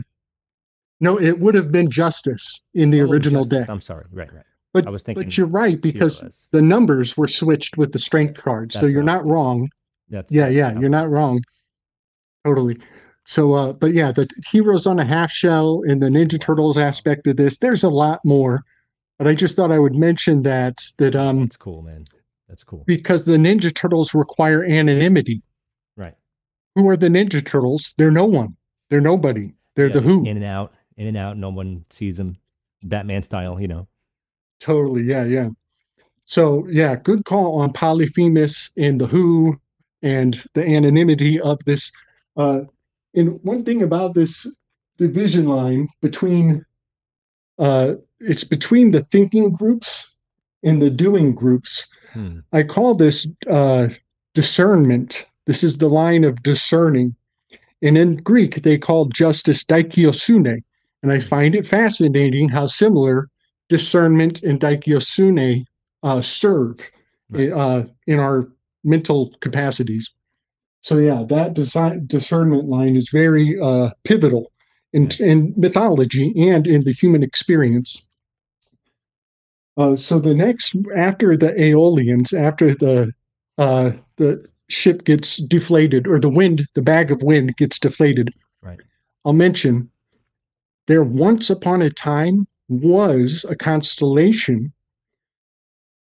no, 1.00 1.18
it 1.18 1.40
would 1.40 1.54
have 1.54 1.72
been 1.72 1.90
Justice 1.90 2.60
in 2.74 2.90
the 2.90 3.00
Oh, 3.00 3.06
original 3.08 3.42
Justice. 3.42 3.60
deck. 3.60 3.70
I'm 3.70 3.80
sorry. 3.80 4.04
Right, 4.12 4.32
right. 4.32 4.44
But 4.72 4.86
I 4.86 4.90
was 4.90 5.02
thinking 5.02 5.24
but 5.24 5.36
you're 5.36 5.46
right 5.46 5.80
because 5.80 6.48
the 6.52 6.62
numbers 6.62 7.16
were 7.16 7.26
switched 7.26 7.76
with 7.76 7.92
the 7.92 7.98
strength 7.98 8.42
card. 8.42 8.72
So 8.72 8.86
you're 8.86 9.02
what 9.02 9.10
I 9.10 9.14
was 9.14 9.22
not 9.22 9.30
wrong. 9.30 9.68
That's 10.08 10.30
Yeah, 10.30 10.48
yeah, 10.48 10.78
you're 10.78 10.88
not 10.88 11.10
wrong. 11.10 11.42
Totally. 12.44 12.78
So 13.24 13.54
uh 13.54 13.72
but 13.72 13.92
yeah, 13.92 14.12
the 14.12 14.28
heroes 14.50 14.86
on 14.86 14.98
a 14.98 15.04
half 15.04 15.30
shell 15.30 15.82
and 15.86 16.00
the 16.02 16.06
Ninja 16.06 16.40
Turtles 16.40 16.78
aspect 16.78 17.26
of 17.26 17.36
this, 17.36 17.58
there's 17.58 17.84
a 17.84 17.90
lot 17.90 18.20
more. 18.24 18.62
But 19.18 19.26
I 19.26 19.34
just 19.34 19.56
thought 19.56 19.72
I 19.72 19.78
would 19.78 19.96
mention 19.96 20.42
that 20.42 20.80
that 20.98 21.16
um 21.16 21.40
That's 21.40 21.56
cool, 21.56 21.82
man. 21.82 22.04
That's 22.48 22.64
cool. 22.64 22.84
because 22.86 23.24
the 23.24 23.36
Ninja 23.36 23.74
Turtles 23.74 24.14
require 24.14 24.64
anonymity. 24.64 25.42
Right. 25.96 26.14
Who 26.74 26.88
are 26.88 26.96
the 26.96 27.08
Ninja 27.08 27.44
Turtles? 27.44 27.94
They're 27.96 28.10
no 28.10 28.24
one. 28.24 28.56
They're 28.88 29.00
nobody. 29.00 29.52
They're 29.76 29.86
Yeah, 29.86 29.94
the 29.94 30.00
who. 30.00 30.24
In 30.26 30.36
and 30.36 30.44
out, 30.44 30.72
in 30.96 31.06
and 31.06 31.16
out. 31.16 31.36
No 31.36 31.50
one 31.50 31.84
sees 31.90 32.16
them. 32.16 32.36
Batman 32.82 33.22
style, 33.22 33.60
you 33.60 33.68
know. 33.68 33.86
Totally. 34.60 35.02
Yeah, 35.02 35.24
yeah. 35.24 35.48
So 36.24 36.66
yeah, 36.68 36.94
good 36.94 37.24
call 37.24 37.60
on 37.60 37.72
Polyphemus 37.72 38.70
and 38.76 39.00
the 39.00 39.06
Who 39.06 39.58
and 40.02 40.42
the 40.54 40.64
anonymity 40.64 41.40
of 41.40 41.58
this. 41.64 41.90
Uh, 42.36 42.60
and 43.14 43.40
one 43.42 43.64
thing 43.64 43.82
about 43.82 44.14
this 44.14 44.46
division 44.96 45.46
line 45.46 45.88
between 46.00 46.64
uh, 47.58 47.94
it's 48.20 48.44
between 48.44 48.90
the 48.90 49.02
thinking 49.04 49.50
groups 49.50 50.10
and 50.62 50.80
the 50.80 50.90
doing 50.90 51.34
groups. 51.34 51.86
Hmm. 52.12 52.40
I 52.52 52.62
call 52.62 52.94
this 52.94 53.26
uh, 53.48 53.88
discernment. 54.34 55.26
This 55.46 55.64
is 55.64 55.78
the 55.78 55.88
line 55.88 56.24
of 56.24 56.42
discerning. 56.42 57.14
And 57.82 57.96
in 57.96 58.14
Greek, 58.14 58.56
they 58.56 58.78
call 58.78 59.06
justice 59.06 59.64
daikiosune. 59.64 60.62
And 61.02 61.12
I 61.12 61.18
find 61.18 61.54
it 61.54 61.66
fascinating 61.66 62.50
how 62.50 62.66
similar 62.66 63.28
discernment 63.70 64.42
and 64.42 64.60
daikyosune 64.60 65.64
uh, 66.02 66.20
serve 66.20 66.90
Right. 67.32 67.52
uh, 67.52 67.84
in 68.08 68.18
our 68.18 68.48
mental 68.82 69.30
capacities. 69.40 70.10
So 70.82 70.98
yeah, 70.98 71.22
that 71.28 71.54
design, 71.54 72.06
discernment 72.08 72.68
line 72.68 72.96
is 72.96 73.08
very 73.10 73.56
uh, 73.60 73.90
pivotal 74.02 74.50
in, 74.92 75.10
in 75.20 75.54
mythology 75.56 76.34
and 76.50 76.66
in 76.66 76.82
the 76.82 76.92
human 76.92 77.22
experience. 77.22 78.04
Uh, 79.76 79.94
so 79.94 80.18
the 80.18 80.34
next, 80.34 80.74
after 80.96 81.36
the 81.36 81.52
Aeolians, 81.56 82.32
after 82.32 82.74
the 82.74 83.12
uh, 83.58 83.92
the 84.16 84.44
ship 84.68 85.04
gets 85.04 85.36
deflated 85.36 86.08
or 86.08 86.18
the 86.18 86.28
wind, 86.28 86.66
the 86.74 86.82
bag 86.82 87.12
of 87.12 87.22
wind 87.22 87.56
gets 87.56 87.78
deflated, 87.78 88.30
Right. 88.62 88.80
I'll 89.24 89.34
mention 89.34 89.88
there 90.86 91.04
once 91.04 91.48
upon 91.48 91.80
a 91.82 91.90
time 91.90 92.48
was 92.70 93.44
a 93.48 93.56
constellation 93.56 94.72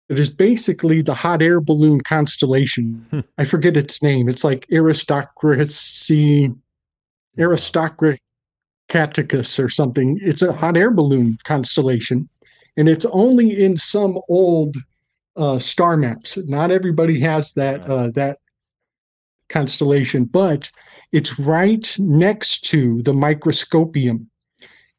that 0.09 0.19
is 0.19 0.29
basically 0.29 1.01
the 1.01 1.13
hot 1.13 1.41
air 1.41 1.61
balloon 1.61 2.01
constellation. 2.01 3.05
Hmm. 3.11 3.19
I 3.37 3.45
forget 3.45 3.77
its 3.77 4.01
name. 4.01 4.27
It's 4.27 4.43
like 4.43 4.65
aristocracy, 4.71 6.53
aristocraticus 7.37 8.19
or 9.63 9.69
something. 9.69 10.17
It's 10.21 10.41
a 10.41 10.53
hot 10.53 10.75
air 10.77 10.91
balloon 10.91 11.37
constellation, 11.43 12.27
and 12.75 12.89
it's 12.89 13.05
only 13.05 13.63
in 13.63 13.77
some 13.77 14.17
old 14.27 14.75
uh, 15.35 15.59
star 15.59 15.95
maps. 15.95 16.37
Not 16.45 16.71
everybody 16.71 17.19
has 17.19 17.53
that 17.53 17.81
uh, 17.87 18.09
that 18.11 18.39
constellation, 19.49 20.25
but 20.25 20.71
it's 21.11 21.39
right 21.39 21.95
next 21.99 22.65
to 22.65 23.01
the 23.03 23.13
microscopium. 23.13 24.29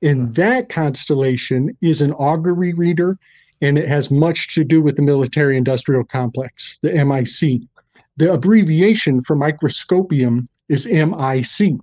And 0.02 0.34
that 0.36 0.68
constellation 0.68 1.76
is 1.80 2.00
an 2.00 2.12
augury 2.12 2.72
reader, 2.72 3.18
and 3.60 3.76
it 3.76 3.88
has 3.88 4.10
much 4.10 4.54
to 4.54 4.62
do 4.64 4.80
with 4.80 4.96
the 4.96 5.02
military 5.02 5.56
industrial 5.56 6.04
complex, 6.04 6.78
the 6.82 6.92
MIC. 7.04 7.62
The 8.16 8.32
abbreviation 8.32 9.22
for 9.22 9.34
microscopium 9.36 10.48
is 10.68 10.86
MIC. 10.86 11.74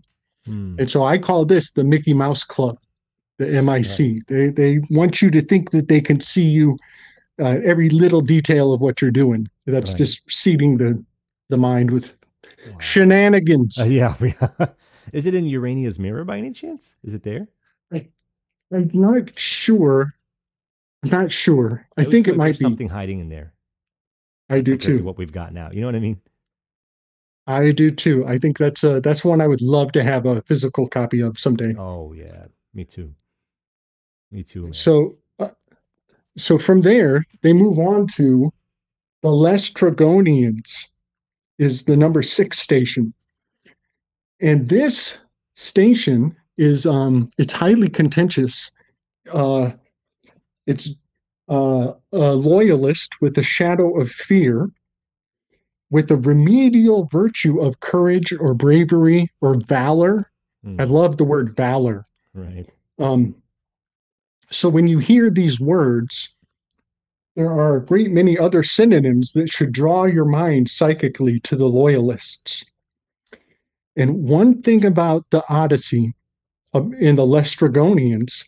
Hmm. 0.45 0.75
And 0.79 0.89
so 0.89 1.03
I 1.03 1.17
call 1.17 1.45
this 1.45 1.71
the 1.71 1.83
Mickey 1.83 2.13
Mouse 2.13 2.43
Club, 2.43 2.77
the 3.37 3.61
MIC. 3.61 4.25
They, 4.27 4.49
they 4.49 4.79
want 4.89 5.21
you 5.21 5.29
to 5.31 5.41
think 5.41 5.71
that 5.71 5.87
they 5.87 5.99
can 6.01 6.19
see 6.19 6.45
you, 6.45 6.77
uh, 7.41 7.57
every 7.65 7.89
little 7.89 8.21
detail 8.21 8.71
of 8.73 8.79
what 8.81 9.01
you're 9.01 9.11
doing. 9.11 9.49
That's 9.65 9.91
Right. 9.91 9.97
just 9.97 10.21
seeding 10.29 10.77
the, 10.77 11.03
the 11.49 11.57
mind 11.57 11.91
with 11.91 12.15
Wow. 12.71 12.79
shenanigans. 12.79 13.79
Uh, 13.79 13.85
yeah. 13.85 14.15
Is 15.13 15.25
it 15.25 15.35
in 15.35 15.45
Urania's 15.45 15.99
mirror 15.99 16.23
by 16.23 16.37
any 16.37 16.51
chance? 16.51 16.95
Is 17.03 17.13
it 17.13 17.23
there? 17.23 17.47
I'm 17.91 18.89
not 18.93 19.37
sure. 19.37 20.13
I'm 21.03 21.09
not 21.09 21.31
sure. 21.31 21.87
I 21.97 22.01
always 22.01 22.11
think 22.11 22.27
it 22.27 22.35
might 22.35 22.57
be. 22.57 22.63
something 22.63 22.89
hiding 22.89 23.19
in 23.19 23.29
there. 23.29 23.53
I 24.49 24.61
do 24.61 24.77
too. 24.77 25.03
What 25.03 25.17
we've 25.17 25.31
got 25.31 25.53
now. 25.53 25.69
You 25.71 25.81
know 25.81 25.87
what 25.87 25.95
I 25.95 25.99
mean? 25.99 26.19
I 27.47 27.71
do 27.71 27.91
too. 27.91 28.25
I 28.27 28.37
think 28.37 28.57
that's 28.57 28.83
uh 28.83 28.99
that's 29.01 29.23
one 29.23 29.39
I 29.39 29.47
would 29.47 29.61
love 29.61 29.91
to 29.93 30.03
have 30.03 30.25
a 30.25 30.41
physical 30.43 30.87
copy 30.87 31.21
of 31.21 31.39
someday. 31.39 31.75
Oh 31.77 32.13
yeah. 32.13 32.45
Me 32.73 32.83
too. 32.83 33.13
Me 34.31 34.43
too. 34.43 34.63
Man. 34.63 34.73
So, 34.73 35.15
uh, 35.39 35.49
so 36.37 36.57
from 36.57 36.81
there 36.81 37.25
they 37.41 37.53
move 37.53 37.77
on 37.79 38.07
to 38.15 38.51
the 39.21 39.29
Laestrygonians, 39.29 40.87
is 41.57 41.85
the 41.85 41.95
number 41.97 42.21
six 42.21 42.59
station, 42.59 43.13
and 44.41 44.67
this 44.67 45.17
station 45.55 46.35
is 46.57 46.85
um 46.85 47.29
it's 47.37 47.53
highly 47.53 47.89
contentious. 47.89 48.71
Uh, 49.31 49.71
it's 50.67 50.95
uh, 51.49 51.93
a 52.11 52.33
loyalist 52.33 53.21
with 53.21 53.37
a 53.37 53.43
shadow 53.43 53.99
of 53.99 54.09
fear, 54.09 54.69
with 55.89 56.09
a 56.11 56.15
remedial 56.15 57.05
virtue 57.05 57.59
of 57.59 57.79
courage 57.79 58.33
or 58.33 58.53
bravery 58.53 59.29
or 59.41 59.55
valor. 59.67 60.31
Hmm. 60.63 60.79
I 60.79 60.85
love 60.85 61.17
the 61.17 61.23
word 61.23 61.55
valor. 61.55 62.05
right. 62.33 62.69
Um, 62.97 63.35
so 64.51 64.69
when 64.69 64.87
you 64.87 64.99
hear 64.99 65.29
these 65.29 65.59
words, 65.59 66.29
there 67.35 67.51
are 67.51 67.77
a 67.77 67.85
great 67.85 68.11
many 68.11 68.37
other 68.37 68.63
synonyms 68.63 69.33
that 69.33 69.49
should 69.49 69.71
draw 69.71 70.05
your 70.05 70.25
mind 70.25 70.69
psychically 70.69 71.39
to 71.41 71.55
the 71.55 71.65
loyalists. 71.65 72.63
And 73.97 74.23
one 74.23 74.61
thing 74.61 74.85
about 74.85 75.29
the 75.31 75.43
Odyssey 75.49 76.13
in 76.75 77.15
the 77.15 77.25
Laestrygonians 77.25 78.45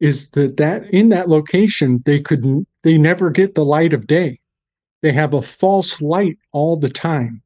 is 0.00 0.30
that 0.30 0.56
that 0.56 0.84
in 0.90 1.08
that 1.10 1.28
location 1.28 2.00
they 2.04 2.20
could 2.20 2.66
they 2.82 2.98
never 2.98 3.30
get 3.30 3.54
the 3.54 3.64
light 3.64 3.92
of 3.92 4.06
day. 4.06 4.40
They 5.00 5.12
have 5.12 5.34
a 5.34 5.42
false 5.42 6.00
light 6.02 6.38
all 6.52 6.76
the 6.76 6.88
time. 6.88 7.42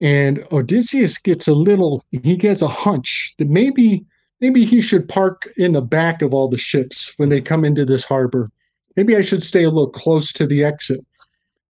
And 0.00 0.44
Odysseus 0.52 1.16
gets 1.18 1.48
a 1.48 1.54
little 1.54 2.02
he 2.10 2.36
gets 2.36 2.60
a 2.60 2.68
hunch 2.68 3.34
that 3.38 3.48
maybe 3.48 4.04
maybe 4.40 4.64
he 4.64 4.80
should 4.80 5.08
park 5.08 5.48
in 5.56 5.72
the 5.72 5.82
back 5.82 6.22
of 6.22 6.34
all 6.34 6.48
the 6.48 6.58
ships 6.58 7.14
when 7.16 7.28
they 7.28 7.40
come 7.40 7.64
into 7.64 7.84
this 7.84 8.04
harbor. 8.04 8.50
Maybe 8.96 9.16
I 9.16 9.22
should 9.22 9.42
stay 9.42 9.62
a 9.62 9.70
little 9.70 9.90
close 9.90 10.32
to 10.32 10.46
the 10.46 10.64
exit. 10.64 11.04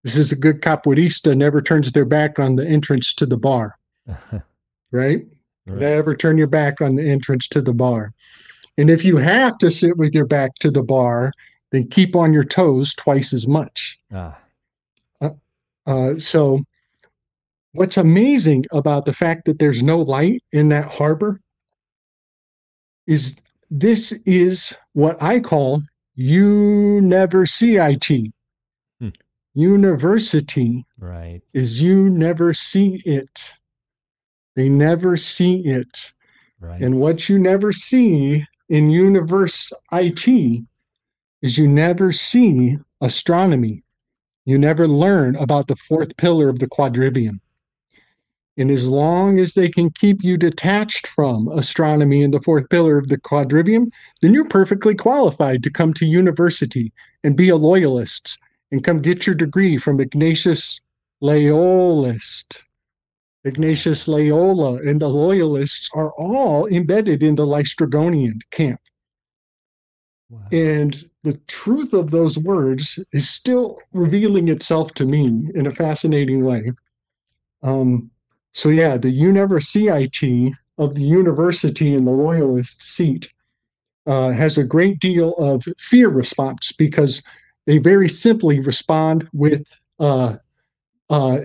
This 0.03 0.17
is 0.17 0.31
a 0.31 0.37
good 0.37 0.61
capoeirista 0.61 1.35
never 1.35 1.61
turns 1.61 1.91
their 1.91 2.05
back 2.05 2.37
on 2.37 2.55
the 2.55 2.67
entrance 2.67 3.13
to 3.15 3.25
the 3.25 3.37
bar, 3.37 3.77
right? 4.91 5.25
Right. 5.65 5.79
Never 5.79 6.15
turn 6.15 6.37
your 6.37 6.47
back 6.47 6.81
on 6.81 6.95
the 6.95 7.09
entrance 7.09 7.47
to 7.49 7.61
the 7.61 7.73
bar. 7.73 8.13
And 8.77 8.89
if 8.89 9.05
you 9.05 9.17
have 9.17 9.57
to 9.59 9.71
sit 9.71 9.97
with 9.97 10.13
your 10.13 10.25
back 10.25 10.55
to 10.59 10.71
the 10.71 10.83
bar, 10.83 11.31
then 11.71 11.87
keep 11.87 12.15
on 12.15 12.33
your 12.33 12.43
toes 12.43 12.93
twice 12.93 13.33
as 13.33 13.47
much. 13.47 13.99
Ah, 14.13 14.39
Uh, 15.85 16.13
so, 16.13 16.63
what's 17.73 17.97
amazing 17.97 18.63
about 18.71 19.03
the 19.05 19.11
fact 19.11 19.43
that 19.45 19.59
there's 19.59 19.83
no 19.83 19.99
light 19.99 20.41
in 20.53 20.69
that 20.69 20.85
harbor 20.85 21.41
is 23.05 23.35
this 23.69 24.13
is 24.25 24.73
what 24.93 25.21
I 25.21 25.41
call 25.41 25.83
you 26.15 27.01
never 27.01 27.45
see 27.45 27.75
it. 27.77 28.07
Hmm. 28.99 29.09
University 29.55 30.85
Right. 30.97 31.41
is 31.53 31.81
you 31.81 32.09
never 32.09 32.53
see 32.53 33.01
it. 33.05 33.51
They 34.55 34.69
never 34.69 35.17
see 35.17 35.65
it. 35.65 36.13
Right. 36.59 36.81
And 36.81 36.99
what 36.99 37.27
you 37.27 37.39
never 37.39 37.71
see 37.71 38.45
in 38.69 38.89
universe 38.89 39.73
IT 39.91 40.63
is 41.41 41.57
you 41.57 41.67
never 41.67 42.11
see 42.11 42.77
astronomy. 43.01 43.83
You 44.45 44.57
never 44.57 44.87
learn 44.87 45.35
about 45.35 45.67
the 45.67 45.75
fourth 45.75 46.15
pillar 46.17 46.49
of 46.49 46.59
the 46.59 46.67
quadrivium. 46.67 47.39
And 48.55 48.69
as 48.69 48.87
long 48.87 49.39
as 49.39 49.55
they 49.55 49.67
can 49.67 49.89
keep 49.89 50.23
you 50.23 50.37
detached 50.37 51.07
from 51.07 51.47
astronomy 51.47 52.23
and 52.23 52.33
the 52.33 52.41
fourth 52.41 52.69
pillar 52.69 52.97
of 52.97 53.07
the 53.07 53.17
quadrivium, 53.17 53.91
then 54.21 54.33
you're 54.33 54.47
perfectly 54.47 54.93
qualified 54.93 55.63
to 55.63 55.71
come 55.71 55.93
to 55.95 56.05
university 56.05 56.93
and 57.23 57.35
be 57.35 57.49
a 57.49 57.55
loyalist 57.55 58.37
and 58.71 58.83
come 58.83 58.99
get 58.99 59.25
your 59.25 59.35
degree 59.35 59.77
from 59.77 59.99
Ignatius 59.99 60.81
Loyalist. 61.19 62.63
Ignatius 63.45 64.07
Loyola 64.07 64.75
and 64.77 65.01
the 65.01 65.09
Loyalists 65.09 65.89
are 65.93 66.11
all 66.13 66.65
embedded 66.67 67.23
in 67.23 67.35
the 67.35 67.45
Laestrygonian 67.45 68.39
camp. 68.51 68.79
wow. 70.29 70.39
And 70.51 71.09
the 71.23 71.33
truth 71.47 71.93
of 71.93 72.11
those 72.11 72.37
words 72.37 72.99
is 73.11 73.29
still 73.29 73.79
revealing 73.91 74.47
itself 74.47 74.93
to 74.95 75.05
me 75.05 75.49
in 75.55 75.67
a 75.67 75.71
fascinating 75.71 76.43
way. 76.43 76.71
Um, 77.61 78.11
so, 78.53 78.69
yeah, 78.69 78.97
the 78.97 79.11
UniverCIT 79.11 80.53
of 80.77 80.95
the 80.95 81.03
university 81.03 81.93
in 81.93 82.05
the 82.05 82.11
Loyalist 82.11 82.81
seat 82.81 83.31
uh, 84.05 84.31
has 84.31 84.57
a 84.57 84.63
great 84.63 84.99
deal 84.99 85.33
of 85.33 85.63
fear 85.77 86.09
response 86.09 86.71
because 86.71 87.23
they 87.65 87.77
very 87.77 88.09
simply 88.09 88.59
respond 88.59 89.27
with 89.33 89.65
uh, 89.99 90.35
uh, 91.09 91.39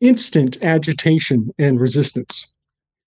instant 0.00 0.64
agitation 0.64 1.50
and 1.58 1.80
resistance. 1.80 2.46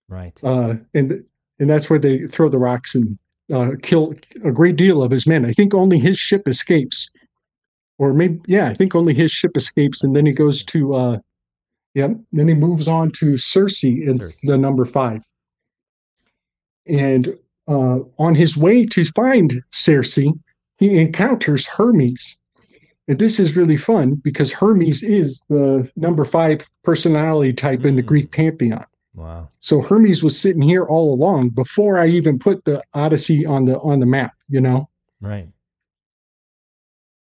right. 0.08 0.38
Uh, 0.42 0.74
and 0.94 1.24
and 1.58 1.70
that's 1.70 1.88
where 1.88 1.98
they 1.98 2.26
throw 2.26 2.48
the 2.48 2.58
rocks 2.58 2.94
and 2.94 3.18
uh, 3.52 3.72
kill 3.82 4.14
a 4.44 4.50
great 4.50 4.76
deal 4.76 5.02
of 5.02 5.10
his 5.10 5.26
men. 5.26 5.44
I 5.44 5.52
think 5.52 5.74
only 5.74 5.98
his 5.98 6.18
ship 6.18 6.48
escapes, 6.48 7.08
or 7.98 8.12
maybe 8.12 8.40
yeah, 8.46 8.68
I 8.68 8.74
think 8.74 8.94
only 8.94 9.14
his 9.14 9.30
ship 9.30 9.56
escapes, 9.56 10.02
and 10.02 10.16
then 10.16 10.26
he 10.26 10.32
goes 10.32 10.64
to 10.64 10.94
uh, 10.94 11.18
yeah, 11.94 12.08
then 12.32 12.48
he 12.48 12.54
moves 12.54 12.88
on 12.88 13.10
to 13.12 13.36
Circe 13.36 13.84
in 13.84 14.18
Circe. 14.18 14.34
the 14.42 14.58
number 14.58 14.84
five, 14.84 15.22
and 16.86 17.36
uh, 17.68 18.00
on 18.18 18.34
his 18.34 18.56
way 18.56 18.86
to 18.86 19.04
find 19.04 19.62
Circe, 19.70 20.16
he 20.16 20.98
encounters 20.98 21.66
Hermes. 21.66 22.38
And 23.08 23.18
this 23.18 23.40
is 23.40 23.56
really 23.56 23.76
fun 23.76 24.14
because 24.16 24.52
Hermes 24.52 25.02
is 25.02 25.42
the 25.48 25.90
number 25.96 26.24
five 26.24 26.68
personality 26.84 27.52
type 27.52 27.84
in 27.84 27.96
the 27.96 28.02
Mm. 28.02 28.06
Greek 28.06 28.30
pantheon. 28.30 28.84
wow. 29.14 29.48
So 29.60 29.82
Hermes 29.82 30.22
was 30.22 30.38
sitting 30.38 30.62
here 30.62 30.84
all 30.84 31.12
along 31.12 31.50
before 31.50 31.98
I 31.98 32.06
even 32.08 32.38
put 32.38 32.64
the 32.64 32.82
Odyssey 32.94 33.44
on 33.44 33.64
the 33.66 33.78
on 33.80 33.98
the 33.98 34.06
map, 34.06 34.34
you 34.48 34.60
know. 34.60 34.88
Right. 35.20 35.48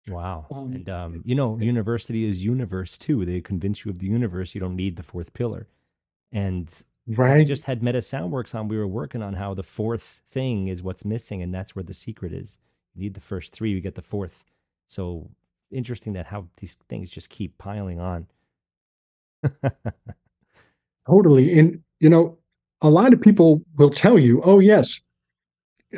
Wow. 0.07 0.45
Um, 0.51 0.73
and 0.73 0.89
um, 0.89 1.21
you 1.25 1.33
know, 1.35 1.57
university 1.59 2.25
is 2.25 2.43
universe 2.43 2.97
too. 2.97 3.25
They 3.25 3.41
convince 3.41 3.83
you 3.85 3.91
of 3.91 3.99
the 3.99 4.07
universe. 4.07 4.53
You 4.53 4.61
don't 4.61 4.75
need 4.75 4.95
the 4.97 5.03
fourth 5.03 5.33
pillar. 5.33 5.67
And 6.31 6.71
we 7.07 7.15
Right. 7.15 7.45
just 7.45 7.65
had 7.65 7.81
Meta 7.83 7.99
Soundworks 7.99 8.53
on. 8.55 8.67
We 8.67 8.77
were 8.77 8.87
working 8.87 9.21
on 9.21 9.33
how 9.33 9.53
the 9.53 9.63
fourth 9.63 10.21
thing 10.27 10.67
is 10.67 10.83
what's 10.83 11.05
missing, 11.05 11.41
and 11.41 11.53
that's 11.53 11.75
where 11.75 11.83
the 11.83 11.93
secret 11.93 12.33
is. 12.33 12.59
You 12.93 13.01
need 13.03 13.13
the 13.15 13.19
first 13.21 13.53
three, 13.53 13.71
you 13.71 13.81
get 13.81 13.95
the 13.95 14.01
fourth. 14.01 14.45
So 14.87 15.29
interesting 15.75 16.13
that 16.13 16.25
how 16.25 16.47
these 16.57 16.75
things 16.89 17.09
just 17.09 17.29
keep 17.29 17.57
piling 17.57 17.99
on. 17.99 18.27
Totally. 21.07 21.57
And 21.57 21.81
you 21.99 22.09
know, 22.09 22.37
a 22.81 22.89
lot 22.89 23.13
of 23.13 23.21
people 23.21 23.61
will 23.77 23.89
tell 23.89 24.17
you, 24.17 24.41
oh 24.43 24.59
yes, 24.59 25.01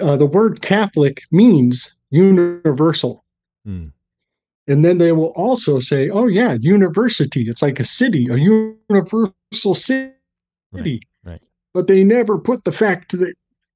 uh, 0.01 0.15
the 0.15 0.25
word 0.25 0.61
Catholic 0.61 1.23
means 1.32 1.95
universal. 2.09 3.23
Hmm. 3.65 3.88
And 4.67 4.84
then 4.84 4.97
they 4.97 5.13
will 5.13 5.32
also 5.36 5.80
say, 5.80 6.09
oh 6.09 6.28
yeah, 6.28 6.57
university. 6.59 7.43
It's 7.49 7.61
like 7.61 7.80
a 7.80 7.86
city, 7.86 8.28
a 8.30 8.36
universal 8.36 9.73
city. 9.73 10.11
Right. 10.73 10.99
right. 11.23 11.41
But 11.73 11.88
they 11.88 12.03
never 12.03 12.38
put 12.38 12.65
the 12.65 12.73
fact 12.73 13.17
that 13.17 13.34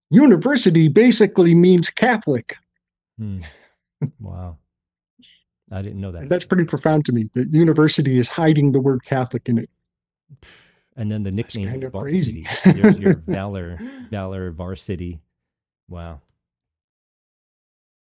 university 0.09 0.89
basically 0.89 1.55
means 1.55 1.89
Catholic. 1.89 2.57
Hmm. 3.17 3.39
wow. 4.19 4.57
I 5.71 5.81
didn't 5.81 6.01
know 6.01 6.11
that. 6.11 6.23
And 6.23 6.29
that's 6.31 6.43
pretty 6.45 6.65
profound 6.65 7.05
to 7.05 7.11
me. 7.13 7.29
That 7.33 7.51
university 7.53 8.17
is 8.17 8.27
hiding 8.29 8.71
the 8.73 8.79
word 8.81 9.03
Catholic 9.05 9.47
in 9.47 9.57
it. 9.57 9.69
And 10.97 11.09
then 11.11 11.23
the 11.23 11.31
That's 11.31 11.55
nickname 11.55 11.69
kind 11.69 11.83
is 11.83 11.87
of 11.87 11.93
crazy. 11.93 12.43
Varsity. 12.43 12.79
Your, 12.79 12.91
your 12.91 13.15
Valor, 13.27 13.77
Valor 14.09 14.51
Varsity. 14.51 15.21
Wow. 15.87 16.19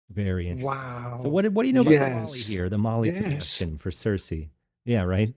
Very 0.10 0.50
interesting. 0.50 0.80
Wow. 0.80 1.20
So 1.22 1.30
what, 1.30 1.48
what 1.50 1.64
do 1.64 1.68
you 1.70 1.74
know 1.74 1.82
about 1.82 1.92
the 1.92 2.10
Molly 2.10 2.40
here? 2.40 2.70
The 2.70 2.78
Molly 2.78 3.08
Yes. 3.10 3.18
suggestion 3.18 3.78
for 3.78 3.92
Circe. 3.92 4.32
Yeah, 4.86 5.04
right. 5.04 5.34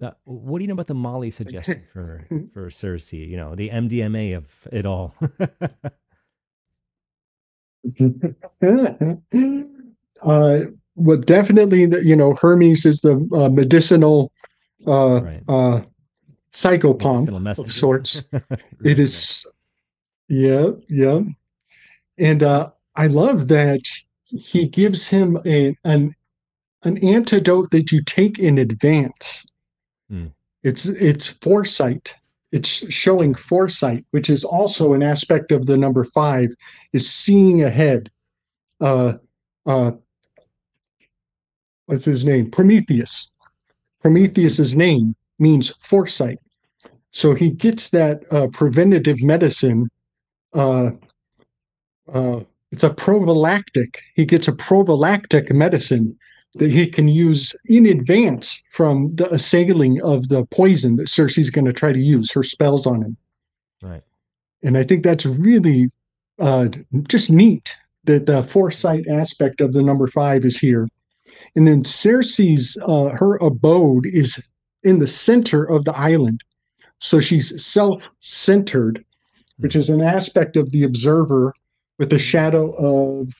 Uh, 0.00 0.10
what 0.24 0.58
do 0.58 0.64
you 0.64 0.68
know 0.68 0.72
about 0.74 0.86
the 0.88 0.94
Molly 0.94 1.30
suggestion 1.30 1.80
for 1.92 2.24
for 2.52 2.70
Circe? 2.70 3.12
You 3.12 3.36
know, 3.36 3.54
the 3.54 3.70
MDMA 3.70 4.36
of 4.36 4.68
it 4.72 4.86
all. 4.86 5.14
uh, 10.22 10.60
well, 10.96 11.16
definitely, 11.18 11.86
the, 11.86 12.04
you 12.04 12.16
know, 12.16 12.34
Hermes 12.34 12.86
is 12.86 13.00
the 13.00 13.16
uh, 13.34 13.48
medicinal 13.48 14.32
uh, 14.86 15.20
Right. 15.22 15.42
uh, 15.48 15.80
psychopomp 16.52 17.58
of 17.58 17.72
sorts. 17.72 18.22
Right, 18.32 18.42
It 18.84 18.98
right. 18.98 19.44
yeah, 20.28 20.70
yeah. 20.88 21.20
And 22.18 22.42
uh, 22.42 22.70
I 22.94 23.08
love 23.08 23.48
that 23.48 23.80
he 24.24 24.66
gives 24.68 25.08
him 25.08 25.38
a, 25.44 25.76
an 25.84 26.14
an 26.84 26.98
antidote 26.98 27.70
that 27.70 27.90
you 27.90 28.02
take 28.04 28.38
in 28.38 28.58
advance. 28.58 29.46
Hmm. 30.10 30.26
It's 30.62 30.86
it's 30.86 31.28
foresight. 31.28 32.14
It's 32.52 32.68
showing 32.92 33.34
foresight, 33.34 34.04
which 34.12 34.30
is 34.30 34.44
also 34.44 34.92
an 34.92 35.02
aspect 35.02 35.50
of 35.50 35.66
the 35.66 35.76
number 35.76 36.04
five, 36.04 36.50
is 36.92 37.10
seeing 37.10 37.64
ahead. 37.64 38.10
Uh, 38.80 39.14
uh, 39.66 39.92
what's 41.86 42.04
his 42.04 42.24
name? 42.24 42.50
Prometheus. 42.50 43.30
Prometheus's 44.00 44.76
name 44.76 45.14
means 45.38 45.70
foresight. 45.80 46.38
So 47.10 47.34
he 47.34 47.50
gets 47.50 47.90
that 47.90 48.22
uh, 48.30 48.48
preventative 48.52 49.22
medicine. 49.22 49.88
Uh, 50.52 50.90
uh, 52.12 52.40
it's 52.72 52.84
a 52.84 52.92
prophylactic. 52.92 54.02
He 54.14 54.24
gets 54.24 54.48
a 54.48 54.52
prophylactic 54.52 55.52
medicine 55.52 56.18
that 56.54 56.70
he 56.70 56.86
can 56.88 57.08
use 57.08 57.54
in 57.66 57.86
advance 57.86 58.62
from 58.70 59.08
the 59.14 59.32
assailing 59.32 60.00
of 60.02 60.28
the 60.28 60.44
poison 60.46 60.96
that 60.96 61.08
Circe's 61.08 61.50
going 61.50 61.64
to 61.64 61.72
try 61.72 61.92
to 61.92 61.98
use 61.98 62.30
her 62.32 62.42
spells 62.42 62.86
on 62.86 63.02
him. 63.02 63.16
Right. 63.82 64.02
And 64.62 64.78
I 64.78 64.84
think 64.84 65.04
that's 65.04 65.26
really 65.26 65.90
uh, 66.38 66.68
just 67.08 67.30
neat 67.30 67.76
that 68.04 68.26
the 68.26 68.42
foresight 68.42 69.06
aspect 69.08 69.60
of 69.60 69.72
the 69.72 69.82
number 69.82 70.06
five 70.06 70.44
is 70.44 70.58
here. 70.58 70.88
And 71.56 71.66
then 71.66 71.84
Circe's 71.84 72.76
uh, 72.86 73.10
her 73.10 73.36
abode 73.36 74.06
is 74.06 74.42
in 74.82 74.98
the 74.98 75.06
center 75.06 75.64
of 75.64 75.84
the 75.84 75.96
island, 75.96 76.42
so 77.00 77.20
she's 77.20 77.64
self-centered, 77.64 79.04
which 79.58 79.76
is 79.76 79.88
an 79.88 80.02
aspect 80.02 80.56
of 80.56 80.70
the 80.70 80.82
observer 80.84 81.54
with 81.98 82.12
a 82.12 82.18
shadow 82.18 82.70
of 82.72 83.32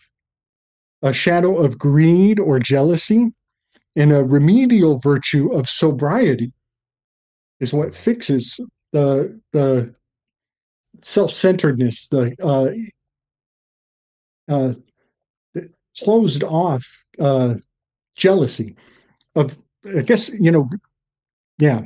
a 1.02 1.12
shadow 1.12 1.56
of 1.56 1.78
greed 1.78 2.40
or 2.40 2.58
jealousy, 2.58 3.32
and 3.94 4.12
a 4.12 4.24
remedial 4.24 4.98
virtue 4.98 5.52
of 5.52 5.68
sobriety 5.68 6.52
is 7.60 7.74
what 7.74 7.94
fixes 7.94 8.58
the 8.92 9.38
the 9.52 9.94
self-centeredness, 11.00 12.06
the 12.08 12.34
uh, 12.42 12.70
uh, 14.52 14.72
closed 16.02 16.42
off 16.44 17.04
uh, 17.18 17.54
jealousy 18.14 18.76
of 19.34 19.58
I 19.96 20.02
guess 20.02 20.30
you 20.30 20.50
know, 20.50 20.68
yeah. 21.58 21.82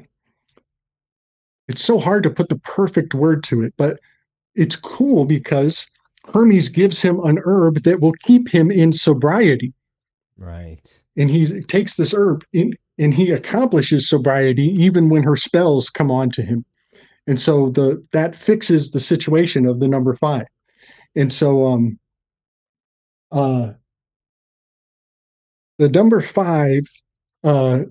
It's 1.69 1.85
so 1.85 1.99
hard 1.99 2.23
to 2.23 2.31
put 2.31 2.49
the 2.49 2.59
perfect 2.59 3.15
word 3.15 3.45
to 3.45 3.61
it, 3.63 3.75
but 3.77 4.01
it's 4.55 4.77
cool 4.77 5.25
because 5.27 5.87
Hermes 6.33 6.69
gives 6.69 7.03
him 7.03 7.21
an 7.25 7.39
herb 7.45 7.83
that 7.83 8.01
will 8.01 8.15
keep 8.23 8.49
him 8.49 8.71
in 8.71 8.93
sobriety. 8.93 9.75
Right. 10.39 10.99
And 11.17 11.31
he 11.31 11.63
takes 11.63 11.97
this 11.97 12.15
herb 12.15 12.45
in, 12.53 12.73
and 12.99 13.13
he 13.13 13.31
accomplishes 13.31 14.09
sobriety 14.09 14.69
even 14.79 15.09
when 15.09 15.23
her 15.23 15.37
spells 15.37 15.91
come 15.91 16.11
on 16.11 16.31
to 16.31 16.43
him. 16.43 16.65
And 17.27 17.39
so 17.39 17.69
the 17.69 18.03
that 18.13 18.35
fixes 18.35 18.91
the 18.91 19.01
situation 19.01 19.67
of 19.67 19.81
the 19.81 19.89
number 19.89 20.15
five. 20.15 20.47
And 21.15 21.33
so 21.33 21.67
um 21.67 21.99
uh 23.31 23.73
the 25.79 25.89
number 25.89 26.21
five, 26.21 26.83
uh, 27.45 27.85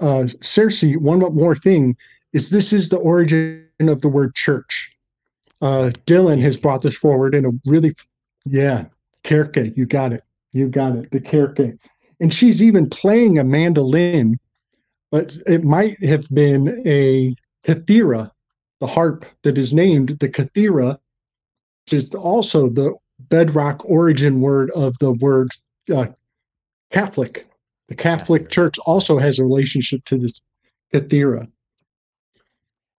uh, 0.00 0.26
Circe, 0.40 0.82
one 0.96 1.18
more 1.18 1.56
thing 1.56 1.96
is 2.32 2.50
this 2.50 2.72
is 2.72 2.88
the 2.88 2.98
origin 2.98 3.66
of 3.80 4.00
the 4.00 4.08
word 4.08 4.34
church. 4.34 4.90
Uh, 5.60 5.90
Dylan 6.06 6.40
has 6.42 6.56
brought 6.56 6.82
this 6.82 6.96
forward 6.96 7.34
in 7.34 7.44
a 7.44 7.50
really, 7.66 7.94
yeah, 8.46 8.86
Kirke, 9.24 9.76
you 9.76 9.86
got 9.86 10.12
it. 10.12 10.24
You 10.52 10.68
got 10.68 10.96
it. 10.96 11.10
The 11.10 11.20
Kirke. 11.20 11.78
And 12.20 12.32
she's 12.32 12.62
even 12.62 12.88
playing 12.88 13.38
a 13.38 13.44
mandolin, 13.44 14.38
but 15.10 15.36
it 15.46 15.64
might 15.64 16.02
have 16.04 16.28
been 16.30 16.82
a 16.86 17.34
kathira, 17.66 18.30
the 18.80 18.86
harp 18.86 19.24
that 19.42 19.58
is 19.58 19.74
named 19.74 20.18
the 20.20 20.28
kathira, 20.28 20.98
which 21.84 21.92
is 21.92 22.14
also 22.14 22.68
the 22.68 22.94
bedrock 23.28 23.84
origin 23.84 24.40
word 24.40 24.70
of 24.70 24.96
the 24.98 25.12
word 25.12 25.50
uh, 25.94 26.06
Catholic. 26.90 27.46
The 27.88 27.94
Catholic 27.94 28.48
Church 28.48 28.78
also 28.80 29.18
has 29.18 29.38
a 29.38 29.44
relationship 29.44 30.04
to 30.06 30.16
this 30.16 30.42
kathira. 30.94 31.50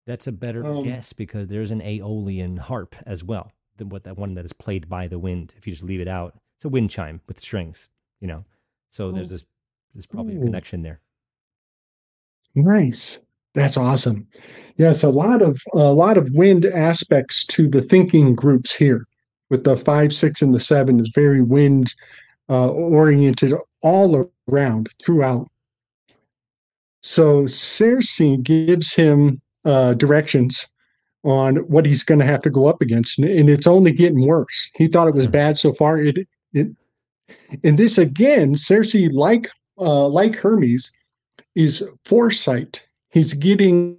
That's 0.06 0.26
a 0.26 0.32
better 0.32 0.64
um, 0.64 0.84
guess 0.84 1.12
because 1.12 1.48
there's 1.48 1.70
an 1.70 1.80
Aeolian 1.82 2.56
harp 2.56 2.96
as 3.06 3.22
well 3.22 3.52
than 3.76 3.88
what 3.88 4.04
that 4.04 4.16
one 4.16 4.34
that 4.34 4.44
is 4.44 4.52
played 4.52 4.88
by 4.88 5.06
the 5.06 5.18
wind. 5.18 5.54
If 5.56 5.66
you 5.66 5.72
just 5.72 5.84
leave 5.84 6.00
it 6.00 6.08
out, 6.08 6.34
it's 6.56 6.64
a 6.64 6.68
wind 6.68 6.90
chime 6.90 7.20
with 7.28 7.38
strings, 7.38 7.88
you 8.20 8.26
know. 8.26 8.44
So 8.88 9.06
oh. 9.06 9.12
there's 9.12 9.30
this 9.30 9.44
there's 9.94 10.06
probably 10.06 10.36
a 10.36 10.40
connection 10.40 10.82
there. 10.82 11.00
Nice. 12.54 13.20
That's 13.54 13.76
awesome. 13.76 14.26
Yes, 14.76 15.02
a 15.02 15.08
lot 15.08 15.42
of 15.42 15.60
a 15.72 15.92
lot 15.92 16.16
of 16.16 16.30
wind 16.32 16.64
aspects 16.66 17.44
to 17.46 17.68
the 17.68 17.82
thinking 17.82 18.34
groups 18.34 18.74
here, 18.74 19.06
with 19.50 19.64
the 19.64 19.76
five, 19.76 20.12
six, 20.12 20.40
and 20.42 20.54
the 20.54 20.60
seven 20.60 21.00
is 21.00 21.10
very 21.14 21.42
wind 21.42 21.94
uh, 22.48 22.70
oriented 22.70 23.52
all 23.82 24.30
around 24.48 24.88
throughout. 25.02 25.48
So 27.02 27.46
Circe 27.46 28.20
gives 28.42 28.94
him 28.94 29.40
uh, 29.64 29.94
directions 29.94 30.66
on 31.22 31.56
what 31.56 31.86
he's 31.86 32.02
going 32.02 32.18
to 32.20 32.26
have 32.26 32.42
to 32.42 32.50
go 32.50 32.66
up 32.66 32.80
against, 32.80 33.18
and, 33.18 33.28
and, 33.28 33.50
it's 33.50 33.66
only 33.66 33.92
getting 33.92 34.26
worse. 34.26 34.70
He 34.74 34.86
thought 34.86 35.08
it 35.08 35.14
was 35.14 35.28
bad 35.28 35.58
so 35.58 35.74
far. 35.74 35.98
It, 35.98 36.26
it, 36.54 36.68
and 37.62 37.78
this 37.78 37.98
again, 37.98 38.56
Circe, 38.56 38.94
like 39.12 39.50
uh, 39.78 40.08
like 40.08 40.36
Hermes, 40.36 40.90
is 41.54 41.86
foresight. 42.06 42.82
He's 43.10 43.34
getting 43.34 43.98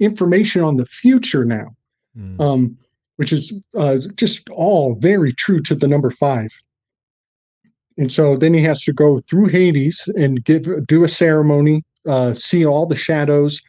information 0.00 0.62
on 0.62 0.76
the 0.76 0.86
future 0.86 1.44
now, 1.44 1.76
mm. 2.16 2.40
um, 2.40 2.76
which 3.16 3.32
is 3.32 3.52
uh, 3.76 3.98
just 4.16 4.48
all 4.50 4.96
very 4.96 5.32
true 5.32 5.60
to 5.60 5.74
the 5.74 5.88
number 5.88 6.10
five. 6.10 6.50
And 7.98 8.12
so 8.12 8.36
then 8.36 8.54
he 8.54 8.62
has 8.62 8.82
to 8.84 8.92
go 8.92 9.18
through 9.18 9.46
Hades 9.46 10.08
and 10.16 10.44
give 10.44 10.86
do 10.86 11.02
a 11.02 11.08
ceremony, 11.08 11.84
uh, 12.06 12.32
see 12.32 12.64
all 12.64 12.86
the 12.86 12.96
shadows, 12.96 13.60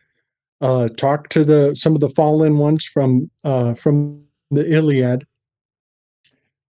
uh, 0.62 0.90
talk 0.90 1.30
to 1.30 1.44
the 1.44 1.74
some 1.76 1.96
of 1.96 2.02
the 2.02 2.10
fallen 2.10 2.60
ones 2.60 2.86
from 2.86 3.30
uh, 3.44 3.74
from 3.74 4.24
the 4.52 4.72
Iliad. 4.72 5.26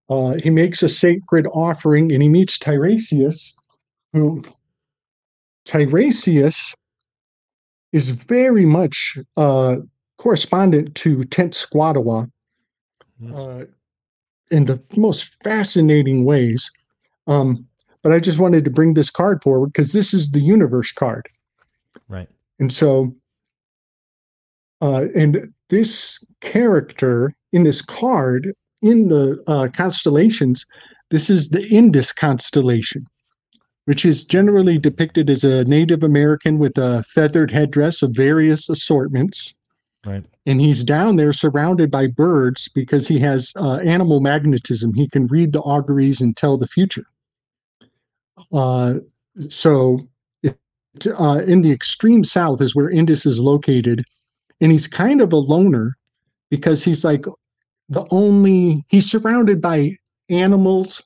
Uh, 0.09 0.35
he 0.43 0.51
makes 0.51 0.83
a 0.83 0.89
sacred 0.89 1.47
offering 1.53 2.11
and 2.11 2.23
he 2.23 2.29
meets 2.29 2.59
Tiresias, 2.59 3.53
who 4.13 4.43
Tiresias 5.67 6.75
is 7.93 8.11
very 8.11 8.67
much 8.67 9.19
uh, 9.37 9.77
correspondent 10.19 10.95
to 10.97 11.19
Tenskwatawa 11.19 12.31
uh, 13.35 13.65
in 14.51 14.65
the 14.65 14.83
most 14.97 15.35
fascinating 15.45 16.25
ways. 16.25 16.71
Um, 17.31 17.66
but 18.03 18.12
I 18.12 18.20
just 18.20 18.39
wanted 18.39 18.64
to 18.64 18.70
bring 18.70 18.95
this 18.95 19.11
card 19.11 19.43
forward 19.43 19.68
because 19.68 19.93
this 19.93 20.12
is 20.12 20.31
the 20.31 20.41
universe 20.41 20.93
card. 20.93 21.28
Right. 22.09 22.28
And 22.59 22.72
so 22.72 23.14
uh, 24.81 25.07
and 25.14 25.53
this 25.68 26.24
character 26.41 27.35
in 27.53 27.64
this 27.64 27.83
card 27.83 28.55
in 28.83 29.09
the 29.09 29.43
uh, 29.47 29.68
constellations, 29.72 30.64
this 31.11 31.28
is 31.28 31.51
the 31.51 31.66
Indus 31.68 32.12
constellation, 32.12 33.07
which 33.85 34.05
is 34.05 34.24
generally 34.24 34.78
depicted 34.78 35.28
as 35.28 35.45
a 35.45 35.64
Native 35.64 36.03
American 36.03 36.59
with 36.59 36.78
a 36.78 37.03
feathered 37.03 37.51
headdress 37.51 38.03
of 38.03 38.12
various 38.12 38.68
assortments. 38.68 39.55
Right. 40.07 40.24
And 40.47 40.62
he's 40.62 40.83
down 40.83 41.16
there 41.16 41.35
surrounded 41.35 41.91
by 41.91 42.07
birds 42.07 42.68
because 42.68 43.07
he 43.07 43.18
has 43.18 43.53
uh, 43.57 43.76
animal 43.78 44.20
magnetism. 44.20 44.95
He 44.95 45.09
can 45.09 45.26
read 45.26 45.53
the 45.53 45.61
auguries 45.61 46.22
and 46.22 46.35
tell 46.35 46.57
the 46.57 46.66
future. 46.66 47.05
Uh, 48.53 48.95
so, 49.49 50.01
it, 50.43 50.57
uh, 51.18 51.43
in 51.47 51.62
the 51.62 51.72
extreme 51.72 52.24
south 52.24 52.61
is 52.61 52.74
where 52.74 52.91
Indus 52.91 53.26
is 53.26 53.41
located 53.41 54.05
and 54.61 54.70
he's 54.70 54.86
kind 54.86 55.20
of 55.20 55.32
a 55.32 55.36
loner 55.36 55.97
because 56.51 56.84
he's 56.84 57.05
like 57.05 57.24
the 57.88 58.07
only 58.11 58.84
he's 58.88 59.11
surrounded 59.11 59.61
by 59.61 59.97
animals 60.28 61.03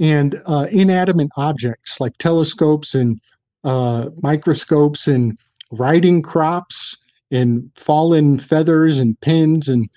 and 0.00 0.40
uh, 0.46 0.66
inanimate 0.70 1.30
objects 1.36 2.00
like 2.00 2.16
telescopes 2.18 2.94
and 2.94 3.20
uh, 3.64 4.08
microscopes 4.22 5.06
and 5.06 5.38
riding 5.70 6.22
crops 6.22 6.96
and 7.30 7.70
fallen 7.74 8.38
feathers 8.38 8.98
and 8.98 9.20
pins 9.20 9.68
and 9.68 9.88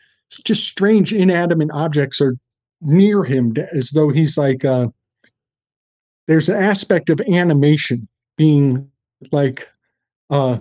just 0.44 0.68
strange 0.68 1.14
inanimate 1.14 1.70
objects 1.74 2.22
are 2.22 2.36
near 2.82 3.24
him 3.24 3.54
as 3.72 3.92
though 3.92 4.10
he's 4.10 4.38
like 4.38 4.64
uh, 4.64 4.88
there's 6.28 6.50
an 6.50 6.62
aspect 6.62 7.10
of 7.10 7.22
animation 7.22 8.08
being 8.38 8.90
like 9.32 9.68
uh, 10.30 10.60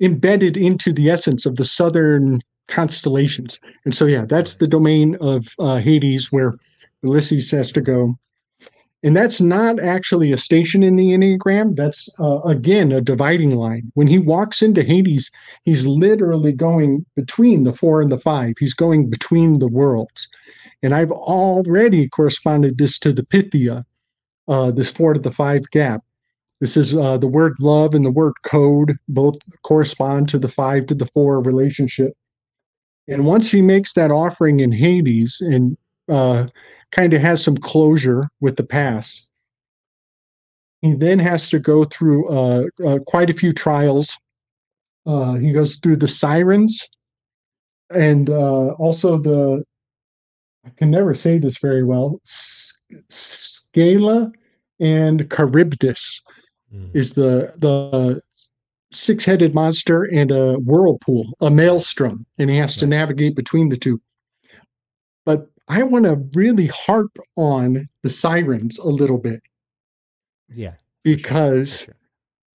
embedded 0.00 0.56
into 0.56 0.92
the 0.92 1.10
essence 1.10 1.46
of 1.46 1.56
the 1.56 1.64
southern 1.64 2.40
constellations. 2.68 3.60
And 3.84 3.94
so, 3.94 4.06
yeah, 4.06 4.24
that's 4.24 4.54
the 4.54 4.68
domain 4.68 5.16
of 5.20 5.48
uh, 5.58 5.76
Hades 5.76 6.32
where 6.32 6.54
Ulysses 7.02 7.50
has 7.50 7.70
to 7.72 7.80
go. 7.80 8.18
And 9.02 9.14
that's 9.14 9.38
not 9.38 9.78
actually 9.80 10.32
a 10.32 10.38
station 10.38 10.82
in 10.82 10.96
the 10.96 11.08
Enneagram. 11.08 11.76
That's, 11.76 12.08
uh, 12.18 12.40
again, 12.40 12.90
a 12.90 13.02
dividing 13.02 13.54
line. 13.54 13.92
When 13.92 14.06
he 14.06 14.18
walks 14.18 14.62
into 14.62 14.82
Hades, 14.82 15.30
he's 15.64 15.86
literally 15.86 16.54
going 16.54 17.04
between 17.14 17.64
the 17.64 17.74
four 17.74 18.00
and 18.00 18.10
the 18.10 18.18
five, 18.18 18.54
he's 18.58 18.72
going 18.72 19.10
between 19.10 19.58
the 19.58 19.68
worlds. 19.68 20.26
And 20.82 20.94
I've 20.94 21.10
already 21.10 22.08
corresponded 22.08 22.78
this 22.78 22.98
to 23.00 23.12
the 23.12 23.24
Pythia, 23.24 23.84
uh, 24.48 24.70
this 24.70 24.90
four 24.90 25.14
to 25.14 25.20
the 25.20 25.30
five 25.30 25.68
gap. 25.70 26.02
This 26.60 26.76
is 26.76 26.96
uh, 26.96 27.18
the 27.18 27.26
word 27.26 27.54
love 27.60 27.94
and 27.94 28.04
the 28.04 28.10
word 28.10 28.34
code 28.42 28.96
both 29.08 29.36
correspond 29.62 30.28
to 30.30 30.38
the 30.38 30.48
five 30.48 30.86
to 30.86 30.94
the 30.94 31.06
four 31.06 31.40
relationship. 31.40 32.12
And 33.08 33.26
once 33.26 33.50
he 33.50 33.60
makes 33.60 33.92
that 33.94 34.10
offering 34.10 34.60
in 34.60 34.72
Hades 34.72 35.40
and 35.40 35.76
uh, 36.08 36.46
kind 36.90 37.12
of 37.12 37.20
has 37.20 37.42
some 37.42 37.56
closure 37.56 38.28
with 38.40 38.56
the 38.56 38.64
past, 38.64 39.26
he 40.80 40.94
then 40.94 41.18
has 41.18 41.50
to 41.50 41.58
go 41.58 41.84
through 41.84 42.28
uh, 42.28 42.64
uh 42.86 42.98
quite 43.06 43.30
a 43.30 43.34
few 43.34 43.52
trials. 43.52 44.16
Uh, 45.06 45.34
he 45.34 45.52
goes 45.52 45.76
through 45.76 45.96
the 45.96 46.08
sirens 46.08 46.88
and 47.90 48.30
uh, 48.30 48.68
also 48.72 49.18
the, 49.18 49.64
I 50.64 50.70
can 50.76 50.90
never 50.90 51.14
say 51.14 51.38
this 51.38 51.58
very 51.58 51.84
well, 51.84 52.20
Scala 53.74 54.30
and 54.78 55.28
Charybdis 55.30 56.22
mm. 56.72 56.90
is 56.94 57.14
the 57.14 57.52
the 57.58 58.20
six-headed 58.92 59.54
monster 59.54 60.04
and 60.04 60.30
a 60.30 60.54
whirlpool, 60.58 61.26
a 61.40 61.50
maelstrom, 61.50 62.24
and 62.38 62.48
he 62.48 62.56
has 62.56 62.76
to 62.76 62.86
navigate 62.86 63.34
between 63.34 63.68
the 63.68 63.76
two. 63.76 64.00
But 65.26 65.48
I 65.68 65.82
want 65.82 66.04
to 66.04 66.22
really 66.38 66.68
harp 66.68 67.18
on 67.34 67.88
the 68.02 68.10
sirens 68.10 68.78
a 68.78 68.88
little 68.88 69.18
bit. 69.18 69.42
Yeah. 70.48 70.74
Because 71.02 71.80
sure. 71.80 71.96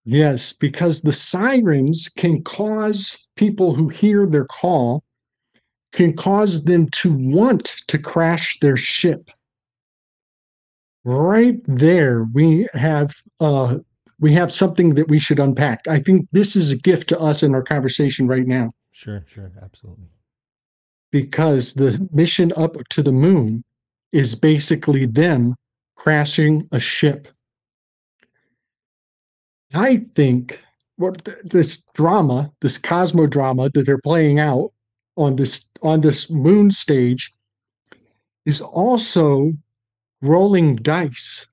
yes, 0.06 0.54
because 0.54 1.02
the 1.02 1.12
sirens 1.12 2.08
can 2.08 2.42
cause 2.42 3.18
people 3.36 3.74
who 3.74 3.88
hear 3.88 4.26
their 4.26 4.46
call 4.46 5.04
can 5.92 6.16
cause 6.16 6.64
them 6.64 6.88
to 6.88 7.12
want 7.12 7.82
to 7.88 7.98
crash 7.98 8.58
their 8.60 8.78
ship. 8.78 9.30
Right 11.04 11.60
there, 11.66 12.24
we 12.32 12.68
have 12.74 13.14
uh, 13.40 13.78
we 14.18 14.32
have 14.34 14.52
something 14.52 14.94
that 14.94 15.08
we 15.08 15.18
should 15.18 15.38
unpack. 15.38 15.86
I 15.88 15.98
think 16.00 16.28
this 16.32 16.56
is 16.56 16.70
a 16.70 16.76
gift 16.76 17.08
to 17.08 17.18
us 17.18 17.42
in 17.42 17.54
our 17.54 17.62
conversation 17.62 18.28
right 18.28 18.46
now. 18.46 18.72
Sure, 18.90 19.24
sure, 19.26 19.50
absolutely. 19.62 20.08
Because 21.10 21.74
the 21.74 22.06
mission 22.12 22.52
up 22.56 22.76
to 22.90 23.02
the 23.02 23.12
moon 23.12 23.64
is 24.12 24.34
basically 24.34 25.06
them 25.06 25.54
crashing 25.96 26.68
a 26.72 26.80
ship. 26.80 27.28
I 29.72 30.04
think 30.14 30.62
what 30.96 31.26
this 31.44 31.82
drama, 31.94 32.52
this 32.60 32.76
cosmo 32.76 33.26
drama 33.26 33.70
that 33.70 33.86
they're 33.86 33.98
playing 33.98 34.38
out 34.38 34.72
on 35.16 35.36
this 35.36 35.66
on 35.82 36.02
this 36.02 36.28
moon 36.28 36.70
stage 36.70 37.32
is 38.44 38.60
also 38.60 39.52
rolling 40.22 40.76
dice 40.76 41.46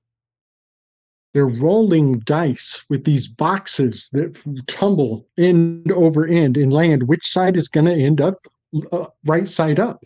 they're 1.34 1.46
rolling 1.46 2.20
dice 2.20 2.84
with 2.88 3.04
these 3.04 3.28
boxes 3.28 4.10
that 4.12 4.36
tumble 4.66 5.26
end 5.36 5.92
over 5.92 6.26
end 6.26 6.56
and 6.56 6.72
land. 6.72 7.04
Which 7.04 7.26
side 7.26 7.56
is 7.56 7.68
going 7.68 7.86
to 7.86 7.92
end 7.92 8.20
up 8.20 8.46
uh, 8.90 9.06
right 9.24 9.46
side 9.46 9.78
up? 9.78 10.02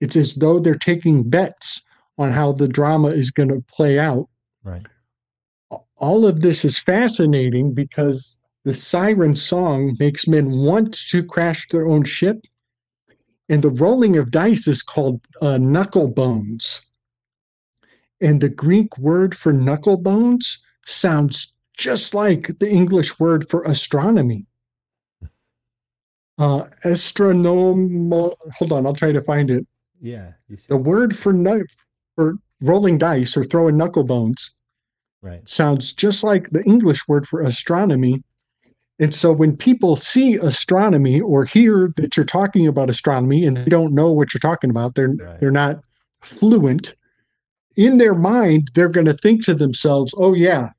It's 0.00 0.16
as 0.16 0.36
though 0.36 0.58
they're 0.58 0.74
taking 0.74 1.28
bets 1.28 1.82
on 2.18 2.30
how 2.30 2.52
the 2.52 2.68
drama 2.68 3.08
is 3.08 3.30
going 3.30 3.48
to 3.48 3.62
play 3.68 3.98
out. 3.98 4.28
Right. 4.62 4.86
All 5.98 6.26
of 6.26 6.40
this 6.40 6.64
is 6.64 6.78
fascinating 6.78 7.74
because 7.74 8.40
the 8.64 8.74
siren 8.74 9.36
song 9.36 9.96
makes 9.98 10.26
men 10.26 10.50
want 10.50 10.96
to 11.10 11.24
crash 11.24 11.68
their 11.68 11.86
own 11.86 12.04
ship. 12.04 12.46
And 13.48 13.62
the 13.62 13.70
rolling 13.70 14.16
of 14.16 14.30
dice 14.30 14.66
is 14.68 14.82
called 14.82 15.20
uh, 15.42 15.58
knuckle 15.58 16.08
bones. 16.08 16.82
And 18.20 18.40
the 18.40 18.48
Greek 18.48 18.96
word 18.98 19.36
for 19.36 19.52
knuckle 19.52 19.96
bones 19.96 20.58
sounds 20.84 21.52
just 21.76 22.14
like 22.14 22.58
the 22.58 22.70
English 22.70 23.18
word 23.20 23.48
for 23.48 23.62
astronomy. 23.62 24.46
Uh, 26.38 26.64
astronom. 26.84 28.32
Hold 28.58 28.72
on, 28.72 28.86
I'll 28.86 28.94
try 28.94 29.12
to 29.12 29.22
find 29.22 29.50
it. 29.50 29.66
Yeah. 30.00 30.32
The 30.68 30.76
word 30.76 31.16
for 31.16 31.34
for 32.14 32.36
rolling 32.62 32.98
dice 32.98 33.36
or 33.36 33.44
throwing 33.44 33.76
knuckle 33.76 34.04
bones 34.04 34.54
right. 35.22 35.48
sounds 35.48 35.92
just 35.92 36.24
like 36.24 36.50
the 36.50 36.62
English 36.64 37.06
word 37.08 37.26
for 37.26 37.42
astronomy. 37.42 38.22
And 38.98 39.14
so 39.14 39.30
when 39.32 39.56
people 39.56 39.96
see 39.96 40.36
astronomy 40.36 41.20
or 41.20 41.44
hear 41.44 41.90
that 41.96 42.16
you're 42.16 42.24
talking 42.24 42.66
about 42.66 42.88
astronomy 42.88 43.44
and 43.44 43.56
they 43.56 43.68
don't 43.68 43.92
know 43.92 44.10
what 44.10 44.32
you're 44.32 44.40
talking 44.40 44.70
about, 44.70 44.94
they're 44.94 45.10
right. 45.10 45.38
they're 45.40 45.50
not 45.50 45.84
fluent. 46.22 46.94
In 47.76 47.98
their 47.98 48.14
mind, 48.14 48.70
they're 48.74 48.88
going 48.88 49.06
to 49.06 49.14
think 49.14 49.44
to 49.44 49.54
themselves, 49.54 50.14
"Oh 50.16 50.34
yeah, 50.34 50.70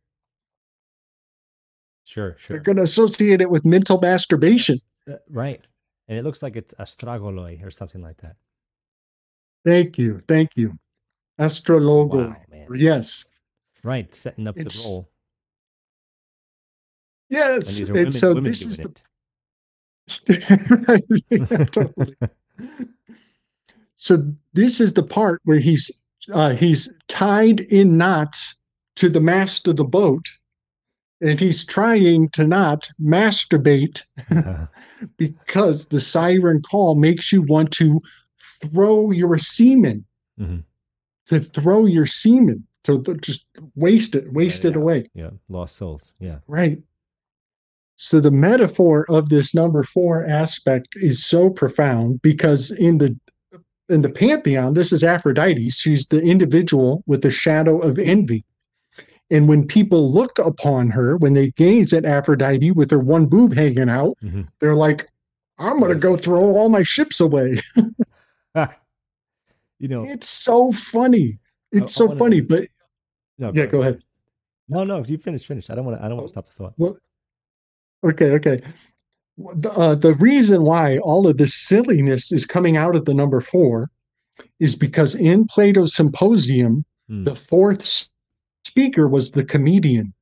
sure, 2.06 2.36
sure." 2.38 2.56
They're 2.56 2.64
going 2.64 2.78
to 2.78 2.84
associate 2.84 3.42
it 3.42 3.50
with 3.50 3.66
mental 3.66 4.00
masturbation, 4.00 4.80
uh, 5.10 5.16
right? 5.30 5.62
And 6.08 6.18
it 6.18 6.24
looks 6.24 6.42
like 6.42 6.56
it's 6.56 6.74
astragaloi 6.76 7.64
or 7.64 7.72
something 7.72 8.02
like 8.02 8.18
that. 8.22 8.36
Thank 9.66 9.98
you, 9.98 10.22
thank 10.28 10.52
you. 10.56 10.78
Astrologo. 11.40 12.30
Wow, 12.30 12.76
yes. 12.76 13.26
Right, 13.84 14.14
setting 14.14 14.48
up 14.48 14.58
it's, 14.58 14.84
the 14.84 14.90
role. 14.90 15.10
Yes. 17.30 17.80
And, 17.80 17.90
women, 17.90 18.12
so 18.12 18.34
this 18.34 18.62
is 18.62 18.78
the 18.78 19.02
yeah, 21.30 22.28
so 23.98 24.34
this 24.54 24.80
is 24.80 24.94
the 24.94 25.04
part 25.04 25.42
where 25.44 25.60
he's 25.60 25.92
uh, 26.34 26.56
he's 26.56 26.90
tied 27.08 27.62
in 27.62 27.98
knots 27.98 28.56
to 28.98 29.10
the 29.10 29.22
mast 29.22 29.68
of 29.68 29.76
the 29.76 29.86
boat, 29.86 30.26
and 31.22 31.40
he's 31.40 31.66
trying 31.66 32.30
to 32.30 32.44
not 32.44 32.90
masturbate 33.02 34.04
because 35.18 35.88
the 35.88 36.00
siren 36.00 36.62
call 36.62 36.96
makes 36.96 37.32
you 37.32 37.42
want 37.44 37.72
to 37.72 38.02
throw 38.40 39.12
your 39.12 39.38
semen. 39.38 40.06
Mm-hmm 40.40 40.60
to 41.28 41.40
throw 41.40 41.86
your 41.86 42.06
semen 42.06 42.66
to 42.84 43.02
just 43.22 43.46
waste 43.76 44.16
it, 44.16 44.32
waste 44.32 44.64
yeah, 44.64 44.72
it 44.72 44.76
away. 44.76 45.10
Yeah, 45.14 45.32
lost 45.50 45.76
souls. 45.76 46.14
Yeah, 46.20 46.40
right. 46.48 46.80
So 47.98 48.20
the 48.20 48.32
metaphor 48.32 49.06
of 49.10 49.30
this 49.30 49.56
number 49.56 49.84
four 49.84 50.26
aspect 50.26 50.90
is 50.96 51.26
so 51.26 51.50
profound 51.50 52.22
because 52.22 52.72
in 52.72 53.00
the 53.00 53.18
in 53.90 54.02
the 54.02 54.10
pantheon, 54.10 54.74
this 54.74 54.92
is 54.92 55.04
Aphrodite. 55.04 55.70
She's 55.70 56.08
the 56.08 56.22
individual 56.22 57.04
with 57.08 57.22
the 57.22 57.32
shadow 57.32 57.80
of 57.80 57.98
envy. 57.98 58.44
And 59.30 59.48
when 59.48 59.68
people 59.68 60.12
look 60.12 60.40
upon 60.40 60.90
her, 60.90 61.18
when 61.18 61.34
they 61.34 61.52
gaze 61.52 61.94
at 61.94 62.06
Aphrodite 62.06 62.72
with 62.72 62.92
her 62.92 63.00
one 63.00 63.26
boob 63.26 63.54
hanging 63.54 63.90
out, 63.90 64.18
mm-hmm. 64.24 64.44
they're 64.60 64.76
like, 64.76 65.08
I'm 65.58 65.80
going 65.80 65.92
to 65.92 66.00
go 66.00 66.16
throw 66.16 66.56
all 66.56 66.70
my 66.70 66.84
ships 66.84 67.20
away. 67.20 67.60
you 69.80 69.88
know, 69.88 70.06
it's 70.06 70.30
so 70.30 70.72
funny. 70.72 71.40
It's 71.72 72.00
I, 72.00 72.06
so 72.06 72.12
I 72.14 72.16
funny, 72.16 72.42
to, 72.42 72.48
but 72.48 72.68
no, 73.38 73.52
yeah, 73.54 73.66
go 73.66 73.82
ahead. 73.82 74.02
No, 74.70 74.84
no, 74.84 75.04
you 75.04 75.18
finish, 75.18 75.46
finish. 75.46 75.70
I 75.70 75.76
don't 75.76 75.86
want 75.86 75.98
to. 75.98 76.06
I 76.06 76.08
don't 76.08 76.18
want 76.18 76.30
to 76.30 76.34
stop 76.34 76.48
the 76.48 76.54
thought. 76.54 76.74
Well, 76.78 76.98
okay, 78.04 78.32
okay. 78.34 78.62
The, 79.38 79.72
uh, 79.72 79.96
the 79.96 80.16
reason 80.16 80.64
why 80.64 80.98
all 81.00 81.28
of 81.28 81.38
this 81.38 81.54
silliness 81.54 82.32
is 82.32 82.46
coming 82.46 82.76
out 82.76 82.96
at 82.96 83.06
the 83.06 83.14
number 83.14 83.40
four 83.40 83.90
is 84.60 84.76
because 84.76 85.14
in 85.16 85.46
Plato's 85.46 85.96
Symposium, 85.96 86.84
hmm. 87.08 87.24
the 87.24 87.36
fourth 87.36 88.10
speaker 88.66 89.08
was 89.08 89.32
the 89.32 89.46
comedian 89.46 90.14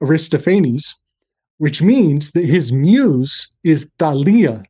Aristophanes, 0.00 0.94
which 1.58 1.82
means 1.82 2.32
that 2.32 2.46
his 2.46 2.72
muse 2.72 3.48
is 3.62 3.90
Thalia, 3.98 4.62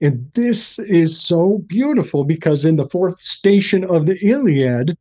and 0.00 0.30
this 0.34 0.78
is 0.80 1.18
so 1.18 1.62
beautiful 1.66 2.24
because 2.24 2.64
in 2.64 2.76
the 2.76 2.88
fourth 2.90 3.20
station 3.20 3.84
of 3.84 4.06
the 4.06 4.18
Iliad, 4.22 4.98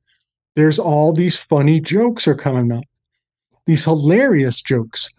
there's 0.56 0.80
all 0.80 1.12
these 1.12 1.36
funny 1.36 1.82
jokes 1.82 2.28
are 2.28 2.36
coming 2.36 2.72
up, 2.72 2.84
these 3.66 3.84
hilarious 3.84 4.62
jokes. 4.62 5.10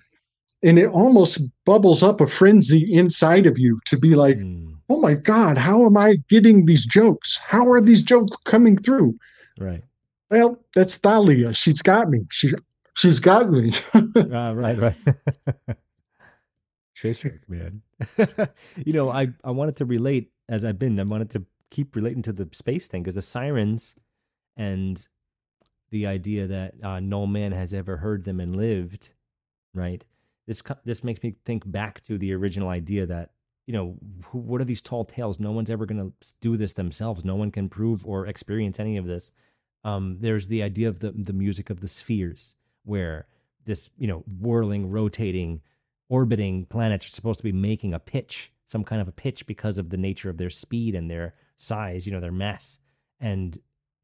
And 0.65 0.79
it 0.79 0.89
almost 0.89 1.41
bubbles 1.65 2.03
up 2.03 2.21
a 2.21 2.27
frenzy 2.27 2.93
inside 2.93 3.47
of 3.47 3.59
you 3.59 3.79
to 3.85 3.99
be 3.99 4.15
like, 4.15 4.39
mm. 4.39 4.75
oh 4.89 4.99
my 4.99 5.15
God, 5.15 5.59
how 5.59 5.85
am 5.85 5.97
I 5.97 6.17
getting 6.29 6.65
these 6.65 6.87
jokes? 6.87 7.37
How 7.37 7.71
are 7.71 7.81
these 7.81 8.03
jokes 8.03 8.37
coming 8.45 8.77
through? 8.77 9.17
Right. 9.59 9.83
Well, 10.31 10.59
that's 10.75 10.97
Thalia. 10.97 11.53
She's 11.53 11.83
got 11.83 12.09
me. 12.09 12.21
She 12.31 12.53
she's 12.95 13.21
got 13.21 13.51
me. 13.51 13.75
uh, 13.95 14.01
right, 14.55 14.79
right. 14.79 14.97
Tracer, 16.95 17.41
man. 17.47 17.83
you 18.85 18.93
know, 18.93 19.11
I, 19.11 19.29
I 19.45 19.51
wanted 19.51 19.77
to 19.77 19.85
relate 19.85 20.31
as 20.49 20.65
I've 20.65 20.79
been, 20.79 20.99
I 20.99 21.05
wanted 21.05 21.31
to 21.31 21.45
keep 21.71 21.97
relating 21.97 22.23
to 22.23 22.33
the 22.33 22.49
space 22.53 22.87
thing 22.87 23.03
because 23.03 23.17
the 23.17 23.23
sirens 23.23 23.97
and 24.57 25.07
the 25.91 26.07
idea 26.07 26.47
that 26.47 26.75
uh, 26.83 27.01
no 27.01 27.27
man 27.27 27.53
has 27.53 27.73
ever 27.73 27.99
heard 27.99 28.25
them 28.25 28.41
and 28.41 28.57
lived, 28.57 29.11
right? 29.75 30.05
This 30.47 30.63
this 30.85 31.05
makes 31.05 31.23
me 31.23 31.37
think 31.45 31.71
back 31.71 32.03
to 32.05 32.19
the 32.19 32.33
original 32.35 32.69
idea 32.69 33.07
that 33.07 33.31
you 33.67 33.73
know 33.73 33.97
who, 34.27 34.39
what 34.39 34.61
are 34.61 34.65
these 34.65 34.83
tall 34.83 35.05
tales? 35.05 35.41
No 35.41 35.53
one's 35.53 35.71
ever 35.71 35.87
going 35.87 36.13
to 36.13 36.33
do 36.41 36.57
this 36.57 36.75
themselves. 36.75 37.25
No 37.25 37.35
one 37.35 37.51
can 37.51 37.69
prove 37.69 38.07
or 38.07 38.27
experience 38.27 38.79
any 38.79 38.97
of 38.97 39.07
this. 39.07 39.33
Um, 39.85 40.19
there's 40.21 40.49
the 40.49 40.63
idea 40.63 40.89
of 40.89 41.01
the 41.01 41.13
the 41.13 41.33
music 41.33 41.71
of 41.71 41.81
the 41.81 41.89
spheres, 41.89 42.57
where 42.85 43.27
this 43.65 43.91
you 43.97 44.07
know 44.07 44.25
whirling, 44.39 44.91
rotating 44.91 45.63
orbiting 46.09 46.67
planets 46.67 47.07
are 47.07 47.11
supposed 47.11 47.39
to 47.39 47.45
be 47.45 47.53
making 47.53 47.95
a 47.95 47.99
pitch, 47.99 48.53
some 48.65 48.85
kind 48.85 49.01
of 49.01 49.09
a 49.09 49.13
pitch 49.13 49.47
because 49.47 49.79
of 49.79 49.91
the 49.91 49.97
nature 49.97 50.31
of 50.31 50.37
their 50.37 50.51
speed 50.51 50.95
and 50.95 51.11
their 51.11 51.35
size, 51.57 52.07
you 52.07 52.13
know, 52.13 52.21
their 52.21 52.33
mass. 52.33 52.79
And 53.21 53.59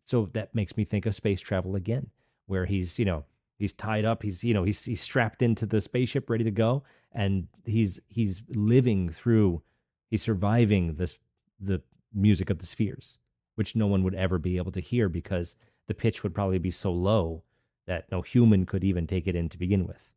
so 0.04 0.28
that 0.32 0.54
makes 0.54 0.76
me 0.76 0.84
think 0.84 1.06
of 1.06 1.14
space 1.14 1.40
travel 1.40 1.76
again, 1.76 2.08
where 2.46 2.66
he's, 2.66 2.98
you 2.98 3.04
know, 3.04 3.24
he's 3.60 3.72
tied 3.72 4.04
up, 4.04 4.22
he's, 4.24 4.42
you 4.42 4.54
know, 4.54 4.64
he's 4.64 4.84
he's 4.84 5.00
strapped 5.00 5.42
into 5.42 5.66
the 5.66 5.80
spaceship 5.80 6.28
ready 6.28 6.44
to 6.44 6.50
go 6.50 6.82
and 7.12 7.46
he's 7.64 8.00
he's 8.08 8.42
living 8.48 9.08
through 9.08 9.62
he's 10.10 10.22
surviving 10.22 10.94
this 10.94 11.18
the 11.60 11.82
music 12.12 12.50
of 12.50 12.58
the 12.58 12.66
spheres, 12.66 13.18
which 13.54 13.76
no 13.76 13.86
one 13.86 14.02
would 14.02 14.14
ever 14.14 14.38
be 14.38 14.56
able 14.56 14.72
to 14.72 14.80
hear 14.80 15.08
because 15.08 15.56
the 15.86 15.94
pitch 15.94 16.22
would 16.22 16.34
probably 16.34 16.58
be 16.58 16.70
so 16.70 16.92
low 16.92 17.42
that 17.86 18.10
no 18.10 18.22
human 18.22 18.66
could 18.66 18.84
even 18.84 19.06
take 19.06 19.26
it 19.26 19.36
in 19.36 19.48
to 19.48 19.58
begin 19.58 19.86
with. 19.86 20.12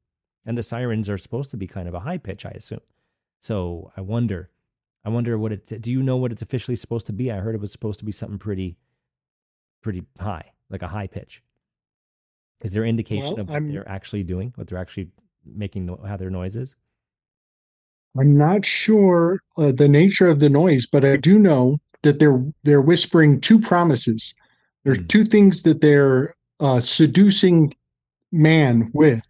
And 0.45 0.57
the 0.57 0.63
sirens 0.63 1.09
are 1.09 1.17
supposed 1.17 1.51
to 1.51 1.57
be 1.57 1.67
kind 1.67 1.87
of 1.87 1.93
a 1.93 2.01
high 2.01 2.17
pitch, 2.17 2.45
I 2.45 2.51
assume. 2.51 2.81
So 3.39 3.91
I 3.97 4.01
wonder, 4.01 4.49
I 5.03 5.09
wonder 5.09 5.37
what 5.37 5.51
it. 5.51 5.81
Do 5.81 5.91
you 5.91 6.03
know 6.03 6.17
what 6.17 6.31
it's 6.31 6.41
officially 6.41 6.75
supposed 6.75 7.05
to 7.07 7.13
be? 7.13 7.31
I 7.31 7.37
heard 7.37 7.55
it 7.55 7.61
was 7.61 7.71
supposed 7.71 7.99
to 7.99 8.05
be 8.05 8.11
something 8.11 8.39
pretty, 8.39 8.77
pretty 9.81 10.03
high, 10.19 10.51
like 10.69 10.81
a 10.81 10.87
high 10.87 11.07
pitch. 11.07 11.43
Is 12.63 12.73
there 12.73 12.85
indication 12.85 13.25
well, 13.25 13.39
of 13.41 13.49
what 13.49 13.57
I'm, 13.57 13.71
they're 13.71 13.87
actually 13.87 14.23
doing? 14.23 14.53
What 14.55 14.67
they're 14.67 14.77
actually 14.77 15.09
making? 15.45 15.95
How 16.05 16.17
their 16.17 16.29
noise 16.29 16.55
is? 16.55 16.75
I'm 18.17 18.37
not 18.37 18.65
sure 18.65 19.39
uh, 19.57 19.71
the 19.71 19.87
nature 19.89 20.27
of 20.27 20.39
the 20.39 20.49
noise, 20.49 20.85
but 20.85 21.03
I 21.03 21.17
do 21.17 21.37
know 21.39 21.77
that 22.03 22.19
they're 22.19 22.43
they're 22.63 22.81
whispering 22.81 23.41
two 23.41 23.59
promises. 23.59 24.33
There's 24.83 24.99
mm. 24.99 25.09
two 25.09 25.25
things 25.25 25.63
that 25.63 25.81
they're 25.81 26.35
uh, 26.59 26.79
seducing 26.79 27.73
man 28.31 28.89
with. 28.93 29.23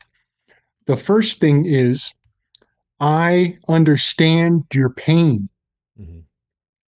The 0.85 0.97
first 0.97 1.39
thing 1.39 1.65
is, 1.65 2.13
I 2.99 3.57
understand 3.67 4.65
your 4.73 4.89
pain. 4.89 5.49
Mm-hmm. 5.99 6.19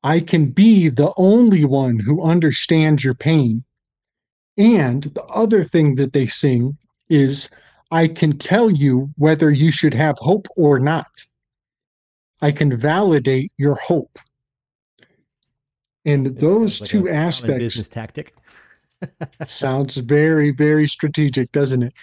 I 0.03 0.19
can 0.19 0.51
be 0.51 0.89
the 0.89 1.13
only 1.17 1.65
one 1.65 1.99
who 1.99 2.23
understands 2.23 3.03
your 3.03 3.13
pain. 3.13 3.63
And 4.57 5.03
the 5.03 5.23
other 5.25 5.63
thing 5.63 5.95
that 5.95 6.13
they 6.13 6.27
sing 6.27 6.77
is, 7.09 7.49
I 7.91 8.07
can 8.07 8.37
tell 8.37 8.69
you 8.69 9.09
whether 9.17 9.51
you 9.51 9.71
should 9.71 9.93
have 9.93 10.17
hope 10.17 10.47
or 10.57 10.79
not. 10.79 11.07
I 12.41 12.51
can 12.51 12.75
validate 12.75 13.51
your 13.57 13.75
hope. 13.75 14.19
And 16.05 16.27
those 16.39 16.81
like 16.81 16.89
two 16.89 17.09
aspects 17.09 17.57
business 17.57 17.89
tactic 17.89 18.33
sounds 19.45 19.97
very, 19.97 20.51
very 20.51 20.87
strategic, 20.87 21.51
doesn't 21.51 21.83
it? 21.83 21.93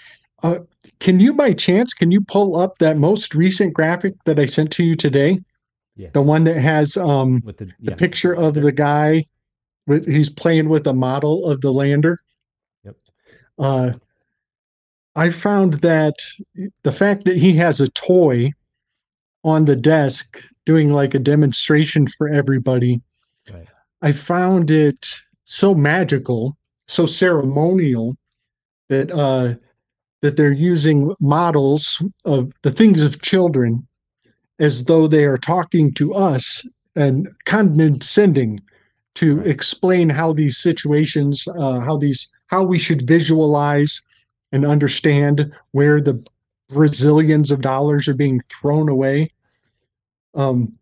Uh, 0.43 0.59
can 1.01 1.21
you, 1.21 1.33
by 1.33 1.53
chance, 1.53 1.95
can 1.95 2.11
you 2.11 2.21
pull 2.21 2.57
up 2.57 2.79
that 2.79 2.99
most 2.99 3.35
recent 3.35 3.73
graphic 3.73 4.15
that 4.27 4.39
I 4.39 4.47
sent 4.47 4.71
to 4.73 4.85
you 4.85 4.95
today? 4.95 5.39
Yeah. 5.97 6.11
The 6.13 6.23
one 6.23 6.45
that 6.45 6.59
has 6.59 6.97
um, 6.97 7.41
With 7.45 7.59
the, 7.59 7.67
the 7.67 7.75
yeah, 7.81 7.95
picture 7.95 8.35
of 8.35 8.55
the 8.55 8.73
guy 8.73 9.25
with 9.87 10.07
he's 10.07 10.31
playing 10.31 10.69
with 10.69 10.87
a 10.87 10.95
model 10.95 11.47
of 11.51 11.61
the 11.61 11.73
lander. 11.73 12.19
Uh, 13.59 13.93
I 15.17 15.31
found 15.31 15.75
that 15.75 16.15
the 16.83 16.93
fact 16.93 17.25
that 17.25 17.37
he 17.37 17.53
has 17.55 17.81
a 17.81 17.89
toy 17.91 18.53
on 19.45 19.65
the 19.65 19.77
desk 19.77 20.43
doing 20.67 20.91
like 20.93 21.15
a 21.15 21.19
demonstration 21.19 22.07
for 22.07 22.29
everybody, 22.29 23.01
Right. 23.53 23.69
I 24.03 24.13
found 24.13 24.71
it 24.71 25.15
so 25.45 25.75
magical, 25.75 26.57
so 26.89 27.07
ceremonial 27.07 28.17
that 28.89 29.11
uh, 29.11 29.55
that 30.23 30.37
they're 30.37 30.53
using 30.53 31.15
models 31.21 32.03
of 32.25 32.53
the 32.63 32.71
things 32.71 33.03
of 33.03 33.21
children 33.21 33.87
as 34.59 34.85
though 34.85 35.07
they 35.07 35.25
are 35.25 35.37
talking 35.37 35.93
to 35.95 36.15
us 36.15 36.67
and 36.97 37.29
condescending 37.45 38.61
to 39.17 39.41
explain 39.41 40.09
how 40.09 40.33
these 40.33 40.57
situations, 40.59 41.47
uh, 41.59 41.81
how 41.81 41.97
these, 41.97 42.31
how 42.55 42.63
we 42.63 42.79
should 42.79 43.03
visualize 43.09 44.01
and 44.53 44.65
understand 44.65 45.53
where 45.73 46.01
the 46.01 46.25
Brazilians 46.69 47.51
of 47.51 47.61
dollars 47.61 48.07
are 48.07 48.15
being 48.15 48.39
thrown 48.39 48.89
away. 48.89 49.33
Um, 50.37 50.73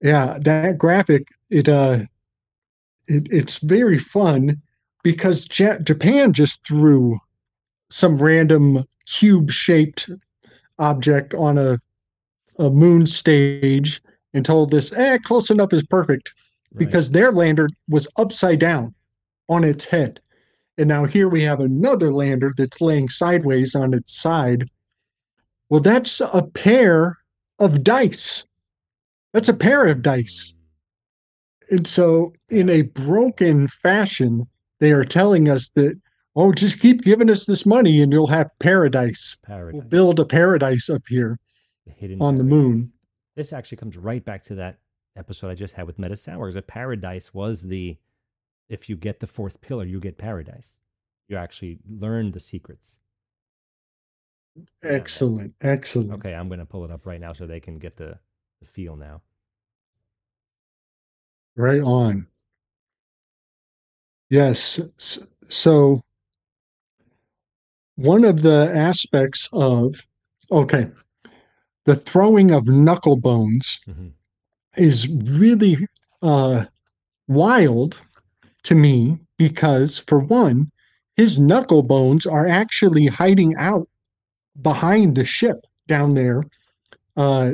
yeah, 0.00 0.38
that 0.42 0.78
graphic, 0.78 1.26
it, 1.50 1.68
uh, 1.68 1.98
it 3.08 3.26
it's 3.32 3.58
very 3.58 3.98
fun 3.98 4.62
because 5.02 5.48
Ja- 5.58 5.78
Japan 5.78 6.32
just 6.32 6.64
threw 6.64 7.18
some 7.90 8.16
random 8.18 8.84
cube-shaped 9.06 10.10
object 10.78 11.34
on 11.34 11.58
a 11.58 11.80
a 12.60 12.70
moon 12.70 13.06
stage 13.06 14.00
and 14.32 14.44
told 14.46 14.70
this, 14.70 14.92
eh, 14.92 15.18
close 15.24 15.50
enough 15.50 15.72
is 15.72 15.82
perfect 15.84 16.32
Right. 16.74 16.86
because 16.86 17.10
their 17.10 17.32
lander 17.32 17.68
was 17.88 18.06
upside 18.16 18.60
down 18.60 18.94
on 19.48 19.64
its 19.64 19.84
head. 19.84 20.20
And 20.78 20.88
now 20.88 21.04
here 21.04 21.28
we 21.28 21.42
have 21.42 21.60
another 21.60 22.12
lander 22.12 22.52
that's 22.56 22.80
laying 22.80 23.08
sideways 23.08 23.74
on 23.74 23.92
its 23.92 24.14
side. 24.14 24.68
Well, 25.68 25.80
that's 25.80 26.20
a 26.20 26.42
pair 26.42 27.18
of 27.58 27.84
dice. 27.84 28.44
That's 29.32 29.48
a 29.48 29.54
pair 29.54 29.86
of 29.86 30.02
dice. 30.02 30.54
And 31.70 31.86
so, 31.86 32.34
in 32.50 32.68
a 32.68 32.82
broken 32.82 33.68
fashion, 33.68 34.46
they 34.80 34.92
are 34.92 35.04
telling 35.04 35.48
us 35.48 35.70
that, 35.70 35.98
oh, 36.36 36.52
just 36.52 36.80
keep 36.80 37.02
giving 37.02 37.30
us 37.30 37.46
this 37.46 37.64
money 37.64 38.02
and 38.02 38.12
you'll 38.12 38.26
have 38.26 38.50
paradise. 38.58 39.36
paradise. 39.42 39.80
We'll 39.80 39.88
build 39.88 40.20
a 40.20 40.24
paradise 40.24 40.90
up 40.90 41.02
here. 41.08 41.38
the 41.86 42.18
on 42.20 42.36
the 42.36 42.44
paradise. 42.44 42.50
moon. 42.50 42.92
This 43.36 43.52
actually 43.52 43.78
comes 43.78 43.96
right 43.96 44.22
back 44.22 44.44
to 44.44 44.54
that 44.56 44.78
episode 45.16 45.50
I 45.50 45.54
just 45.54 45.74
had 45.74 45.86
with 45.86 45.98
Meta 45.98 46.16
Sours. 46.16 46.56
A 46.56 46.62
paradise 46.62 47.32
was 47.32 47.62
the 47.62 47.96
if 48.72 48.88
you 48.88 48.96
get 48.96 49.20
the 49.20 49.26
fourth 49.26 49.60
pillar, 49.60 49.84
you 49.84 50.00
get 50.00 50.16
paradise. 50.16 50.80
You 51.28 51.36
actually 51.36 51.78
learn 51.86 52.32
the 52.32 52.40
secrets. 52.40 52.98
Yeah. 54.56 54.90
Excellent. 54.90 55.54
Excellent. 55.60 56.12
Okay, 56.12 56.34
I'm 56.34 56.48
gonna 56.48 56.64
pull 56.64 56.84
it 56.86 56.90
up 56.90 57.06
right 57.06 57.20
now 57.20 57.34
so 57.34 57.46
they 57.46 57.60
can 57.60 57.78
get 57.78 57.96
the, 57.96 58.18
the 58.60 58.66
feel 58.66 58.96
now. 58.96 59.20
Right 61.54 61.82
on. 61.82 62.26
Yes. 64.30 64.80
So, 65.50 66.00
one 67.96 68.24
of 68.24 68.40
the 68.40 68.72
aspects 68.74 69.50
of, 69.52 69.94
okay, 70.50 70.90
the 71.84 71.96
throwing 71.96 72.52
of 72.52 72.66
knuckle 72.68 73.16
bones 73.16 73.80
hmm 73.84 74.08
is 74.78 75.06
really 75.38 75.76
uh, 76.22 76.64
wild 77.28 78.00
to 78.64 78.74
me 78.74 79.18
because, 79.38 79.98
for 79.98 80.18
one, 80.18 80.70
his 81.16 81.38
knuckle 81.38 81.82
bones 81.82 82.26
are 82.26 82.46
actually 82.46 83.06
hiding 83.06 83.54
out 83.56 83.88
behind 84.60 85.14
the 85.14 85.24
ship 85.24 85.66
down 85.88 86.14
there. 86.14 86.42
Uh, 87.16 87.52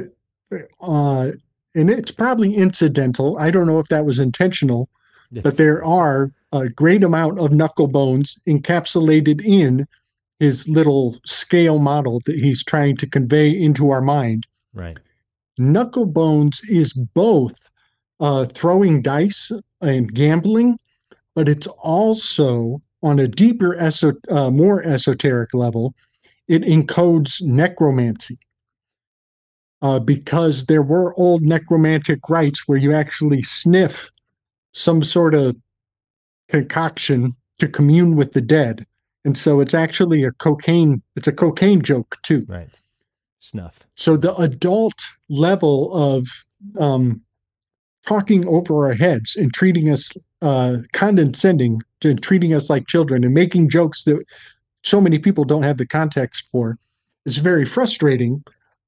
uh, 0.81 1.33
and 1.75 1.91
it's 1.91 2.11
probably 2.11 2.55
incidental. 2.55 3.37
I 3.39 3.51
don't 3.51 3.67
know 3.67 3.79
if 3.79 3.89
that 3.89 4.05
was 4.05 4.19
intentional, 4.19 4.89
but 5.43 5.57
there 5.57 5.85
are 5.85 6.33
a 6.53 6.69
great 6.69 7.05
amount 7.05 7.39
of 7.39 7.53
knuckle 7.53 7.89
bones 7.89 8.39
encapsulated 8.49 9.45
in 9.45 9.87
his 10.41 10.69
little 10.69 11.19
scale 11.27 11.79
model 11.79 12.21
that 12.25 12.39
he's 12.39 12.65
trying 12.65 12.97
to 12.97 13.07
convey 13.07 13.51
into 13.51 13.91
our 13.91 14.01
mind. 14.01 14.47
right. 14.73 14.99
Knuckle 15.61 16.07
bones 16.07 16.63
is 16.69 16.93
both 16.93 17.69
uh, 18.21 18.45
throwing 18.47 19.03
dice 19.03 19.51
and 19.81 20.15
gambling, 20.15 20.79
but 21.39 21.49
it's 21.49 21.69
also 21.69 22.81
on 23.01 23.21
a 23.21 23.29
deeper, 23.29 23.77
eso- 23.77 24.21
uh, 24.29 24.51
more 24.51 24.83
esoteric 24.83 25.55
level. 25.55 25.95
It 26.49 26.63
encodes 26.63 27.41
necromancy. 27.41 28.41
Uh, 29.81 30.01
because 30.01 30.67
there 30.67 30.83
were 30.83 31.15
old 31.15 31.43
necromantic 31.43 32.29
rites 32.29 32.65
where 32.67 32.77
you 32.77 32.93
actually 32.93 33.43
sniff 33.43 34.11
some 34.73 35.01
sort 35.01 35.37
of 35.37 35.55
concoction 36.49 37.33
to 37.61 37.69
commune 37.69 38.17
with 38.17 38.33
the 38.33 38.41
dead. 38.41 38.85
And 39.25 39.39
so 39.39 39.61
it's 39.61 39.75
actually 39.75 40.25
a 40.25 40.33
cocaine, 40.33 41.01
it's 41.15 41.29
a 41.29 41.33
cocaine 41.33 41.83
joke 41.83 42.17
too. 42.25 42.45
Right. 42.49 42.77
Snuff. 43.39 43.87
So 43.95 44.17
the 44.17 44.35
adult 44.35 45.01
level 45.29 45.95
of 45.95 46.27
um, 46.81 47.23
talking 48.09 48.47
over 48.49 48.87
our 48.87 48.95
heads 48.95 49.37
and 49.37 49.53
treating 49.53 49.91
us 49.91 50.13
uh, 50.41 50.79
condescending 50.95 51.83
to 52.01 52.15
treating 52.15 52.55
us 52.55 52.71
like 52.71 52.87
children 52.87 53.23
and 53.25 53.35
making 53.35 53.69
jokes 53.69 54.05
that 54.05 54.25
so 54.83 55.01
many 55.01 55.19
people 55.19 55.45
don't 55.45 55.65
have 55.65 55.77
the 55.77 55.87
context 55.87 56.47
for 56.51 56.79
is 57.27 57.37
very 57.37 57.67
frustrating. 57.67 58.43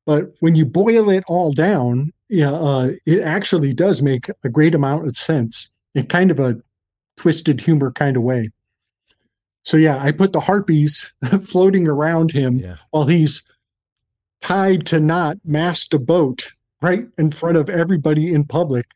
But 0.07 0.33
when 0.41 0.55
you 0.55 0.65
boil 0.65 1.11
it 1.11 1.23
all 1.29 1.53
down, 1.53 2.13
yeah, 2.29 2.53
uh, 2.53 2.93
it 3.05 3.21
actually 3.21 3.75
does 3.75 4.01
make 4.01 4.29
a 4.45 4.49
great 4.49 4.75
amount 4.75 5.07
of 5.07 5.19
sense 5.19 5.69
in 5.95 6.07
kind 6.07 6.31
of 6.31 6.39
a 6.41 6.57
twisted 7.17 7.61
humor 7.61 7.93
kind 7.93 8.17
of 8.17 8.23
way. 8.23 8.49
So 9.65 9.77
yeah, 9.77 9.99
I 10.03 10.13
put 10.13 10.33
the 10.33 10.41
harpies 10.41 11.13
floating 11.45 11.87
around 11.87 12.33
him 12.33 12.59
Yeah. 12.59 12.77
while 12.93 13.05
he's 13.05 13.43
tied 14.41 14.87
to 14.87 14.99
not 15.01 15.37
mast 15.45 15.93
a 15.93 15.99
boat 15.99 16.53
right 16.81 17.07
in 17.19 17.31
front 17.31 17.59
of 17.59 17.69
everybody 17.69 18.33
in 18.33 18.45
public. 18.45 18.87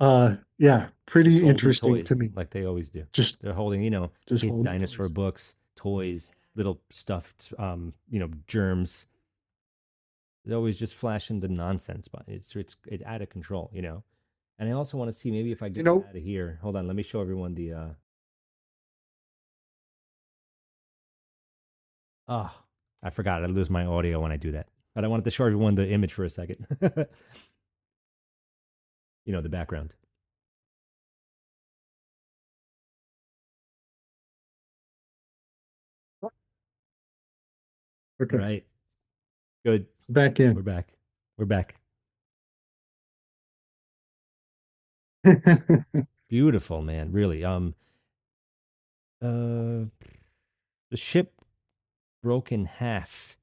Uh, 0.00 0.36
yeah, 0.58 0.88
pretty 1.06 1.46
interesting 1.46 2.02
to 2.04 2.16
me. 2.16 2.30
Like 2.34 2.50
they 2.50 2.64
always 2.64 2.88
do. 2.88 3.04
Just 3.12 3.40
They're 3.42 3.52
holding, 3.52 3.82
you 3.82 3.90
know, 3.90 4.10
Just 4.26 4.44
dinosaur 4.62 5.06
toys. 5.08 5.12
books, 5.14 5.56
toys, 5.76 6.34
little 6.54 6.80
stuffed, 6.90 7.52
um, 7.58 7.92
you 8.08 8.18
know, 8.18 8.30
germs. 8.46 9.06
They're 10.46 10.56
always 10.56 10.78
just 10.78 10.94
flashing 10.94 11.40
the 11.40 11.48
nonsense, 11.48 12.08
but 12.08 12.22
it's 12.26 12.56
it's 12.56 12.76
it's 12.86 13.04
out 13.04 13.20
of 13.20 13.28
control, 13.28 13.70
you 13.74 13.82
know. 13.82 14.02
And 14.58 14.68
I 14.68 14.72
also 14.72 14.96
want 14.96 15.08
to 15.08 15.12
see 15.12 15.30
maybe 15.30 15.52
if 15.52 15.62
I 15.62 15.68
get 15.68 15.84
know- 15.84 16.04
out 16.08 16.16
of 16.16 16.22
here. 16.22 16.58
Hold 16.62 16.76
on, 16.76 16.86
let 16.86 16.96
me 16.96 17.02
show 17.02 17.20
everyone 17.20 17.54
the. 17.54 17.72
uh 17.74 17.88
Oh, 22.28 22.50
I 23.02 23.10
forgot. 23.10 23.42
I 23.42 23.46
lose 23.48 23.70
my 23.70 23.84
audio 23.84 24.20
when 24.20 24.30
I 24.32 24.36
do 24.36 24.52
that. 24.52 24.68
But 24.94 25.04
I 25.04 25.08
wanted 25.08 25.24
to 25.24 25.30
show 25.30 25.44
everyone 25.46 25.74
the 25.74 25.88
image 25.90 26.12
for 26.12 26.24
a 26.24 26.30
second. 26.30 26.66
you 29.24 29.32
know, 29.32 29.40
the 29.42 29.48
background. 29.48 29.94
okay, 38.22 38.38
Right. 38.38 38.66
Good. 39.64 39.86
back 40.08 40.40
in. 40.40 40.54
We're 40.54 40.62
back. 40.62 40.94
We're 41.38 41.46
back. 41.46 41.76
Beautiful, 46.28 46.82
man. 46.82 47.12
Really. 47.12 47.44
Um 47.44 47.74
uh 49.22 49.86
the 50.90 50.96
ship 50.96 51.34
broke 52.22 52.52
in 52.52 52.66
half. 52.66 53.36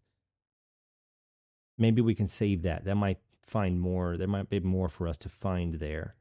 Maybe 1.78 2.02
we 2.02 2.16
can 2.16 2.28
save 2.28 2.64
that. 2.64 2.86
That 2.86 2.96
might 2.96 3.20
find 3.48 3.80
more. 3.80 4.18
There 4.18 4.28
might 4.28 4.50
be 4.50 4.60
more 4.60 4.90
for 4.90 5.08
us 5.08 5.18
to 5.20 5.30
find 5.30 5.76
there. 5.76 6.16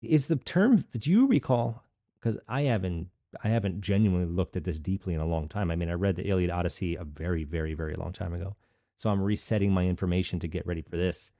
Is 0.00 0.28
the 0.28 0.36
term 0.36 0.84
do 0.96 1.10
you 1.10 1.26
recall 1.26 1.84
cuz 2.20 2.36
I 2.48 2.62
haven't 2.62 3.10
I 3.42 3.48
haven't 3.48 3.80
genuinely 3.80 4.26
looked 4.26 4.56
at 4.56 4.64
this 4.64 4.78
deeply 4.78 5.14
in 5.14 5.20
a 5.20 5.26
long 5.26 5.48
time. 5.48 5.70
I 5.70 5.76
mean, 5.76 5.88
I 5.88 5.94
read 5.94 6.16
the 6.16 6.28
Iliad 6.28 6.50
Odyssey 6.50 6.96
a 6.96 7.04
very 7.04 7.44
very 7.44 7.74
very 7.74 7.94
long 7.94 8.12
time 8.12 8.34
ago. 8.34 8.56
So 8.96 9.10
I'm 9.10 9.22
resetting 9.22 9.72
my 9.72 9.86
information 9.86 10.38
to 10.40 10.48
get 10.48 10.66
ready 10.66 10.82
for 10.82 10.96
this. 10.96 11.32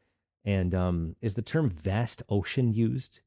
And 0.45 0.75
um, 0.75 1.17
is 1.21 1.35
the 1.35 1.43
term 1.43 1.71
vast 1.71 2.23
ocean 2.29 2.73
used? 2.73 3.21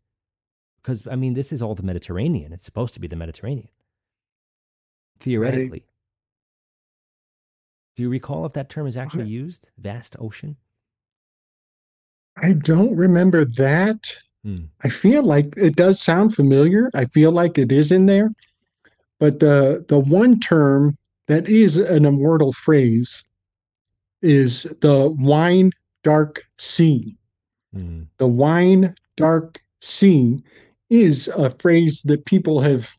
Because 0.81 1.07
I 1.07 1.15
mean, 1.15 1.33
this 1.33 1.53
is 1.53 1.61
all 1.61 1.75
the 1.75 1.83
Mediterranean. 1.83 2.51
It's 2.51 2.65
supposed 2.65 2.93
to 2.95 2.99
be 2.99 3.07
the 3.07 3.15
Mediterranean, 3.15 3.69
theoretically. 5.19 5.85
Do 7.95 8.03
you 8.03 8.09
recall 8.09 8.45
if 8.45 8.53
that 8.53 8.69
term 8.69 8.87
is 8.87 8.97
actually 8.97 9.27
used? 9.27 9.69
Vast 9.77 10.17
ocean? 10.19 10.57
I 12.37 12.53
don't 12.53 12.95
remember 12.95 13.45
that. 13.45 14.13
Hmm. 14.43 14.65
I 14.83 14.89
feel 14.89 15.23
like 15.23 15.53
it 15.57 15.75
does 15.75 16.01
sound 16.01 16.35
familiar. 16.35 16.89
I 16.93 17.05
feel 17.05 17.31
like 17.31 17.57
it 17.57 17.71
is 17.71 17.91
in 17.91 18.05
there. 18.05 18.31
But 19.19 19.39
the 19.39 19.85
the 19.87 19.99
one 19.99 20.39
term 20.39 20.97
that 21.27 21.47
is 21.47 21.77
an 21.77 22.05
immortal 22.05 22.53
phrase 22.53 23.25
is 24.21 24.63
the 24.81 25.13
wine 25.17 25.71
dark 26.03 26.43
sea. 26.57 27.15
Hmm. 27.73 28.03
The 28.17 28.27
wine 28.27 28.95
dark 29.17 29.61
sea 29.81 30.39
is 30.89 31.27
a 31.29 31.49
phrase 31.49 32.01
that 32.03 32.25
people 32.25 32.59
have 32.59 32.93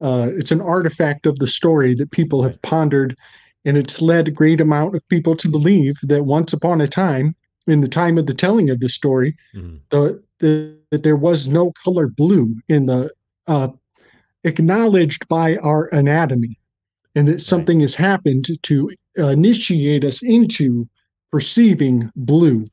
uh, 0.00 0.30
it's 0.32 0.52
an 0.52 0.60
artifact 0.60 1.26
of 1.26 1.38
the 1.38 1.46
story 1.46 1.94
that 1.94 2.10
people 2.10 2.42
have 2.42 2.60
pondered 2.62 3.16
and 3.64 3.78
it's 3.78 4.02
led 4.02 4.28
a 4.28 4.32
great 4.32 4.60
amount 4.60 4.94
of 4.94 5.08
people 5.08 5.36
to 5.36 5.48
believe 5.48 5.94
that 6.02 6.24
once 6.24 6.52
upon 6.52 6.80
a 6.80 6.88
time 6.88 7.32
in 7.66 7.80
the 7.80 7.88
time 7.88 8.18
of 8.18 8.26
the 8.26 8.34
telling 8.34 8.70
of 8.70 8.80
the 8.80 8.88
story 8.88 9.36
Hmm. 9.52 9.76
the, 9.90 10.22
the 10.40 10.76
that 10.90 11.02
there 11.02 11.16
was 11.16 11.48
no 11.48 11.72
color 11.82 12.06
blue 12.08 12.54
in 12.68 12.86
the 12.86 13.10
uh, 13.46 13.68
acknowledged 14.44 15.26
by 15.28 15.56
our 15.58 15.86
anatomy 15.94 16.58
and 17.14 17.26
that 17.28 17.40
something 17.40 17.80
has 17.80 17.94
happened 17.94 18.48
to 18.62 18.90
initiate 19.16 20.04
us 20.04 20.22
into 20.22 20.86
perceiving 21.30 22.10
blue 22.16 22.66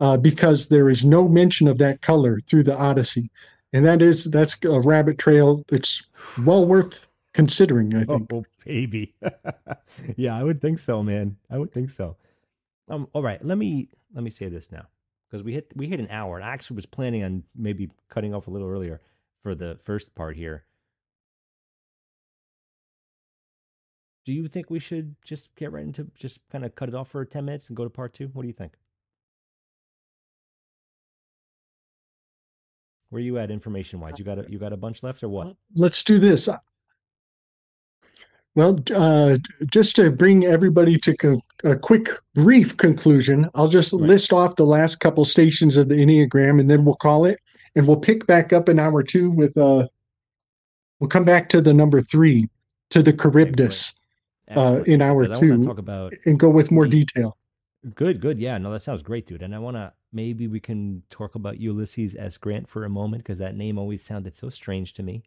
uh, 0.00 0.16
because 0.16 0.68
there 0.68 0.88
is 0.90 1.04
no 1.04 1.28
mention 1.28 1.66
of 1.68 1.78
that 1.78 2.02
color 2.02 2.38
through 2.46 2.62
the 2.62 2.76
odyssey 2.76 3.30
and 3.72 3.84
that 3.86 4.02
is 4.02 4.24
that's 4.24 4.56
a 4.64 4.80
rabbit 4.80 5.18
trail 5.18 5.64
that's 5.68 6.02
well 6.44 6.66
worth 6.66 7.08
considering 7.34 7.94
i 7.94 8.04
think 8.04 8.32
Oh, 8.32 8.44
baby. 8.64 9.14
yeah, 10.16 10.36
I 10.36 10.42
would 10.44 10.60
think 10.60 10.78
so, 10.78 11.02
man. 11.02 11.36
I 11.50 11.58
would 11.58 11.72
think 11.72 11.90
so. 11.90 12.16
Um, 12.88 13.08
all 13.12 13.22
right, 13.22 13.44
let 13.44 13.58
me 13.58 13.88
let 14.14 14.24
me 14.24 14.30
say 14.30 14.48
this 14.48 14.70
now 14.70 14.86
because 15.28 15.42
we 15.42 15.52
hit 15.52 15.72
we 15.74 15.86
hit 15.88 16.00
an 16.00 16.08
hour, 16.10 16.36
and 16.36 16.44
I 16.44 16.50
actually 16.50 16.76
was 16.76 16.86
planning 16.86 17.24
on 17.24 17.44
maybe 17.56 17.90
cutting 18.08 18.34
off 18.34 18.46
a 18.46 18.50
little 18.50 18.68
earlier 18.68 19.00
for 19.42 19.54
the 19.54 19.78
first 19.82 20.14
part 20.14 20.36
here. 20.36 20.64
Do 24.24 24.32
you 24.32 24.46
think 24.46 24.70
we 24.70 24.78
should 24.78 25.16
just 25.24 25.54
get 25.56 25.72
right 25.72 25.84
into 25.84 26.08
just 26.14 26.38
kind 26.50 26.64
of 26.64 26.74
cut 26.74 26.88
it 26.88 26.94
off 26.94 27.08
for 27.08 27.24
ten 27.24 27.44
minutes 27.44 27.68
and 27.68 27.76
go 27.76 27.84
to 27.84 27.90
part 27.90 28.14
two? 28.14 28.28
What 28.32 28.42
do 28.42 28.48
you 28.48 28.54
think? 28.54 28.74
Where 33.10 33.20
you 33.20 33.38
at 33.38 33.50
information 33.50 34.00
wise? 34.00 34.18
You 34.18 34.24
got 34.24 34.38
a, 34.38 34.46
you 34.48 34.58
got 34.58 34.72
a 34.72 34.76
bunch 34.76 35.02
left 35.02 35.22
or 35.22 35.28
what? 35.28 35.54
let's 35.74 36.02
do 36.02 36.18
this 36.18 36.48
well 38.54 38.78
uh, 38.94 39.38
just 39.70 39.96
to 39.96 40.10
bring 40.10 40.44
everybody 40.44 40.98
to 40.98 41.16
co- 41.16 41.40
a 41.64 41.76
quick 41.76 42.08
brief 42.34 42.76
conclusion 42.76 43.48
i'll 43.54 43.68
just 43.68 43.92
Right. 43.92 44.02
list 44.02 44.32
off 44.32 44.56
the 44.56 44.64
last 44.66 44.96
couple 44.96 45.24
stations 45.24 45.76
of 45.76 45.88
the 45.88 45.94
enneagram 45.96 46.60
and 46.60 46.70
then 46.70 46.84
we'll 46.84 46.96
call 46.96 47.24
it 47.24 47.38
and 47.76 47.86
we'll 47.86 47.96
pick 48.00 48.26
back 48.26 48.52
up 48.52 48.68
in 48.68 48.78
hour 48.78 49.02
two 49.02 49.30
with 49.30 49.56
uh 49.56 49.86
we'll 51.00 51.08
come 51.08 51.24
back 51.24 51.48
to 51.50 51.60
the 51.60 51.72
number 51.74 52.00
three 52.00 52.48
to 52.90 53.02
the 53.02 53.12
charybdis 53.12 53.92
Uh, 54.50 54.82
in 54.86 55.00
hour 55.00 55.22
because 55.22 55.40
I 55.42 55.46
want 55.46 55.62
two. 55.62 55.66
talk 55.68 55.78
about 55.78 56.14
and 56.26 56.38
go 56.38 56.50
with 56.50 56.70
more 56.70 56.86
detail 56.86 57.36
Good, 57.96 58.20
good. 58.20 58.38
Yeah, 58.38 58.58
no, 58.58 58.70
that 58.70 58.78
sounds 58.82 59.02
great, 59.02 59.26
dude. 59.26 59.42
And 59.42 59.52
I 59.52 59.58
want 59.58 59.76
to 59.76 59.92
maybe 60.12 60.46
we 60.46 60.60
can 60.60 61.02
talk 61.10 61.34
about 61.34 61.58
Ulysses 61.58 62.14
S. 62.14 62.36
Grant 62.36 62.68
for 62.68 62.84
a 62.84 62.88
moment 62.88 63.24
because 63.24 63.38
that 63.38 63.56
name 63.56 63.76
always 63.76 64.04
sounded 64.04 64.36
so 64.36 64.48
strange 64.50 64.92
to 64.94 65.02
me. 65.02 65.24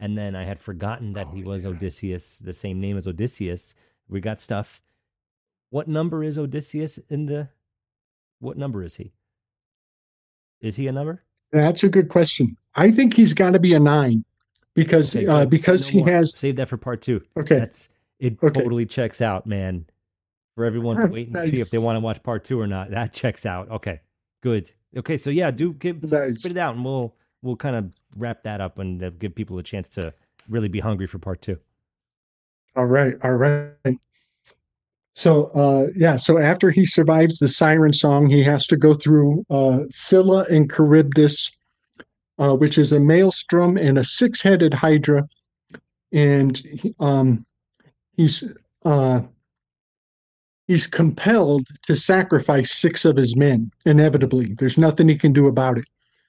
And 0.00 0.16
then 0.16 0.36
I 0.36 0.44
had 0.44 0.60
forgotten 0.60 1.12
that 1.14 1.28
Oh, 1.30 1.34
he 1.34 1.42
was 1.42 1.64
yeah. 1.64 1.70
Odysseus, 1.70 2.38
the 2.38 2.52
same 2.52 2.80
name 2.80 2.96
as 2.96 3.08
Odysseus. 3.08 3.74
We 4.08 4.20
got 4.20 4.40
stuff. 4.40 4.80
What 5.70 5.88
number 5.88 6.22
is 6.22 6.38
Odysseus 6.38 6.98
in 7.08 7.26
the? 7.26 7.48
What 8.38 8.56
number 8.56 8.82
is 8.82 8.96
he? 8.96 9.12
Is 10.60 10.76
he 10.76 10.86
a 10.88 10.92
number? 10.92 11.22
that's 11.50 11.82
a 11.82 11.88
good 11.88 12.10
question 12.10 12.54
i 12.74 12.90
think 12.90 13.14
he's 13.14 13.32
got 13.32 13.52
to 13.54 13.58
be 13.58 13.72
a 13.72 13.78
nine 13.80 14.22
because 14.74 15.16
Okay, 15.16 15.26
uh 15.26 15.46
because 15.46 15.90
no 15.94 15.98
he 16.00 16.04
more. 16.04 16.14
has 16.14 16.36
save 16.38 16.56
that 16.56 16.68
for 16.68 16.76
part 16.76 17.00
two. 17.00 17.22
okay 17.38 17.58
That's 17.60 17.88
it. 18.18 18.36
Okay. 18.42 18.60
Totally 18.60 18.84
checks 18.84 19.22
out, 19.22 19.46
man. 19.46 19.86
For 20.56 20.66
everyone 20.66 21.00
to 21.00 21.06
wait 21.12 21.28
and 21.28 21.38
see 21.42 21.60
if 21.60 21.70
they 21.70 21.78
want 21.78 21.96
to 21.96 22.00
watch 22.00 22.22
part 22.22 22.44
two 22.44 22.60
or 22.60 22.66
not. 22.66 22.90
That 22.90 23.12
checks 23.14 23.46
out. 23.46 23.70
Okay, 23.70 24.00
good. 24.42 24.70
Okay, 24.96 25.16
so 25.16 25.30
yeah, 25.30 25.50
do 25.50 25.72
give 25.72 26.02
Nice. 26.02 26.34
spit 26.34 26.50
it 26.52 26.58
out, 26.58 26.74
and 26.74 26.84
we'll 26.84 27.14
we'll 27.42 27.56
kind 27.56 27.76
of 27.76 27.92
wrap 28.16 28.42
that 28.42 28.60
up 28.60 28.78
and 28.78 29.18
give 29.18 29.34
people 29.34 29.58
a 29.58 29.62
chance 29.62 29.88
to 29.90 30.12
really 30.48 30.68
be 30.68 30.80
hungry 30.80 31.06
for 31.06 31.18
part 31.18 31.42
two. 31.42 31.58
All 32.76 32.86
right, 32.86 33.14
all 33.22 33.34
right. 33.34 33.98
So, 35.14 35.46
uh, 35.46 35.88
yeah, 35.96 36.14
so 36.14 36.38
after 36.38 36.70
he 36.70 36.84
survives 36.84 37.40
the 37.40 37.48
siren 37.48 37.92
song, 37.92 38.28
he 38.30 38.42
has 38.44 38.68
to 38.68 38.76
go 38.76 38.94
through 38.94 39.44
uh, 39.50 39.80
Scylla 39.90 40.46
and 40.48 40.70
Charybdis, 40.70 41.50
uh, 42.38 42.54
which 42.54 42.78
is 42.78 42.92
a 42.92 43.00
maelstrom 43.00 43.76
and 43.76 43.98
a 43.98 44.04
six-headed 44.04 44.72
hydra, 44.72 45.28
and 46.12 46.62
um, 47.00 47.44
he's 48.16 48.54
uh, 48.84 49.20
he's 50.68 50.86
compelled 50.86 51.66
to 51.82 51.96
sacrifice 51.96 52.72
six 52.72 53.04
of 53.04 53.16
his 53.16 53.34
men. 53.34 53.72
Inevitably, 53.86 54.54
there's 54.54 54.78
nothing 54.78 55.08
he 55.08 55.18
can 55.18 55.32
do 55.32 55.48
about 55.48 55.78
it. 55.78 55.84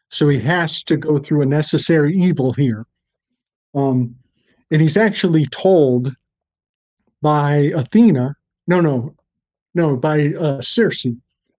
So 0.10 0.28
he 0.28 0.40
has 0.40 0.84
to 0.84 0.98
go 0.98 1.18
through 1.18 1.42
a 1.42 1.46
necessary 1.46 2.16
evil 2.16 2.52
here. 2.52 2.84
Um, 3.76 4.16
and 4.72 4.82
he's 4.82 4.98
actually 4.98 5.46
told 5.48 6.14
by 7.22 7.72
Athena. 7.76 8.36
No, 8.68 8.82
no, 8.82 9.16
no, 9.74 9.98
by 9.98 10.34
uh, 10.40 10.62
Circe. 10.62 11.06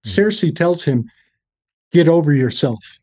Circe 0.04 0.44
tells 0.54 0.82
him, 0.84 1.08
"Get 1.92 2.08
over 2.08 2.32
yourself. 2.32 2.98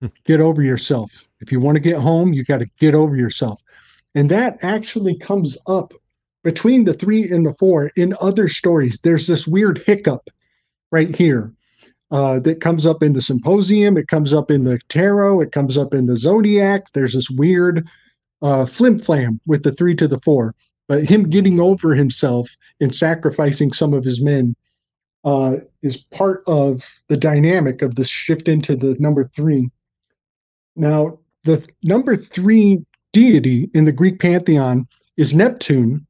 Hmm. 0.00 0.08
Get 0.24 0.40
over 0.40 0.62
yourself. 0.62 1.28
If 1.40 1.50
you 1.50 1.60
want 1.60 1.76
to 1.76 1.80
get 1.80 2.00
home, 2.00 2.32
you 2.32 2.44
got 2.44 2.58
to 2.58 2.70
get 2.78 2.94
over 2.94 3.16
yourself." 3.16 3.62
And 4.14 4.30
that 4.30 4.58
actually 4.62 5.18
comes 5.18 5.58
up 5.66 5.92
between 6.42 6.84
the 6.84 6.94
three 6.94 7.30
and 7.30 7.44
the 7.44 7.52
four 7.54 7.90
in 7.96 8.14
other 8.20 8.48
stories. 8.48 9.00
There's 9.00 9.26
this 9.26 9.46
weird 9.46 9.82
hiccup 9.84 10.28
right 10.92 11.14
here 11.14 11.52
uh, 12.10 12.38
that 12.40 12.60
comes 12.60 12.86
up 12.86 13.02
in 13.02 13.12
the 13.12 13.22
symposium. 13.22 13.96
It 13.96 14.08
comes 14.08 14.32
up 14.32 14.50
in 14.50 14.64
the 14.64 14.78
tarot. 14.88 15.40
It 15.40 15.52
comes 15.52 15.76
up 15.76 15.92
in 15.92 16.06
the 16.06 16.16
zodiac. 16.16 16.92
There's 16.92 17.14
this 17.14 17.30
weird 17.30 17.86
uh, 18.42 18.66
flim 18.66 18.98
flam 18.98 19.40
with 19.46 19.62
the 19.62 19.72
three 19.72 19.94
to 19.96 20.06
the 20.06 20.20
four. 20.20 20.54
But 20.88 21.04
him 21.04 21.28
getting 21.28 21.58
over 21.58 21.94
himself 21.94 22.48
and 22.80 22.94
sacrificing 22.94 23.72
some 23.72 23.92
of 23.92 24.04
his 24.04 24.22
men 24.22 24.54
uh, 25.24 25.56
is 25.82 25.96
part 25.96 26.42
of 26.46 26.88
the 27.08 27.16
dynamic 27.16 27.82
of 27.82 27.96
this 27.96 28.08
shift 28.08 28.46
into 28.46 28.76
the 28.76 28.96
number 29.00 29.24
three. 29.24 29.68
Now, 30.76 31.18
the 31.42 31.56
th- 31.56 31.70
number 31.82 32.14
three 32.14 32.84
deity 33.12 33.68
in 33.74 33.84
the 33.84 33.92
Greek 33.92 34.20
pantheon 34.20 34.86
is 35.16 35.34
Neptune, 35.34 36.06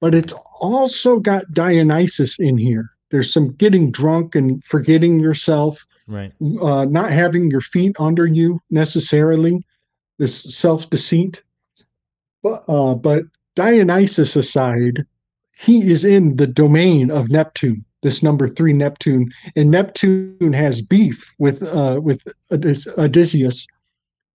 but 0.00 0.14
it's 0.14 0.34
also 0.60 1.18
got 1.18 1.50
Dionysus 1.52 2.38
in 2.38 2.56
here. 2.58 2.91
There's 3.12 3.32
some 3.32 3.52
getting 3.52 3.92
drunk 3.92 4.34
and 4.34 4.64
forgetting 4.64 5.20
yourself, 5.20 5.86
Right. 6.08 6.32
uh, 6.60 6.86
not 6.86 7.12
having 7.12 7.50
your 7.50 7.60
feet 7.60 7.94
under 8.00 8.26
you 8.26 8.60
necessarily, 8.70 9.64
this 10.18 10.42
self 10.56 10.90
deceit. 10.90 11.42
But, 12.42 12.64
uh, 12.66 12.94
but 12.96 13.24
Dionysus 13.54 14.34
aside, 14.34 15.04
he 15.56 15.88
is 15.88 16.04
in 16.04 16.36
the 16.36 16.46
domain 16.46 17.10
of 17.10 17.30
Neptune, 17.30 17.84
this 18.02 18.22
number 18.22 18.48
three 18.48 18.72
Neptune, 18.72 19.30
and 19.54 19.70
Neptune 19.70 20.52
has 20.54 20.80
beef 20.80 21.34
with 21.38 21.62
uh, 21.62 22.00
with 22.02 22.24
Odys- 22.50 22.88
Odysseus 22.98 23.66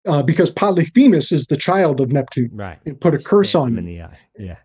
uh, 0.06 0.22
because 0.22 0.50
Polyphemus 0.50 1.32
is 1.32 1.46
the 1.46 1.56
child 1.56 2.00
of 2.00 2.12
Neptune 2.12 2.50
Right. 2.52 2.78
and 2.84 3.00
put 3.00 3.14
a 3.14 3.18
curse 3.18 3.54
on 3.54 3.68
him. 3.68 3.78
in 3.78 3.86
the 3.86 4.02
eye. 4.02 4.18
Yeah. 4.38 4.56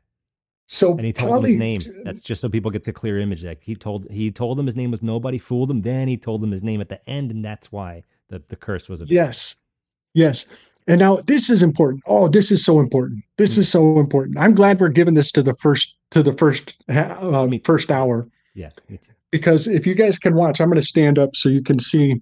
So 0.72 0.92
And 0.92 1.02
he 1.04 1.12
told 1.12 1.32
Poly- 1.32 1.56
him 1.56 1.62
his 1.62 1.88
name. 1.88 2.04
That's 2.04 2.22
just 2.22 2.42
so 2.42 2.48
people 2.48 2.70
get 2.70 2.84
the 2.84 2.94
clear 2.94 3.18
image. 3.18 3.44
Like 3.44 3.64
he 3.64 3.76
told 3.76 4.06
he 4.12 4.30
told 4.32 4.56
them 4.58 4.68
his 4.68 4.76
name 4.76 4.92
was 4.92 5.02
nobody, 5.02 5.40
fooled 5.40 5.72
him. 5.72 5.82
Then 5.82 6.08
he 6.08 6.16
told 6.16 6.42
them 6.42 6.52
his 6.52 6.62
name 6.62 6.80
at 6.80 6.90
the 6.90 7.10
end, 7.10 7.32
and 7.32 7.44
that's 7.44 7.72
why 7.72 8.04
the, 8.30 8.44
the 8.50 8.56
curse 8.56 8.88
was. 8.88 9.02
A 9.02 9.06
Yes. 9.08 9.56
Yes. 10.14 10.46
And 10.88 11.00
now 11.00 11.18
this 11.26 11.50
is 11.50 11.64
important. 11.64 12.04
Oh, 12.06 12.28
this 12.28 12.52
is 12.52 12.64
so 12.64 12.80
important. 12.80 13.24
This 13.38 13.56
Mm. 13.56 13.60
is 13.60 13.70
so 13.70 13.98
important. 14.00 14.38
I'm 14.38 14.54
glad 14.54 14.80
we're 14.80 14.90
giving 14.90 15.16
this 15.16 15.32
to 15.32 15.42
the 15.42 15.56
first 15.56 15.96
to 16.12 16.22
the 16.22 16.34
first 16.34 16.78
uh, 16.88 17.48
first 17.64 17.90
hour 17.90 18.28
Yeah. 18.54 18.70
Because 19.32 19.68
if 19.68 19.88
you 19.88 19.96
guys 19.96 20.20
can 20.20 20.36
watch, 20.36 20.62
I'm 20.62 20.70
going 20.70 20.80
to 20.82 20.86
stand 20.88 21.18
up 21.18 21.36
so 21.36 21.50
you 21.50 21.64
can 21.64 21.80
see. 21.80 22.20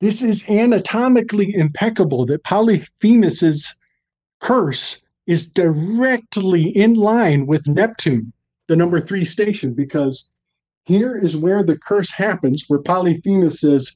This 0.00 0.22
is 0.22 0.46
anatomically 0.50 1.54
impeccable 1.54 2.26
that 2.26 2.44
Polyphemus's 2.44 3.74
curse 4.40 5.00
is 5.26 5.48
directly 5.48 6.68
in 6.68 6.94
line 6.94 7.46
with 7.46 7.68
Neptune, 7.68 8.32
the 8.68 8.76
number 8.76 9.00
three 9.00 9.24
station, 9.24 9.74
because 9.74 10.28
here 10.84 11.16
is 11.16 11.36
where 11.36 11.62
the 11.62 11.76
curse 11.78 12.10
happens, 12.10 12.64
where 12.68 12.78
Polyphemus 12.78 13.60
says, 13.60 13.92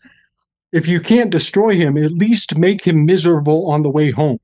if 0.72 0.86
you 0.86 1.00
can't 1.00 1.30
destroy 1.30 1.74
him, 1.74 1.96
at 1.96 2.12
least 2.12 2.58
make 2.58 2.84
him 2.84 3.04
miserable 3.04 3.70
on 3.70 3.82
the 3.82 3.90
way 3.90 4.10
home. 4.10 4.38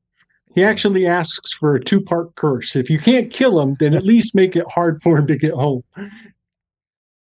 He 0.55 0.65
actually 0.65 1.07
asks 1.07 1.53
for 1.53 1.75
a 1.75 1.85
two 1.85 2.01
part 2.01 2.35
curse. 2.37 2.75
If 2.75 2.89
you 2.89 2.99
can't 2.99 3.31
kill 3.31 3.61
him, 3.61 3.75
then 3.75 3.95
at 3.95 4.07
least 4.07 4.35
make 4.35 4.57
it 4.57 4.67
hard 4.69 5.03
for 5.03 5.19
him 5.19 5.27
to 5.27 5.37
get 5.37 5.53
home. 5.53 5.83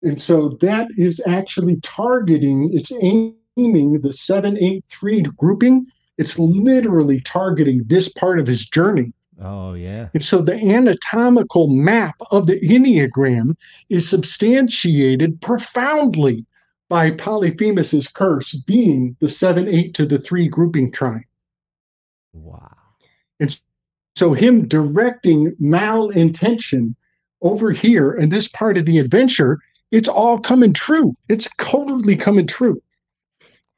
And 0.03 0.19
so 0.19 0.49
that 0.61 0.89
is 0.97 1.21
actually 1.25 1.79
targeting, 1.81 2.71
it's 2.73 2.91
aiming 2.91 4.01
the 4.01 4.11
783 4.11 5.21
grouping. 5.37 5.87
It's 6.17 6.37
literally 6.37 7.21
targeting 7.21 7.83
this 7.85 8.09
part 8.09 8.39
of 8.39 8.47
his 8.47 8.67
journey. 8.67 9.13
Oh, 9.41 9.73
yeah. 9.73 10.09
And 10.13 10.23
so 10.23 10.41
the 10.41 10.53
anatomical 10.53 11.67
map 11.67 12.15
of 12.29 12.45
the 12.45 12.59
Enneagram 12.59 13.55
is 13.89 14.07
substantiated 14.07 15.41
profoundly 15.41 16.45
by 16.89 17.11
Polyphemus's 17.11 18.07
curse 18.07 18.53
being 18.53 19.15
the 19.19 19.29
7 19.29 19.67
8 19.67 19.93
to 19.95 20.05
the 20.05 20.19
3 20.19 20.47
grouping 20.47 20.91
trine. 20.91 21.25
Wow. 22.33 22.69
And 23.39 23.57
so 24.15 24.33
him 24.33 24.67
directing 24.67 25.55
malintention 25.55 26.95
over 27.41 27.71
here 27.71 28.11
in 28.11 28.29
this 28.29 28.47
part 28.47 28.77
of 28.77 28.85
the 28.85 28.99
adventure, 28.99 29.59
it's 29.89 30.09
all 30.09 30.39
coming 30.39 30.73
true. 30.73 31.15
It's 31.29 31.47
totally 31.57 32.15
coming 32.15 32.45
true. 32.45 32.81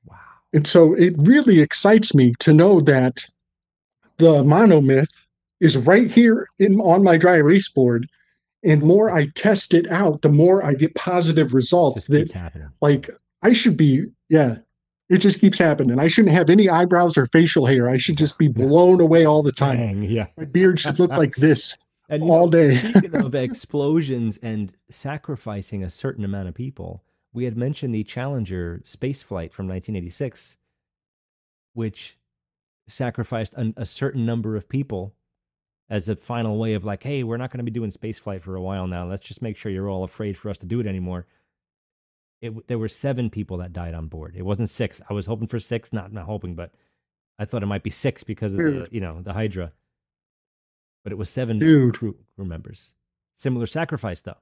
Wow. 0.05 0.17
And 0.51 0.67
so 0.67 0.93
it 0.93 1.13
really 1.17 1.61
excites 1.61 2.13
me 2.13 2.33
to 2.39 2.51
know 2.51 2.81
that 2.81 3.25
the 4.17 4.43
monomyth 4.43 5.22
is 5.63 5.77
right 5.77 6.11
here 6.11 6.47
in 6.59 6.79
on 6.81 7.03
my 7.03 7.17
dry 7.17 7.37
erase 7.37 7.69
board. 7.69 8.07
And 8.65 8.81
more 8.81 9.09
I 9.09 9.27
test 9.35 9.73
it 9.73 9.89
out, 9.89 10.21
the 10.21 10.29
more 10.29 10.63
I 10.63 10.73
get 10.73 10.95
positive 10.95 11.53
results. 11.53 12.07
Happening. 12.07 12.69
like 12.81 13.09
I 13.41 13.51
should 13.51 13.75
be, 13.75 14.05
yeah, 14.29 14.57
it 15.09 15.17
just 15.17 15.41
keeps 15.41 15.57
happening. 15.57 15.99
I 15.99 16.07
shouldn't 16.07 16.33
have 16.33 16.49
any 16.49 16.69
eyebrows 16.69 17.17
or 17.17 17.25
facial 17.25 17.65
hair. 17.65 17.89
I 17.89 17.97
should 17.97 18.17
just 18.17 18.37
be 18.37 18.47
blown 18.49 19.01
away 19.01 19.25
all 19.25 19.43
the 19.43 19.51
time. 19.51 19.77
Dang, 19.77 20.03
yeah. 20.03 20.27
My 20.37 20.45
beard 20.45 20.79
should 20.79 20.99
look 20.99 21.11
like 21.11 21.35
this. 21.37 21.77
And 22.09 22.23
all 22.23 22.47
know, 22.47 22.51
day. 22.51 22.77
speaking 22.77 23.15
of 23.15 23.33
explosions 23.35 24.37
and 24.37 24.73
sacrificing 24.89 25.83
a 25.83 25.89
certain 25.89 26.23
amount 26.23 26.47
of 26.47 26.53
people, 26.53 27.03
we 27.33 27.45
had 27.45 27.57
mentioned 27.57 27.95
the 27.95 28.03
Challenger 28.03 28.81
space 28.85 29.23
flight 29.23 29.53
from 29.53 29.67
1986, 29.67 30.57
which 31.73 32.17
sacrificed 32.87 33.53
an, 33.55 33.73
a 33.77 33.85
certain 33.85 34.25
number 34.25 34.55
of 34.55 34.69
people 34.69 35.15
as 35.89 36.09
a 36.09 36.15
final 36.15 36.57
way 36.57 36.73
of 36.73 36.83
like, 36.83 37.03
hey, 37.03 37.23
we're 37.23 37.37
not 37.37 37.51
going 37.51 37.59
to 37.59 37.63
be 37.63 37.71
doing 37.71 37.91
space 37.91 38.19
flight 38.19 38.41
for 38.41 38.55
a 38.55 38.61
while 38.61 38.87
now. 38.87 39.05
Let's 39.05 39.27
just 39.27 39.41
make 39.41 39.57
sure 39.57 39.71
you're 39.71 39.89
all 39.89 40.03
afraid 40.03 40.37
for 40.37 40.49
us 40.49 40.57
to 40.59 40.65
do 40.65 40.79
it 40.79 40.87
anymore. 40.87 41.27
It, 42.41 42.67
there 42.67 42.79
were 42.79 42.89
seven 42.89 43.29
people 43.29 43.57
that 43.57 43.73
died 43.73 43.93
on 43.93 44.07
board. 44.07 44.35
It 44.35 44.43
wasn't 44.43 44.69
six. 44.69 45.01
I 45.09 45.13
was 45.13 45.25
hoping 45.27 45.47
for 45.47 45.59
six, 45.59 45.93
not 45.93 46.11
not 46.11 46.25
hoping, 46.25 46.55
but 46.55 46.71
I 47.39 47.45
thought 47.45 47.63
it 47.63 47.67
might 47.67 47.83
be 47.83 47.89
six 47.89 48.23
because 48.23 48.53
of 48.53 48.59
the 48.59 48.87
you 48.91 48.99
know 48.99 49.21
the 49.21 49.33
Hydra. 49.33 49.71
But 51.03 51.13
it 51.13 51.17
was 51.17 51.29
seven 51.29 51.59
Dude. 51.59 51.95
crew, 51.95 52.17
members. 52.37 52.93
Similar 53.35 53.65
sacrifice 53.65 54.21
though. 54.21 54.37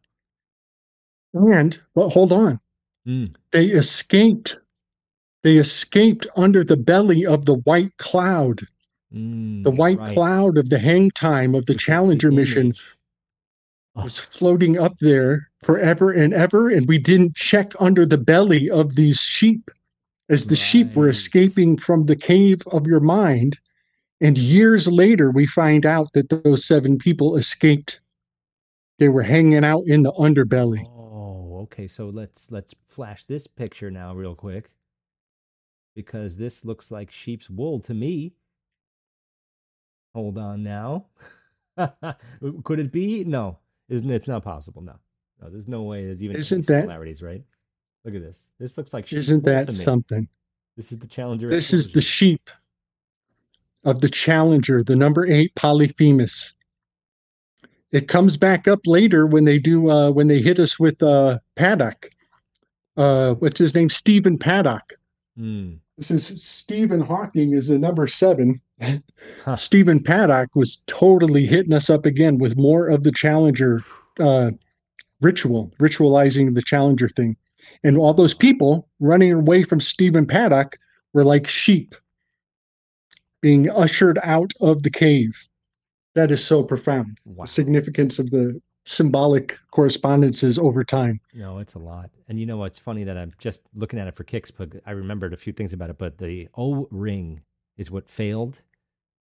And 1.34 1.80
but 1.94 2.10
hold 2.10 2.34
on. 2.34 2.60
Mm. 3.08 3.36
They 3.52 3.66
escaped. 3.66 4.60
They 5.44 5.58
escaped 5.58 6.28
under 6.36 6.64
the 6.64 6.78
belly 6.78 7.26
of 7.26 7.46
the 7.46 7.56
white 7.56 7.98
cloud, 7.98 8.62
Mm, 9.14 9.64
the 9.64 9.72
white 9.72 10.00
right. 10.00 10.14
cloud 10.14 10.58
of 10.58 10.70
the 10.70 10.80
hang 10.80 11.12
time 11.12 11.56
of 11.56 11.66
the 11.66 11.74
is 11.74 11.82
Challenger 11.82 12.32
mission. 12.32 12.74
Oh, 13.96 14.04
was 14.04 14.20
floating 14.20 14.80
up 14.80 14.98
there 15.00 15.50
forever 15.64 16.12
and 16.12 16.34
ever, 16.34 16.70
and 16.70 16.88
we 16.88 16.98
didn't 16.98 17.36
check 17.36 17.74
under 17.80 18.06
the 18.06 18.18
belly 18.18 18.70
of 18.70 18.96
these 18.96 19.20
sheep 19.20 19.70
as 20.30 20.48
the 20.48 20.56
sheep 20.56 20.96
were 20.96 21.10
escaping 21.10 21.78
from 21.78 22.06
the 22.06 22.16
cave 22.16 22.62
of 22.72 22.88
your 22.88 23.02
mind. 23.02 23.60
And 24.22 24.38
years 24.38 24.88
later, 24.88 25.30
we 25.30 25.46
find 25.46 25.86
out 25.86 26.14
that 26.14 26.30
those 26.30 26.66
seven 26.66 26.98
people 26.98 27.36
escaped. 27.36 28.00
They 28.98 29.10
were 29.10 29.24
hanging 29.24 29.66
out 29.66 29.84
in 29.88 30.04
the 30.04 30.14
underbelly. 30.14 30.86
Oh, 30.88 31.60
okay. 31.64 31.88
So 31.88 32.08
let's 32.08 32.50
let's 32.50 32.74
flash 32.88 33.26
this 33.26 33.46
picture 33.46 33.92
now 33.92 34.14
real 34.16 34.36
quick. 34.36 34.70
Because 35.96 36.38
this 36.38 36.64
looks 36.64 36.92
like 36.92 37.12
sheep's 37.12 37.50
wool 37.50 37.82
to 37.82 37.94
me. 37.94 38.36
Hold 40.14 40.38
on 40.38 40.64
now. 40.64 41.06
Could 42.64 42.80
it 42.80 42.92
be? 42.92 43.24
No. 43.24 43.58
Isn't? 43.90 44.10
It's 44.10 44.28
not 44.28 44.44
possible. 44.44 44.82
No. 44.82 44.96
No, 45.42 45.50
there's 45.50 45.68
no 45.68 45.84
way 45.84 46.06
there's 46.06 46.24
even 46.24 46.36
Isn't 46.38 46.66
that- 46.68 46.82
similarities, 46.84 47.22
right? 47.22 47.44
Look 48.04 48.16
at 48.16 48.22
this. 48.22 48.54
This 48.60 48.78
looks 48.78 48.94
like 48.94 49.06
sheep's 49.06 49.26
Isn't 49.26 49.46
that 49.46 49.72
something? 49.72 50.28
This 50.76 50.92
is 50.92 51.00
the 51.00 51.08
Challenger. 51.08 51.50
This 51.50 51.72
is 51.74 51.92
the 51.92 52.02
sheep 52.02 52.50
of 53.84 54.02
the 54.02 54.10
Challenger, 54.10 54.84
the 54.84 54.96
number 54.96 55.26
eight 55.28 55.54
Polyphemus. 55.56 56.54
It 57.92 58.08
comes 58.08 58.38
back 58.38 58.68
up 58.68 58.80
later 58.88 59.28
when 59.28 59.46
they 59.46 59.60
do 59.60 59.92
uh, 59.92 60.12
when 60.12 60.28
they 60.28 60.42
hit 60.42 60.58
us 60.60 60.80
with 60.80 61.04
uh, 61.04 61.40
Paddock. 61.56 62.10
Uh, 62.98 63.36
what's 63.36 63.60
his 63.60 63.76
name? 63.76 63.90
Stephen 63.90 64.38
Paddock. 64.38 64.94
Hmm. 65.38 65.74
This 65.98 66.10
is 66.10 66.44
Stephen 66.44 67.02
Hawking 67.02 67.54
is 67.54 67.68
the 67.68 67.78
number 67.78 68.08
seven. 68.08 68.62
Huh. 69.44 69.56
Stephen 69.56 70.02
Paddock 70.02 70.56
was 70.56 70.82
totally 70.88 71.46
hitting 71.46 71.74
us 71.74 71.90
up 71.90 72.06
again 72.06 72.38
with 72.38 72.58
more 72.58 72.88
of 72.88 73.04
the 73.04 73.12
Challenger 73.12 73.84
uh, 74.20 74.52
ritual, 75.22 75.72
ritualizing 75.80 76.56
the 76.56 76.62
Challenger 76.62 77.10
thing. 77.10 77.38
And 77.84 77.98
all 77.98 78.14
those 78.14 78.34
people 78.34 78.88
running 79.00 79.34
away 79.34 79.64
from 79.64 79.80
Stephen 79.80 80.26
Paddock 80.26 80.78
were 81.14 81.24
like 81.24 81.48
sheep 81.48 81.96
being 83.42 83.70
ushered 83.70 84.20
out 84.24 84.54
of 84.62 84.84
the 84.84 84.90
cave. 84.90 85.48
That 86.14 86.32
is 86.32 86.44
so 86.44 86.64
profound. 86.64 87.20
Wow. 87.26 87.46
The 87.46 87.48
significance 87.48 88.20
of 88.20 88.30
the 88.32 88.62
symbolic 88.86 89.58
correspondences 89.72 90.58
over 90.58 90.84
time. 90.84 91.20
No, 91.34 91.60
it's 91.60 91.76
a 91.76 91.80
lot. 91.80 92.10
And 92.28 92.40
you 92.40 92.46
know 92.46 92.58
what's 92.58 92.80
funny 92.80 93.04
that 93.04 93.18
I'm 93.18 93.32
just 93.38 93.62
looking 93.74 94.00
at 94.00 94.08
it 94.08 94.16
for 94.16 94.24
kicks, 94.24 94.52
but 94.52 94.70
I 94.86 94.92
remembered 94.92 95.34
a 95.34 95.38
few 95.38 95.54
things 95.54 95.74
about 95.74 95.90
it. 95.90 95.98
But 95.98 96.18
the 96.18 96.50
O 96.58 96.88
ring 96.92 97.42
is 97.78 97.90
what 97.90 98.10
failed. 98.10 98.62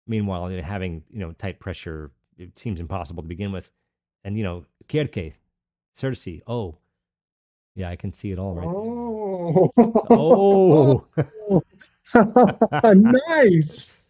Meanwhile, 0.06 0.50
you 0.50 0.56
know, 0.58 0.62
having 0.62 1.02
you 1.10 1.20
know 1.20 1.32
tight 1.32 1.58
pressure, 1.60 2.10
it 2.38 2.58
seems 2.58 2.80
impossible 2.80 3.22
to 3.22 3.28
begin 3.28 3.52
with. 3.52 3.70
And 4.24 4.36
you 4.36 4.44
know, 4.44 4.64
Kirke, 4.88 5.34
Circe, 5.92 6.28
oh, 6.46 6.76
yeah, 7.74 7.90
I 7.90 7.96
can 7.96 8.12
see 8.12 8.30
it 8.32 8.38
all 8.38 8.54
right. 8.54 8.64
there. 8.64 8.74
Oh, 10.10 11.06
Oh, 12.14 12.92
nice. 12.94 14.02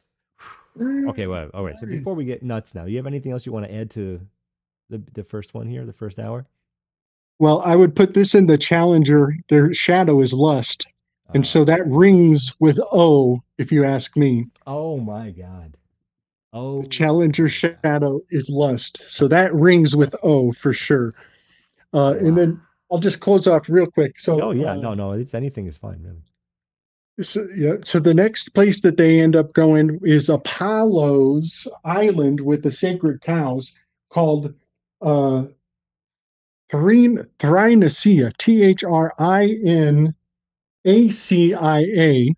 okay. 1.09 1.27
Well, 1.27 1.51
all 1.55 1.64
right. 1.64 1.78
So 1.78 1.86
before 1.86 2.14
we 2.14 2.24
get 2.24 2.43
nuts, 2.43 2.74
now, 2.74 2.85
you 2.85 2.97
have 2.97 3.06
anything 3.06 3.32
else 3.32 3.47
you 3.47 3.52
want 3.52 3.66
to 3.66 3.74
add 3.74 3.90
to 3.93 4.20
the 4.90 5.02
the 5.14 5.24
first 5.24 5.55
one 5.55 5.66
here, 5.66 5.85
the 5.85 5.93
first 5.93 6.18
hour? 6.18 6.47
Well, 7.39 7.60
I 7.64 7.77
would 7.77 7.94
put 7.94 8.14
this 8.14 8.35
in 8.35 8.47
the 8.47 8.56
challenger. 8.59 9.35
Their 9.48 9.74
shadow 9.74 10.20
is 10.20 10.32
lust. 10.32 10.86
And 11.35 11.43
Uh, 11.43 11.47
so 11.47 11.64
that 11.64 11.86
rings 11.86 12.55
with 12.60 12.78
O, 12.93 13.43
if 13.59 13.73
you 13.73 13.85
ask 13.85 14.16
me. 14.16 14.47
oh 14.66 14.98
my 14.98 15.31
god. 15.31 15.77
Oh, 16.57 16.81
The 16.81 16.89
challenger 16.89 17.49
shadow 17.51 18.20
is 18.31 18.49
lust. 18.49 19.03
So 19.11 19.28
that 19.28 19.55
rings 19.55 19.95
with 19.95 20.16
O 20.23 20.53
for 20.53 20.73
sure. 20.73 21.12
Uh, 21.93 22.15
and 22.19 22.37
then 22.37 22.61
I'll 22.91 22.99
just 22.99 23.20
close 23.20 23.47
off 23.47 23.69
real 23.69 23.87
quick. 23.87 24.19
So, 24.19 24.41
Oh 24.41 24.51
yeah, 24.53 24.73
uh, 24.73 24.77
no, 24.77 24.95
no, 24.95 25.12
it's 25.12 25.35
anything 25.35 25.66
is 25.66 25.77
fine, 25.77 26.03
really. 26.03 26.23
So, 27.20 27.47
yeah, 27.55 27.74
so 27.83 27.99
the 27.99 28.15
next 28.15 28.55
place 28.55 28.81
that 28.81 28.97
they 28.97 29.20
end 29.20 29.37
up 29.37 29.53
going 29.53 30.01
is 30.03 30.31
Apollo's 30.31 31.69
island 31.85 32.41
with 32.41 32.62
the 32.62 32.73
sacred 32.73 33.20
cows 33.20 33.74
called 34.09 34.55
uh 35.03 35.45
Thrin 36.70 37.27
Thrinacia, 37.39 38.35
T 38.39 38.62
H 38.62 38.83
R 38.83 39.12
I 39.19 39.59
N 39.65 40.15
A 40.87 41.11
C 41.11 41.55
I 41.55 41.81
A, 41.81 42.35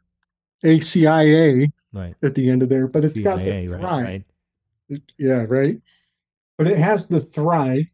A 0.65 0.81
C 0.81 1.07
I 1.07 1.23
A 1.23 1.66
Right. 1.93 2.15
at 2.23 2.35
the 2.35 2.51
end 2.51 2.62
of 2.62 2.69
there, 2.69 2.86
but 2.86 3.05
it's 3.05 3.19
got 3.19 3.39
CIA, 3.39 3.66
the 3.66 3.78
right, 3.78 3.82
right. 4.90 5.02
Yeah, 5.19 5.47
right. 5.48 5.81
But 6.56 6.66
it 6.66 6.78
has 6.78 7.06
the 7.06 7.20
thri 7.20 7.90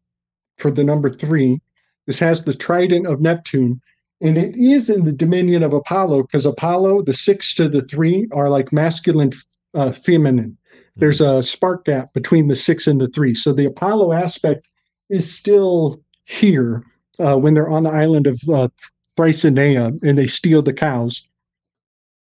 for 0.59 0.71
the 0.71 0.85
number 0.85 1.11
three. 1.11 1.61
This 2.07 2.19
has 2.19 2.45
the 2.45 2.55
trident 2.55 3.07
of 3.07 3.21
Neptune, 3.21 3.81
and 4.21 4.37
it 4.37 4.57
is 4.57 4.91
in 4.91 5.05
the 5.05 5.13
dominion 5.13 5.63
of 5.63 5.73
Apollo 5.73 6.23
because 6.23 6.47
Apollo, 6.47 7.03
the 7.03 7.15
six 7.15 7.55
to 7.55 7.69
the 7.69 7.83
three, 7.83 8.29
are 8.33 8.49
like 8.49 8.73
masculine, 8.73 9.33
uh, 9.75 9.93
feminine. 9.93 10.57
There's 10.97 11.21
a 11.21 11.43
spark 11.43 11.87
gap 11.87 12.13
between 12.13 12.49
the 12.49 12.55
six 12.55 12.87
and 12.87 13.01
the 13.01 13.09
three. 13.09 13.35
So 13.35 13.53
the 13.53 13.67
Apollo 13.67 14.13
aspect 14.13 14.69
is 15.11 15.33
still 15.33 16.01
here 16.25 16.85
uh, 17.19 17.37
when 17.37 17.55
they're 17.55 17.69
on 17.69 17.83
the 17.83 17.91
island 17.91 18.27
of 18.27 18.41
uh, 18.49 18.69
and 19.17 20.19
they 20.19 20.27
steal 20.27 20.63
the 20.63 20.73
cows. 20.73 21.27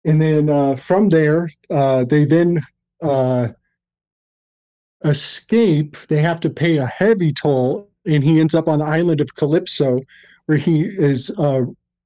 And 0.05 0.21
then 0.21 0.49
uh, 0.49 0.77
from 0.77 1.11
there, 1.11 1.51
uh, 1.71 2.05
they 2.05 2.25
then 2.25 2.63
uh, 3.03 3.49
escape. 5.05 5.97
They 6.09 6.21
have 6.23 6.41
to 6.41 6.51
pay 6.51 6.79
a 6.79 6.87
heavy 6.87 7.33
toll, 7.33 7.89
and 8.07 8.25
he 8.25 8.41
ends 8.41 8.55
up 8.55 8.69
on 8.69 8.79
the 8.79 8.85
island 8.85 9.21
of 9.21 9.35
Calypso, 9.35 10.01
where 10.47 10.59
he 10.59 10.83
is 10.83 11.31
uh, 11.39 11.63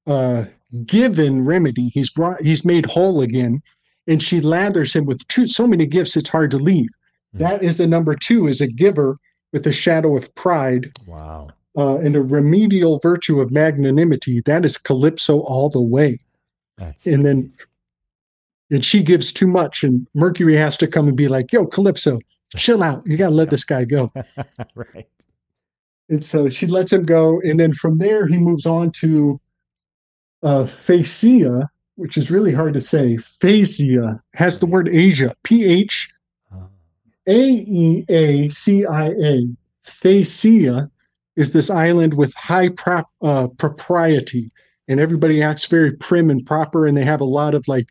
uh, 0.07 0.45
given 0.87 1.45
remedy. 1.45 1.89
He's 1.89 2.11
brought. 2.11 2.41
He's 2.41 2.65
made 2.65 2.87
whole 2.87 3.21
again, 3.21 3.63
and 4.07 4.23
she 4.23 4.41
lathers 4.41 4.95
him 4.95 5.07
with 5.07 5.27
two, 5.29 5.47
so 5.47 5.67
many 5.67 5.87
gifts 5.87 6.17
it's 6.17 6.31
hard 6.31 6.51
to 6.53 6.59
leave. 6.59 6.91
Hmm. 7.33 7.39
That 7.39 7.63
is 7.63 7.81
a 7.81 7.87
number 7.87 8.15
two, 8.15 8.47
is 8.49 8.61
a 8.61 8.67
giver 8.67 9.19
with 9.53 9.67
a 9.67 9.73
shadow 9.73 10.17
of 10.17 10.35
pride 10.35 10.91
Wow. 11.07 11.49
uh, 11.79 11.99
and 11.99 12.17
a 12.17 12.23
remedial 12.23 12.99
virtue 12.99 13.41
of 13.41 13.53
magnanimity. 13.53 14.41
That 14.41 14.65
is 14.65 14.77
Calypso 14.77 15.41
all 15.41 15.71
the 15.71 15.81
way. 15.81 16.19
That's 16.77 17.07
And 17.07 17.25
then 17.25 17.53
and 18.71 18.85
she 18.85 19.03
gives 19.03 19.33
too 19.33 19.47
much, 19.47 19.85
and 19.85 20.07
Mercury 20.15 20.55
has 20.55 20.77
to 20.79 20.87
come 20.87 21.09
and 21.09 21.17
be 21.17 21.29
like, 21.29 21.53
"Yo, 21.53 21.67
Calypso, 21.67 22.19
chill 22.57 22.83
out. 22.83 23.03
You 23.07 23.17
got 23.17 23.31
to 23.31 23.35
let 23.35 23.51
this 23.51 23.65
guy 23.65 23.85
go." 23.85 24.13
right. 24.75 25.09
And 26.09 26.25
so 26.25 26.49
she 26.49 26.67
lets 26.67 26.93
him 26.93 27.03
go, 27.03 27.41
and 27.41 27.59
then 27.59 27.73
from 27.73 27.99
there 27.99 28.27
he 28.27 28.37
moves 28.37 28.67
on 28.67 28.91
to 28.93 29.41
uh, 30.43 30.65
Phaeacia, 30.65 31.69
which 31.97 32.17
is 32.17 32.31
really 32.31 32.53
hard 32.53 32.75
to 32.75 32.81
say. 32.81 33.17
Phaeacia 33.17 34.21
has 34.35 34.59
the 34.59 34.67
word 34.67 34.89
Asia, 34.89 35.35
P 35.43 35.65
H 35.65 36.11
A 37.27 37.41
E 37.41 38.05
A 38.09 38.49
C 38.51 38.85
I 38.85 39.07
A. 39.07 39.13
A 39.13 39.13
A 39.13 39.15
C 39.15 39.25
I 39.25 39.29
A. 39.31 39.49
Phaeacia 39.87 40.91
is 41.37 41.53
this 41.53 41.71
island 41.71 42.15
with 42.15 42.35
high 42.35 42.69
prop, 42.71 43.11
uh, 43.23 43.49
propriety, 43.49 44.51
and 44.89 45.01
everybody 45.01 45.43
acts 45.43 45.67
very 45.67 45.93
prim 45.93 46.31
and 46.31 46.47
proper, 46.47 46.87
and 46.87 46.97
they 46.97 47.05
have 47.05 47.21
a 47.21 47.25
lot 47.25 47.55
of 47.55 47.67
like 47.69 47.89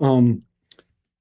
um, 0.00 0.42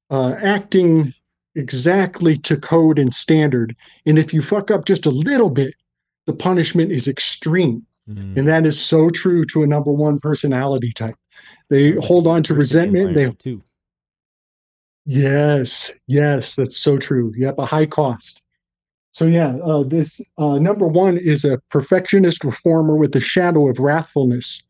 uh, 0.10 0.36
acting 0.42 1.14
exactly 1.56 2.38
to 2.38 2.58
code 2.58 3.00
and 3.00 3.14
standard. 3.14 3.76
And 4.06 4.20
if 4.20 4.34
you 4.34 4.42
fuck 4.42 4.72
up 4.72 4.86
just 4.86 5.06
a 5.06 5.12
little 5.12 5.50
bit, 5.50 5.74
the 6.26 6.34
punishment 6.34 6.92
is 6.92 7.08
extreme. 7.08 7.86
mm. 8.10 8.38
And 8.38 8.48
that 8.48 8.66
is 8.66 8.80
so 8.80 9.10
true 9.10 9.46
to 9.46 9.64
a 9.64 9.68
number 9.68 9.92
one 9.92 10.20
personality 10.20 10.92
type. 10.94 11.16
They 11.70 11.94
Sounds 11.94 12.06
hold 12.06 12.28
on 12.28 12.44
to 12.44 12.54
resentment. 12.54 13.16
They 13.16 13.32
too. 13.32 13.64
Yes, 15.06 15.92
yes, 16.08 16.58
that's 16.58 16.78
so 16.78 16.98
true. 16.98 17.34
Yep, 17.38 17.60
a 17.60 17.66
high 17.66 17.86
cost. 17.86 18.42
So 19.14 19.26
yeah, 19.26 19.56
uh, 19.64 19.84
this 19.84 20.22
uh, 20.38 20.60
number 20.60 20.86
one 20.86 21.18
is 21.18 21.44
a 21.46 21.60
perfectionist 21.70 22.44
reformer 22.44 22.96
with 22.96 23.16
a 23.16 23.22
shadow 23.22 23.68
of 23.70 23.78
wrathfulness, 23.78 24.62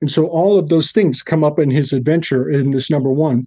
and 0.00 0.10
so 0.10 0.26
all 0.26 0.58
of 0.58 0.68
those 0.68 0.92
things 0.92 1.22
come 1.22 1.44
up 1.44 1.58
in 1.58 1.70
his 1.70 1.92
adventure 1.92 2.48
in 2.48 2.70
this 2.70 2.90
number 2.90 3.12
one. 3.12 3.46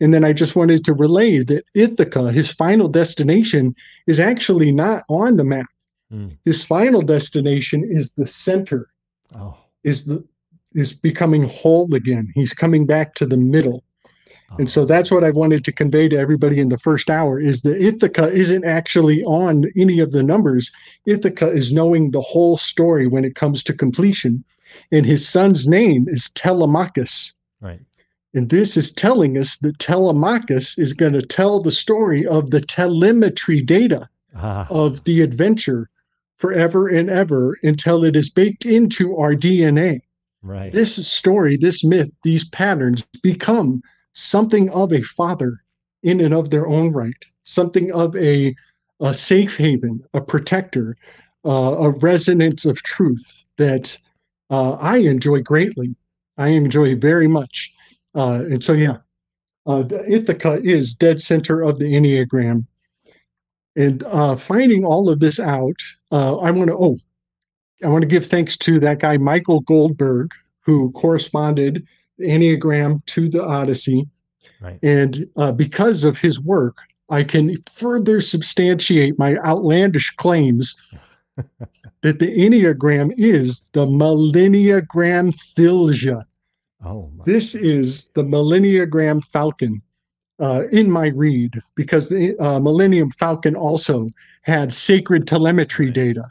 And 0.00 0.12
then 0.12 0.24
I 0.24 0.32
just 0.32 0.54
wanted 0.54 0.84
to 0.84 0.92
relay 0.92 1.38
that 1.44 1.64
Ithaca, 1.74 2.30
his 2.30 2.52
final 2.52 2.88
destination, 2.88 3.74
is 4.06 4.20
actually 4.20 4.70
not 4.70 5.04
on 5.08 5.36
the 5.36 5.44
map. 5.44 5.66
Mm. 6.12 6.36
His 6.44 6.62
final 6.62 7.00
destination 7.00 7.84
is 7.88 8.12
the 8.12 8.26
center, 8.26 8.88
Oh. 9.34 9.56
is 9.82 10.04
the 10.04 10.22
is 10.74 10.92
becoming 10.92 11.44
whole 11.44 11.94
again. 11.94 12.32
He's 12.34 12.52
coming 12.52 12.84
back 12.84 13.14
to 13.14 13.26
the 13.26 13.36
middle. 13.36 13.84
And 14.58 14.70
so 14.70 14.82
oh. 14.82 14.84
that's 14.84 15.10
what 15.10 15.24
I 15.24 15.30
wanted 15.30 15.64
to 15.64 15.72
convey 15.72 16.08
to 16.08 16.16
everybody 16.16 16.60
in 16.60 16.68
the 16.68 16.78
first 16.78 17.10
hour 17.10 17.40
is 17.40 17.62
that 17.62 17.80
Ithaca 17.80 18.30
isn't 18.30 18.64
actually 18.64 19.22
on 19.24 19.64
any 19.76 20.00
of 20.00 20.12
the 20.12 20.22
numbers. 20.22 20.70
Ithaca 21.06 21.48
is 21.50 21.72
knowing 21.72 22.10
the 22.10 22.20
whole 22.20 22.56
story 22.56 23.06
when 23.06 23.24
it 23.24 23.34
comes 23.34 23.62
to 23.64 23.72
completion. 23.72 24.44
And 24.92 25.04
his 25.06 25.26
son's 25.28 25.66
name 25.66 26.06
is 26.08 26.30
Telemachus. 26.30 27.34
right. 27.60 27.80
And 28.36 28.50
this 28.50 28.76
is 28.76 28.90
telling 28.90 29.38
us 29.38 29.58
that 29.58 29.78
Telemachus 29.78 30.76
is 30.76 30.92
going 30.92 31.12
to 31.12 31.22
tell 31.22 31.60
the 31.60 31.70
story 31.70 32.26
of 32.26 32.50
the 32.50 32.60
telemetry 32.60 33.62
data 33.62 34.08
Ah, 34.36 34.66
of 34.70 35.04
the 35.04 35.20
adventure 35.22 35.88
forever 36.38 36.88
and 36.88 37.08
ever 37.08 37.56
until 37.62 38.04
it 38.04 38.16
is 38.16 38.28
baked 38.28 38.66
into 38.66 39.16
our 39.16 39.32
DNA 39.34 40.00
right. 40.42 40.72
this 40.72 41.06
story, 41.06 41.56
this 41.56 41.84
myth, 41.84 42.10
these 42.24 42.48
patterns 42.48 43.06
become 43.22 43.80
something 44.12 44.68
of 44.70 44.92
a 44.92 45.02
father 45.02 45.60
in 46.02 46.20
and 46.20 46.34
of 46.34 46.50
their 46.50 46.66
own 46.66 46.92
right, 46.92 47.24
something 47.44 47.92
of 47.92 48.16
a, 48.16 48.54
a 49.00 49.14
safe 49.14 49.56
haven, 49.56 50.02
a 50.14 50.20
protector, 50.20 50.96
uh, 51.44 51.76
a 51.78 51.90
resonance 51.90 52.64
of 52.64 52.82
truth 52.82 53.44
that 53.56 53.96
uh, 54.50 54.72
I 54.74 54.98
enjoy 54.98 55.42
greatly. 55.42 55.94
I 56.36 56.48
enjoy 56.48 56.96
very 56.96 57.28
much. 57.28 57.72
Uh, 58.14 58.44
and 58.48 58.62
so, 58.62 58.72
yeah, 58.72 58.98
uh, 59.66 59.84
Ithaca 60.06 60.60
is 60.62 60.94
dead 60.94 61.20
center 61.20 61.62
of 61.62 61.78
the 61.78 61.92
Enneagram. 61.92 62.66
And 63.76 64.02
uh, 64.04 64.36
finding 64.36 64.84
all 64.84 65.08
of 65.08 65.20
this 65.20 65.40
out, 65.40 65.80
uh, 66.12 66.38
I 66.38 66.50
want 66.50 66.68
to, 66.68 66.76
oh, 66.76 66.98
I 67.82 67.88
want 67.88 68.02
to 68.02 68.08
give 68.08 68.26
thanks 68.26 68.56
to 68.58 68.78
that 68.80 69.00
guy, 69.00 69.16
Michael 69.16 69.60
Goldberg, 69.60 70.30
who 70.60 70.92
corresponded 70.92 71.86
the 72.18 72.26
Enneagram 72.26 73.04
to 73.06 73.28
the 73.28 73.44
Odyssey. 73.44 74.06
Right. 74.60 74.78
And 74.82 75.28
uh, 75.36 75.52
because 75.52 76.04
of 76.04 76.18
his 76.18 76.40
work, 76.40 76.78
I 77.10 77.24
can 77.24 77.54
further 77.70 78.20
substantiate 78.20 79.18
my 79.18 79.36
outlandish 79.38 80.10
claims 80.16 80.74
that 82.02 82.18
the 82.18 82.26
Enneagram 82.36 83.12
is 83.16 83.68
the 83.72 83.86
Millenniagram 83.86 85.32
Thilja. 85.34 86.24
Oh, 86.84 87.10
my. 87.16 87.24
This 87.24 87.54
is 87.54 88.08
the 88.14 88.22
Millenniagram 88.22 89.24
Falcon 89.24 89.80
uh, 90.40 90.64
in 90.72 90.90
my 90.90 91.06
read 91.08 91.60
because 91.74 92.08
the 92.08 92.36
uh, 92.38 92.60
Millennium 92.60 93.10
Falcon 93.12 93.56
also 93.56 94.10
had 94.42 94.72
sacred 94.72 95.26
telemetry 95.26 95.86
Right. 95.86 95.94
data. 95.94 96.24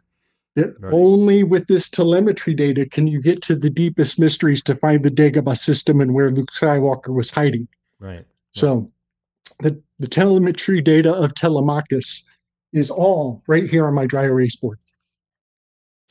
That 0.56 0.76
Right. 0.80 0.94
only 0.94 1.44
with 1.44 1.66
this 1.68 1.90
telemetry 1.90 2.54
data 2.54 2.86
can 2.86 3.08
you 3.08 3.22
get 3.22 3.42
to 3.44 3.56
the 3.56 3.72
deepest 3.72 4.20
mysteries 4.20 4.62
to 4.64 4.76
find 4.76 5.04
the 5.04 5.10
Dagobah 5.10 5.58
system 5.58 6.00
and 6.00 6.14
where 6.14 6.30
Luke 6.30 6.52
Skywalker 6.52 7.14
was 7.14 7.32
hiding. 7.32 7.68
right. 8.00 8.26
So, 8.54 8.92
the 9.60 9.82
the 9.98 10.08
telemetry 10.08 10.80
data 10.82 11.12
of 11.12 11.34
Telemachus 11.34 12.24
is 12.74 12.92
all 12.92 13.42
right 13.48 13.68
here 13.70 13.88
on 13.88 13.94
my 13.96 14.06
dry 14.06 14.24
erase 14.26 14.56
board. 14.56 14.78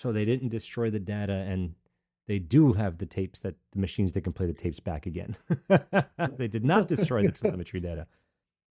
So 0.03 0.11
they 0.11 0.25
didn't 0.25 0.49
destroy 0.49 0.91
the 0.91 0.99
data, 0.99 1.33
and 1.33 1.77
they 2.27 2.41
do 2.41 2.73
have 2.73 2.99
the 2.99 3.07
tapes 3.07 3.39
that 3.43 3.55
the 3.71 3.79
machines 3.79 4.11
that 4.13 4.23
can 4.23 4.33
play 4.33 4.47
the 4.47 4.53
tapes 4.53 4.81
back 4.81 5.07
again. 5.07 5.37
they 6.37 6.49
did 6.49 6.65
not 6.65 6.89
destroy 6.89 7.23
the 7.23 7.31
telemetry 7.31 7.79
data, 7.79 8.09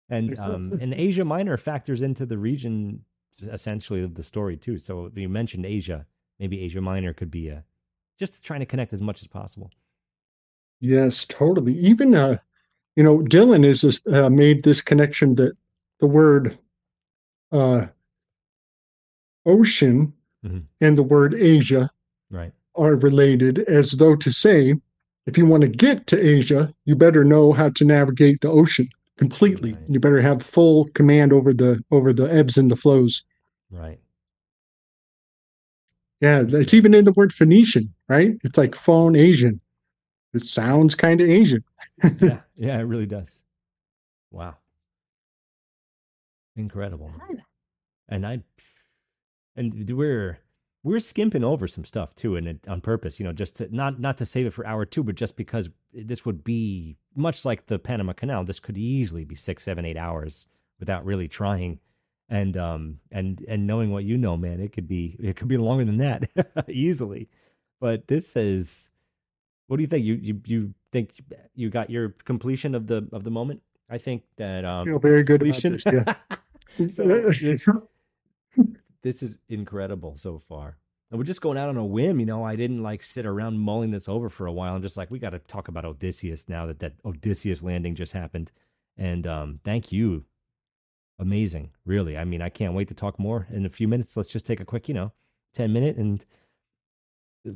and 0.10 0.38
um, 0.40 0.78
and 0.82 0.94
Asia 0.94 1.24
Minor 1.24 1.56
factors 1.56 2.02
into 2.02 2.26
the 2.26 2.38
region 2.38 3.06
essentially 3.44 4.04
of 4.04 4.16
the 4.16 4.24
story 4.24 4.58
too. 4.58 4.78
So 4.78 5.10
you 5.16 5.30
mentioned 5.30 5.66
Asia, 5.66 6.06
maybe 6.38 6.60
Asia 6.60 6.82
Minor 6.82 7.14
could 7.14 7.32
be 7.32 7.48
a 7.48 7.64
just 8.20 8.44
trying 8.44 8.60
to 8.60 8.66
connect 8.66 8.92
as 8.92 9.02
much 9.02 9.22
as 9.22 9.28
possible. 9.30 9.72
Yes, 10.82 11.24
totally. 11.24 11.78
Even 11.78 12.14
uh, 12.14 12.40
you 12.98 13.04
know, 13.04 13.20
Dylan 13.20 13.64
has 13.64 14.02
uh, 14.12 14.30
made 14.30 14.66
this 14.66 14.82
connection 14.82 15.36
that 15.36 15.56
the 16.02 16.08
word 16.08 16.60
uh, 17.54 17.86
ocean 19.46 20.12
Mhm. 20.46 20.66
and 20.80 20.98
the 20.98 21.04
word 21.04 21.34
Asia 21.36 21.90
Right. 22.30 22.54
are 22.76 22.96
related, 22.96 23.60
as 23.60 23.92
though 23.92 24.16
to 24.16 24.32
say, 24.32 24.74
if 25.28 25.38
you 25.38 25.46
want 25.46 25.62
to 25.62 25.68
get 25.70 26.08
to 26.08 26.20
Asia, 26.20 26.74
you 26.86 26.96
better 26.96 27.24
know 27.24 27.52
how 27.54 27.70
to 27.70 27.86
navigate 27.86 28.42
the 28.42 28.50
ocean 28.50 28.90
completely. 29.18 29.74
Right. 29.74 29.90
You 29.90 30.00
better 30.00 30.22
have 30.22 30.42
full 30.42 30.86
command 30.96 31.32
over 31.32 31.54
the 31.54 31.84
over 31.92 32.12
the 32.14 32.26
ebbs 32.26 32.58
and 32.58 32.72
the 32.72 32.76
flows. 32.76 33.24
Right. 33.70 34.00
Yeah, 36.22 36.44
it's 36.48 36.74
even 36.74 36.94
in 36.94 37.06
the 37.06 37.12
word 37.14 37.34
Phoenician, 37.34 37.94
right? 38.08 38.38
It's 38.44 38.58
like 38.58 38.76
phone 38.76 39.16
Asian. 39.16 39.60
It 40.34 40.44
sounds 40.44 40.96
kind 40.96 41.20
of 41.20 41.28
Asian. 41.30 41.64
yeah, 42.22 42.42
yeah, 42.56 42.80
it 42.80 42.84
really 42.84 43.08
does. 43.08 43.42
Wow. 44.32 44.56
Incredible. 46.56 47.12
And 48.10 48.26
I 48.28 48.42
and 49.56 49.90
we're 49.90 50.40
we're 50.84 51.00
skimping 51.00 51.44
over 51.44 51.68
some 51.68 51.86
stuff 51.86 52.16
too 52.16 52.36
and 52.36 52.48
it, 52.48 52.68
on 52.68 52.82
purpose, 52.82 53.20
you 53.20 53.26
know, 53.26 53.34
just 53.34 53.58
to 53.58 53.76
not 53.76 54.00
not 54.00 54.18
to 54.18 54.26
save 54.26 54.46
it 54.46 54.54
for 54.54 54.66
hour 54.66 54.86
2, 54.86 55.04
but 55.04 55.16
just 55.16 55.38
because 55.38 55.70
this 55.94 56.26
would 56.26 56.44
be 56.44 56.98
much 57.16 57.46
like 57.46 57.68
the 57.68 57.78
Panama 57.80 58.14
Canal, 58.14 58.44
this 58.44 58.60
could 58.60 58.78
easily 58.78 59.24
be 59.26 59.36
six, 59.36 59.64
seven, 59.64 59.86
eight 59.86 59.98
hours 59.98 60.48
without 60.80 61.06
really 61.06 61.28
trying. 61.28 61.80
And 62.30 62.56
um 62.56 63.00
and 63.12 63.44
and 63.48 63.68
knowing 63.68 63.92
what 63.92 64.06
you 64.06 64.18
know, 64.18 64.38
man, 64.38 64.60
it 64.62 64.72
could 64.72 64.88
be 64.88 65.18
it 65.20 65.36
could 65.36 65.50
be 65.50 65.58
longer 65.58 65.86
than 65.86 65.98
that 65.98 66.30
easily. 66.70 67.30
But 67.80 68.08
this 68.08 68.36
is 68.36 68.92
what 69.68 69.78
do 69.78 69.84
you 69.84 69.88
think? 69.88 70.06
You 70.06 70.14
you 70.16 70.42
you 70.46 70.74
think 70.92 71.12
you 71.56 71.70
got 71.70 71.90
your 71.90 72.10
completion 72.10 72.74
of 72.74 72.88
the 72.88 73.08
of 73.12 73.24
the 73.24 73.32
moment? 73.32 73.62
I 73.90 73.98
think 73.98 74.24
that 74.38 74.66
um 74.66 74.88
feel 74.88 75.00
very 75.00 75.24
good 75.24 75.42
about 75.42 75.62
completion. 75.62 75.74
this. 75.74 75.86
Yeah. 75.86 76.88
so 77.58 77.88
this, 79.02 79.24
is 79.24 79.42
incredible 79.50 80.16
so 80.16 80.40
far. 80.40 80.78
And 81.10 81.18
we're 81.18 81.26
just 81.26 81.42
going 81.42 81.58
out 81.58 81.70
on 81.70 81.78
a 81.78 81.86
whim, 81.86 82.20
you 82.20 82.26
know. 82.26 82.44
I 82.44 82.56
didn't 82.56 82.82
like 82.82 83.04
sit 83.04 83.26
around 83.26 83.60
mulling 83.60 83.92
this 83.92 84.08
over 84.08 84.30
for 84.30 84.48
a 84.48 84.52
while. 84.52 84.76
I'm 84.76 84.82
just 84.82 84.96
like, 84.96 85.12
we 85.12 85.20
got 85.20 85.32
to 85.32 85.40
talk 85.40 85.68
about 85.68 85.84
Odysseus 85.84 86.48
now 86.48 86.66
that 86.68 86.80
that 86.80 86.94
Odysseus 87.04 87.62
landing 87.62 87.96
just 87.96 88.14
happened. 88.14 88.52
And 88.98 89.28
um, 89.28 89.60
thank 89.66 89.92
you, 89.92 90.24
amazing, 91.20 91.72
really. 91.86 92.18
I 92.18 92.24
mean, 92.24 92.42
I 92.42 92.50
can't 92.50 92.74
wait 92.74 92.88
to 92.88 92.94
talk 92.94 93.20
more 93.20 93.48
in 93.52 93.66
a 93.66 93.70
few 93.70 93.90
minutes. 93.90 94.16
Let's 94.16 94.30
just 94.30 94.46
take 94.46 94.62
a 94.62 94.66
quick, 94.66 94.88
you 94.88 94.94
know, 94.94 95.12
ten 95.54 95.74
minute 95.74 95.98
and 95.98 96.26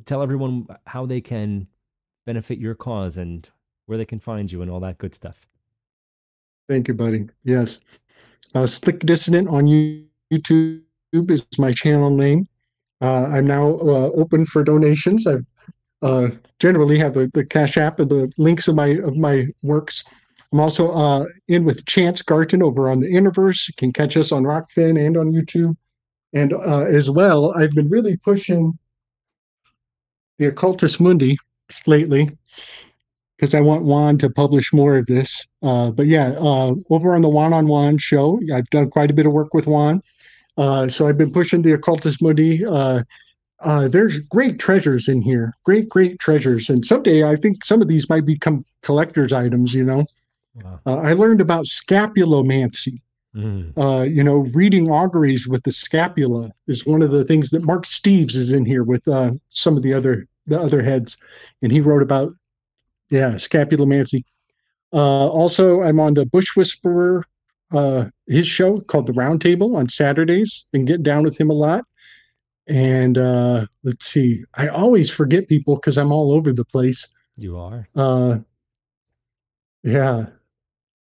tell 0.05 0.21
everyone 0.21 0.67
how 0.87 1.05
they 1.05 1.21
can 1.21 1.67
benefit 2.25 2.57
your 2.57 2.75
cause 2.75 3.17
and 3.17 3.47
where 3.85 3.97
they 3.97 4.05
can 4.05 4.19
find 4.19 4.51
you 4.51 4.61
and 4.61 4.71
all 4.71 4.79
that 4.81 4.97
good 4.97 5.15
stuff. 5.15 5.47
Thank 6.67 6.87
you, 6.87 6.93
buddy. 6.93 7.29
Yes. 7.43 7.79
Uh, 8.53 8.65
Slick 8.65 8.99
Dissident 8.99 9.47
on 9.47 9.65
YouTube 9.65 10.81
is 11.29 11.45
my 11.57 11.71
channel 11.71 12.09
name. 12.09 12.45
Uh, 13.01 13.25
I'm 13.25 13.45
now 13.45 13.75
uh, 13.75 14.11
open 14.15 14.45
for 14.45 14.63
donations. 14.63 15.27
I 15.27 15.37
uh, 16.01 16.29
generally 16.59 16.97
have 16.99 17.17
a, 17.17 17.27
the 17.27 17.45
Cash 17.45 17.77
App 17.77 17.99
and 17.99 18.09
the 18.09 18.31
links 18.37 18.67
of 18.67 18.75
my 18.75 18.87
of 18.87 19.17
my 19.17 19.47
works. 19.63 20.03
I'm 20.51 20.59
also 20.59 20.91
uh, 20.91 21.25
in 21.47 21.65
with 21.65 21.85
Chance 21.85 22.21
Gardner 22.21 22.65
over 22.65 22.89
on 22.89 22.99
the 22.99 23.07
Innerverse. 23.07 23.67
You 23.67 23.73
can 23.77 23.91
catch 23.91 24.15
us 24.15 24.31
on 24.31 24.43
Rokfin 24.43 25.03
and 25.03 25.17
on 25.17 25.31
YouTube. 25.31 25.75
And 26.33 26.53
uh, 26.53 26.85
as 26.85 27.09
well, 27.09 27.53
I've 27.57 27.71
been 27.71 27.89
really 27.89 28.17
pushing 28.17 28.77
the 30.37 30.51
Occultus 30.51 30.99
Mundi 30.99 31.37
lately 31.87 32.29
because 33.37 33.53
I 33.53 33.61
want 33.61 33.83
Juan 33.83 34.17
to 34.19 34.29
publish 34.29 34.71
more 34.71 34.97
of 34.97 35.07
this. 35.07 35.45
Uh, 35.61 35.91
but 35.91 36.07
yeah, 36.07 36.35
over 36.37 37.15
on 37.15 37.21
the 37.21 37.29
Juan 37.29 37.53
on 37.53 37.67
Juan 37.67 37.97
show, 37.97 38.39
I've 38.53 38.69
done 38.69 38.89
quite 38.89 39.11
a 39.11 39.13
bit 39.13 39.25
of 39.25 39.33
work 39.33 39.53
with 39.53 39.67
Juan. 39.67 40.01
Uh, 40.57 40.87
so 40.87 41.07
I've 41.07 41.17
been 41.17 41.31
pushing 41.31 41.61
the 41.61 41.73
Occultus 41.73 42.21
Mundi. 42.21 42.65
Uh, 42.65 43.03
uh, 43.61 43.87
there's 43.87 44.19
great 44.19 44.59
treasures 44.59 45.07
in 45.07 45.21
here, 45.21 45.53
great, 45.63 45.89
great 45.89 46.19
treasures. 46.19 46.69
And 46.69 46.85
someday 46.85 47.23
I 47.23 47.35
think 47.35 47.65
some 47.65 47.81
of 47.81 47.87
these 47.87 48.09
might 48.09 48.25
become 48.25 48.65
collector's 48.81 49.33
items, 49.33 49.73
you 49.73 49.83
know. 49.83 50.05
Wow. 50.55 50.79
Uh, 50.85 50.97
I 50.97 51.13
learned 51.13 51.41
about 51.41 51.65
scapulomancy. 51.65 53.01
Mm. 53.35 54.15
you 54.15 54.23
know, 54.23 54.47
reading 54.53 54.89
auguries 54.89 55.45
with 55.45 55.63
the 55.63 55.71
scapula 55.73 56.53
is 56.67 56.85
one 56.85 57.01
of 57.01 57.11
the 57.11 57.25
things 57.25 57.49
that 57.49 57.65
Mark 57.65 57.85
Steves 57.85 58.33
is 58.33 58.53
in 58.53 58.65
here 58.65 58.85
with 58.85 59.03
some 59.49 59.75
of 59.75 59.83
the 59.83 59.93
other 59.93 60.25
the 60.47 60.59
other 60.59 60.81
heads, 60.81 61.17
and 61.61 61.71
he 61.71 61.81
wrote 61.81 62.01
about 62.01 62.33
yeah, 63.09 63.31
scapulomancy. 63.31 64.23
Uh, 64.93 65.27
also, 65.27 65.81
I'm 65.83 65.99
on 65.99 66.13
the 66.13 66.25
Bush 66.25 66.55
Whisperer, 66.55 67.25
uh, 67.71 68.05
his 68.27 68.47
show 68.47 68.79
called 68.79 69.07
The 69.07 69.13
Roundtable 69.13 69.75
on 69.75 69.89
Saturdays, 69.89 70.67
and 70.73 70.87
get 70.87 71.03
down 71.03 71.23
with 71.23 71.39
him 71.39 71.49
a 71.49 71.53
lot. 71.53 71.85
And 72.67 73.17
uh, 73.17 73.67
let's 73.83 74.07
see, 74.07 74.43
I 74.55 74.67
always 74.67 75.09
forget 75.11 75.47
people 75.47 75.75
because 75.75 75.97
I'm 75.97 76.11
all 76.11 76.31
over 76.31 76.51
the 76.51 76.65
place. 76.65 77.07
You 77.37 77.57
are. 77.57 77.85
Uh, 77.95 78.39
yeah, 79.83 80.25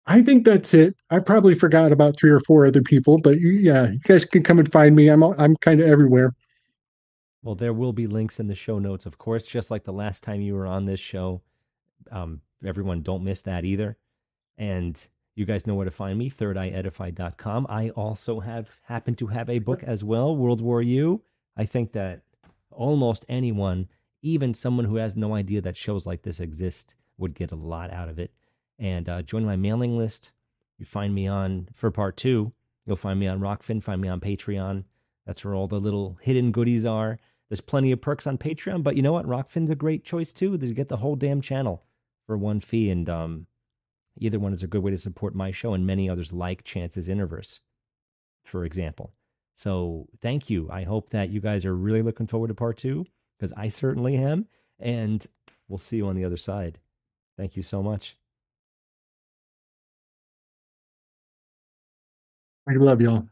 I 0.07 0.23
think 0.23 0.45
that's 0.45 0.75
it. 0.75 0.97
I 1.11 1.21
probably 1.21 1.55
forgot 1.55 1.93
about 1.93 2.17
three 2.17 2.31
or 2.31 2.41
four 2.41 2.67
other 2.67 2.83
people, 2.83 3.19
but 3.19 3.41
you, 3.41 3.51
yeah, 3.51 3.91
you 3.91 4.01
guys 4.01 4.25
can 4.25 4.43
come 4.43 4.59
and 4.59 4.71
find 4.71 4.97
me. 4.97 5.09
I'm 5.09 5.23
I'm 5.23 5.57
kind 5.57 5.81
of 5.81 5.89
everywhere. 5.89 6.35
Well, 7.43 7.55
there 7.55 7.75
will 7.75 7.93
be 7.93 8.07
links 8.07 8.41
in 8.41 8.49
the 8.49 8.55
show 8.55 8.79
notes, 8.79 9.07
of 9.07 9.19
course, 9.19 9.47
just 9.47 9.71
like 9.71 9.85
the 9.85 9.93
last 9.93 10.23
time 10.23 10.41
you 10.41 10.55
were 10.55 10.67
on 10.67 10.87
this 10.87 10.99
show. 10.99 11.43
Um, 12.11 12.41
everyone, 12.65 13.03
don't 13.03 13.23
miss 13.23 13.43
that 13.43 13.65
either. 13.65 13.97
And 14.57 14.97
you 15.35 15.45
guys 15.45 15.67
know 15.67 15.75
where 15.75 15.85
to 15.85 15.91
find 15.91 16.19
me, 16.19 16.31
thirdeyeedified.com. 16.31 17.67
I 17.69 17.91
also 17.91 18.41
have 18.41 18.79
happen 18.85 19.15
to 19.17 19.27
have 19.29 19.51
a 19.51 19.59
book 19.59 19.83
as 19.83 20.05
well, 20.05 20.37
World 20.37 20.61
War 20.61 20.81
YOU. 20.81 21.23
I 21.57 21.65
think 21.65 21.93
that 21.93 22.23
almost 22.71 23.25
anyone, 23.29 23.89
even 24.23 24.55
someone 24.55 24.87
who 24.87 24.97
has 24.97 25.17
no 25.17 25.35
idea 25.35 25.61
that 25.61 25.77
shows 25.77 26.07
like 26.07 26.23
this 26.23 26.41
exist, 26.41 26.95
would 27.19 27.35
get 27.35 27.53
a 27.53 27.57
lot 27.57 27.93
out 27.93 28.09
of 28.09 28.19
it. 28.19 28.33
And 28.79 29.09
uh, 29.09 29.23
join 29.23 29.45
my 29.45 29.57
mailing 29.57 29.97
list. 29.97 30.33
You 30.79 30.85
find 30.85 31.15
me 31.15 31.27
on 31.27 31.69
for 31.73 31.91
part 31.91 32.17
two. 32.17 32.53
You'll 32.87 32.97
find 32.97 33.19
me 33.19 33.27
on 33.27 33.41
Rokfin, 33.41 33.83
find 33.83 34.01
me 34.01 34.09
on 34.09 34.21
Patreon. 34.21 34.85
That's 35.27 35.45
where 35.45 35.55
all 35.55 35.69
the 35.69 35.81
little 35.81 36.19
hidden 36.21 36.53
goodies 36.53 36.85
are. 36.85 37.19
There's 37.49 37.61
plenty 37.61 37.93
of 37.93 38.01
perks 38.01 38.27
on 38.27 38.39
Patreon, 38.39 38.83
but 38.83 38.97
you 38.97 39.03
know 39.03 39.13
what? 39.13 39.27
Rokfin's 39.27 39.71
a 39.71 39.75
great 39.75 40.05
choice 40.05 40.33
too. 40.33 40.59
You 40.61 40.75
get 40.75 40.89
the 40.89 40.99
whole 40.99 41.17
damn 41.17 41.41
channel 41.41 41.85
for 42.27 42.37
one 42.37 42.61
fee, 42.61 42.91
and 42.91 43.09
um, 43.09 43.47
either 44.19 44.39
one 44.39 44.53
is 44.53 44.63
a 44.63 44.69
good 44.69 44.83
way 44.83 44.91
to 44.91 44.99
support 44.99 45.35
my 45.35 45.51
show 45.51 45.75
and 45.75 45.87
many 45.87 46.09
others 46.09 46.33
like 46.33 46.65
Chance's 46.65 47.09
Innerverse, 47.09 47.61
for 48.45 48.65
example. 48.65 49.13
So 49.55 50.09
thank 50.21 50.51
you. 50.51 50.69
I 50.71 50.83
hope 50.83 51.11
that 51.11 51.31
you 51.31 51.41
guys 51.41 51.65
are 51.65 51.77
really 51.77 52.03
looking 52.03 52.27
forward 52.27 52.49
to 52.49 52.55
part 52.55 52.77
two 52.77 53.07
because 53.39 53.53
I 53.57 53.69
certainly 53.69 54.17
am, 54.17 54.47
and 54.79 55.25
we'll 55.69 55.79
see 55.79 55.99
you 55.99 56.09
on 56.09 56.17
the 56.17 56.25
other 56.25 56.37
side. 56.37 56.79
Thank 57.37 57.57
you 57.57 57.63
so 57.63 57.83
much. 57.83 58.17
I 62.67 62.73
love 62.75 63.01
y'all. 63.01 63.29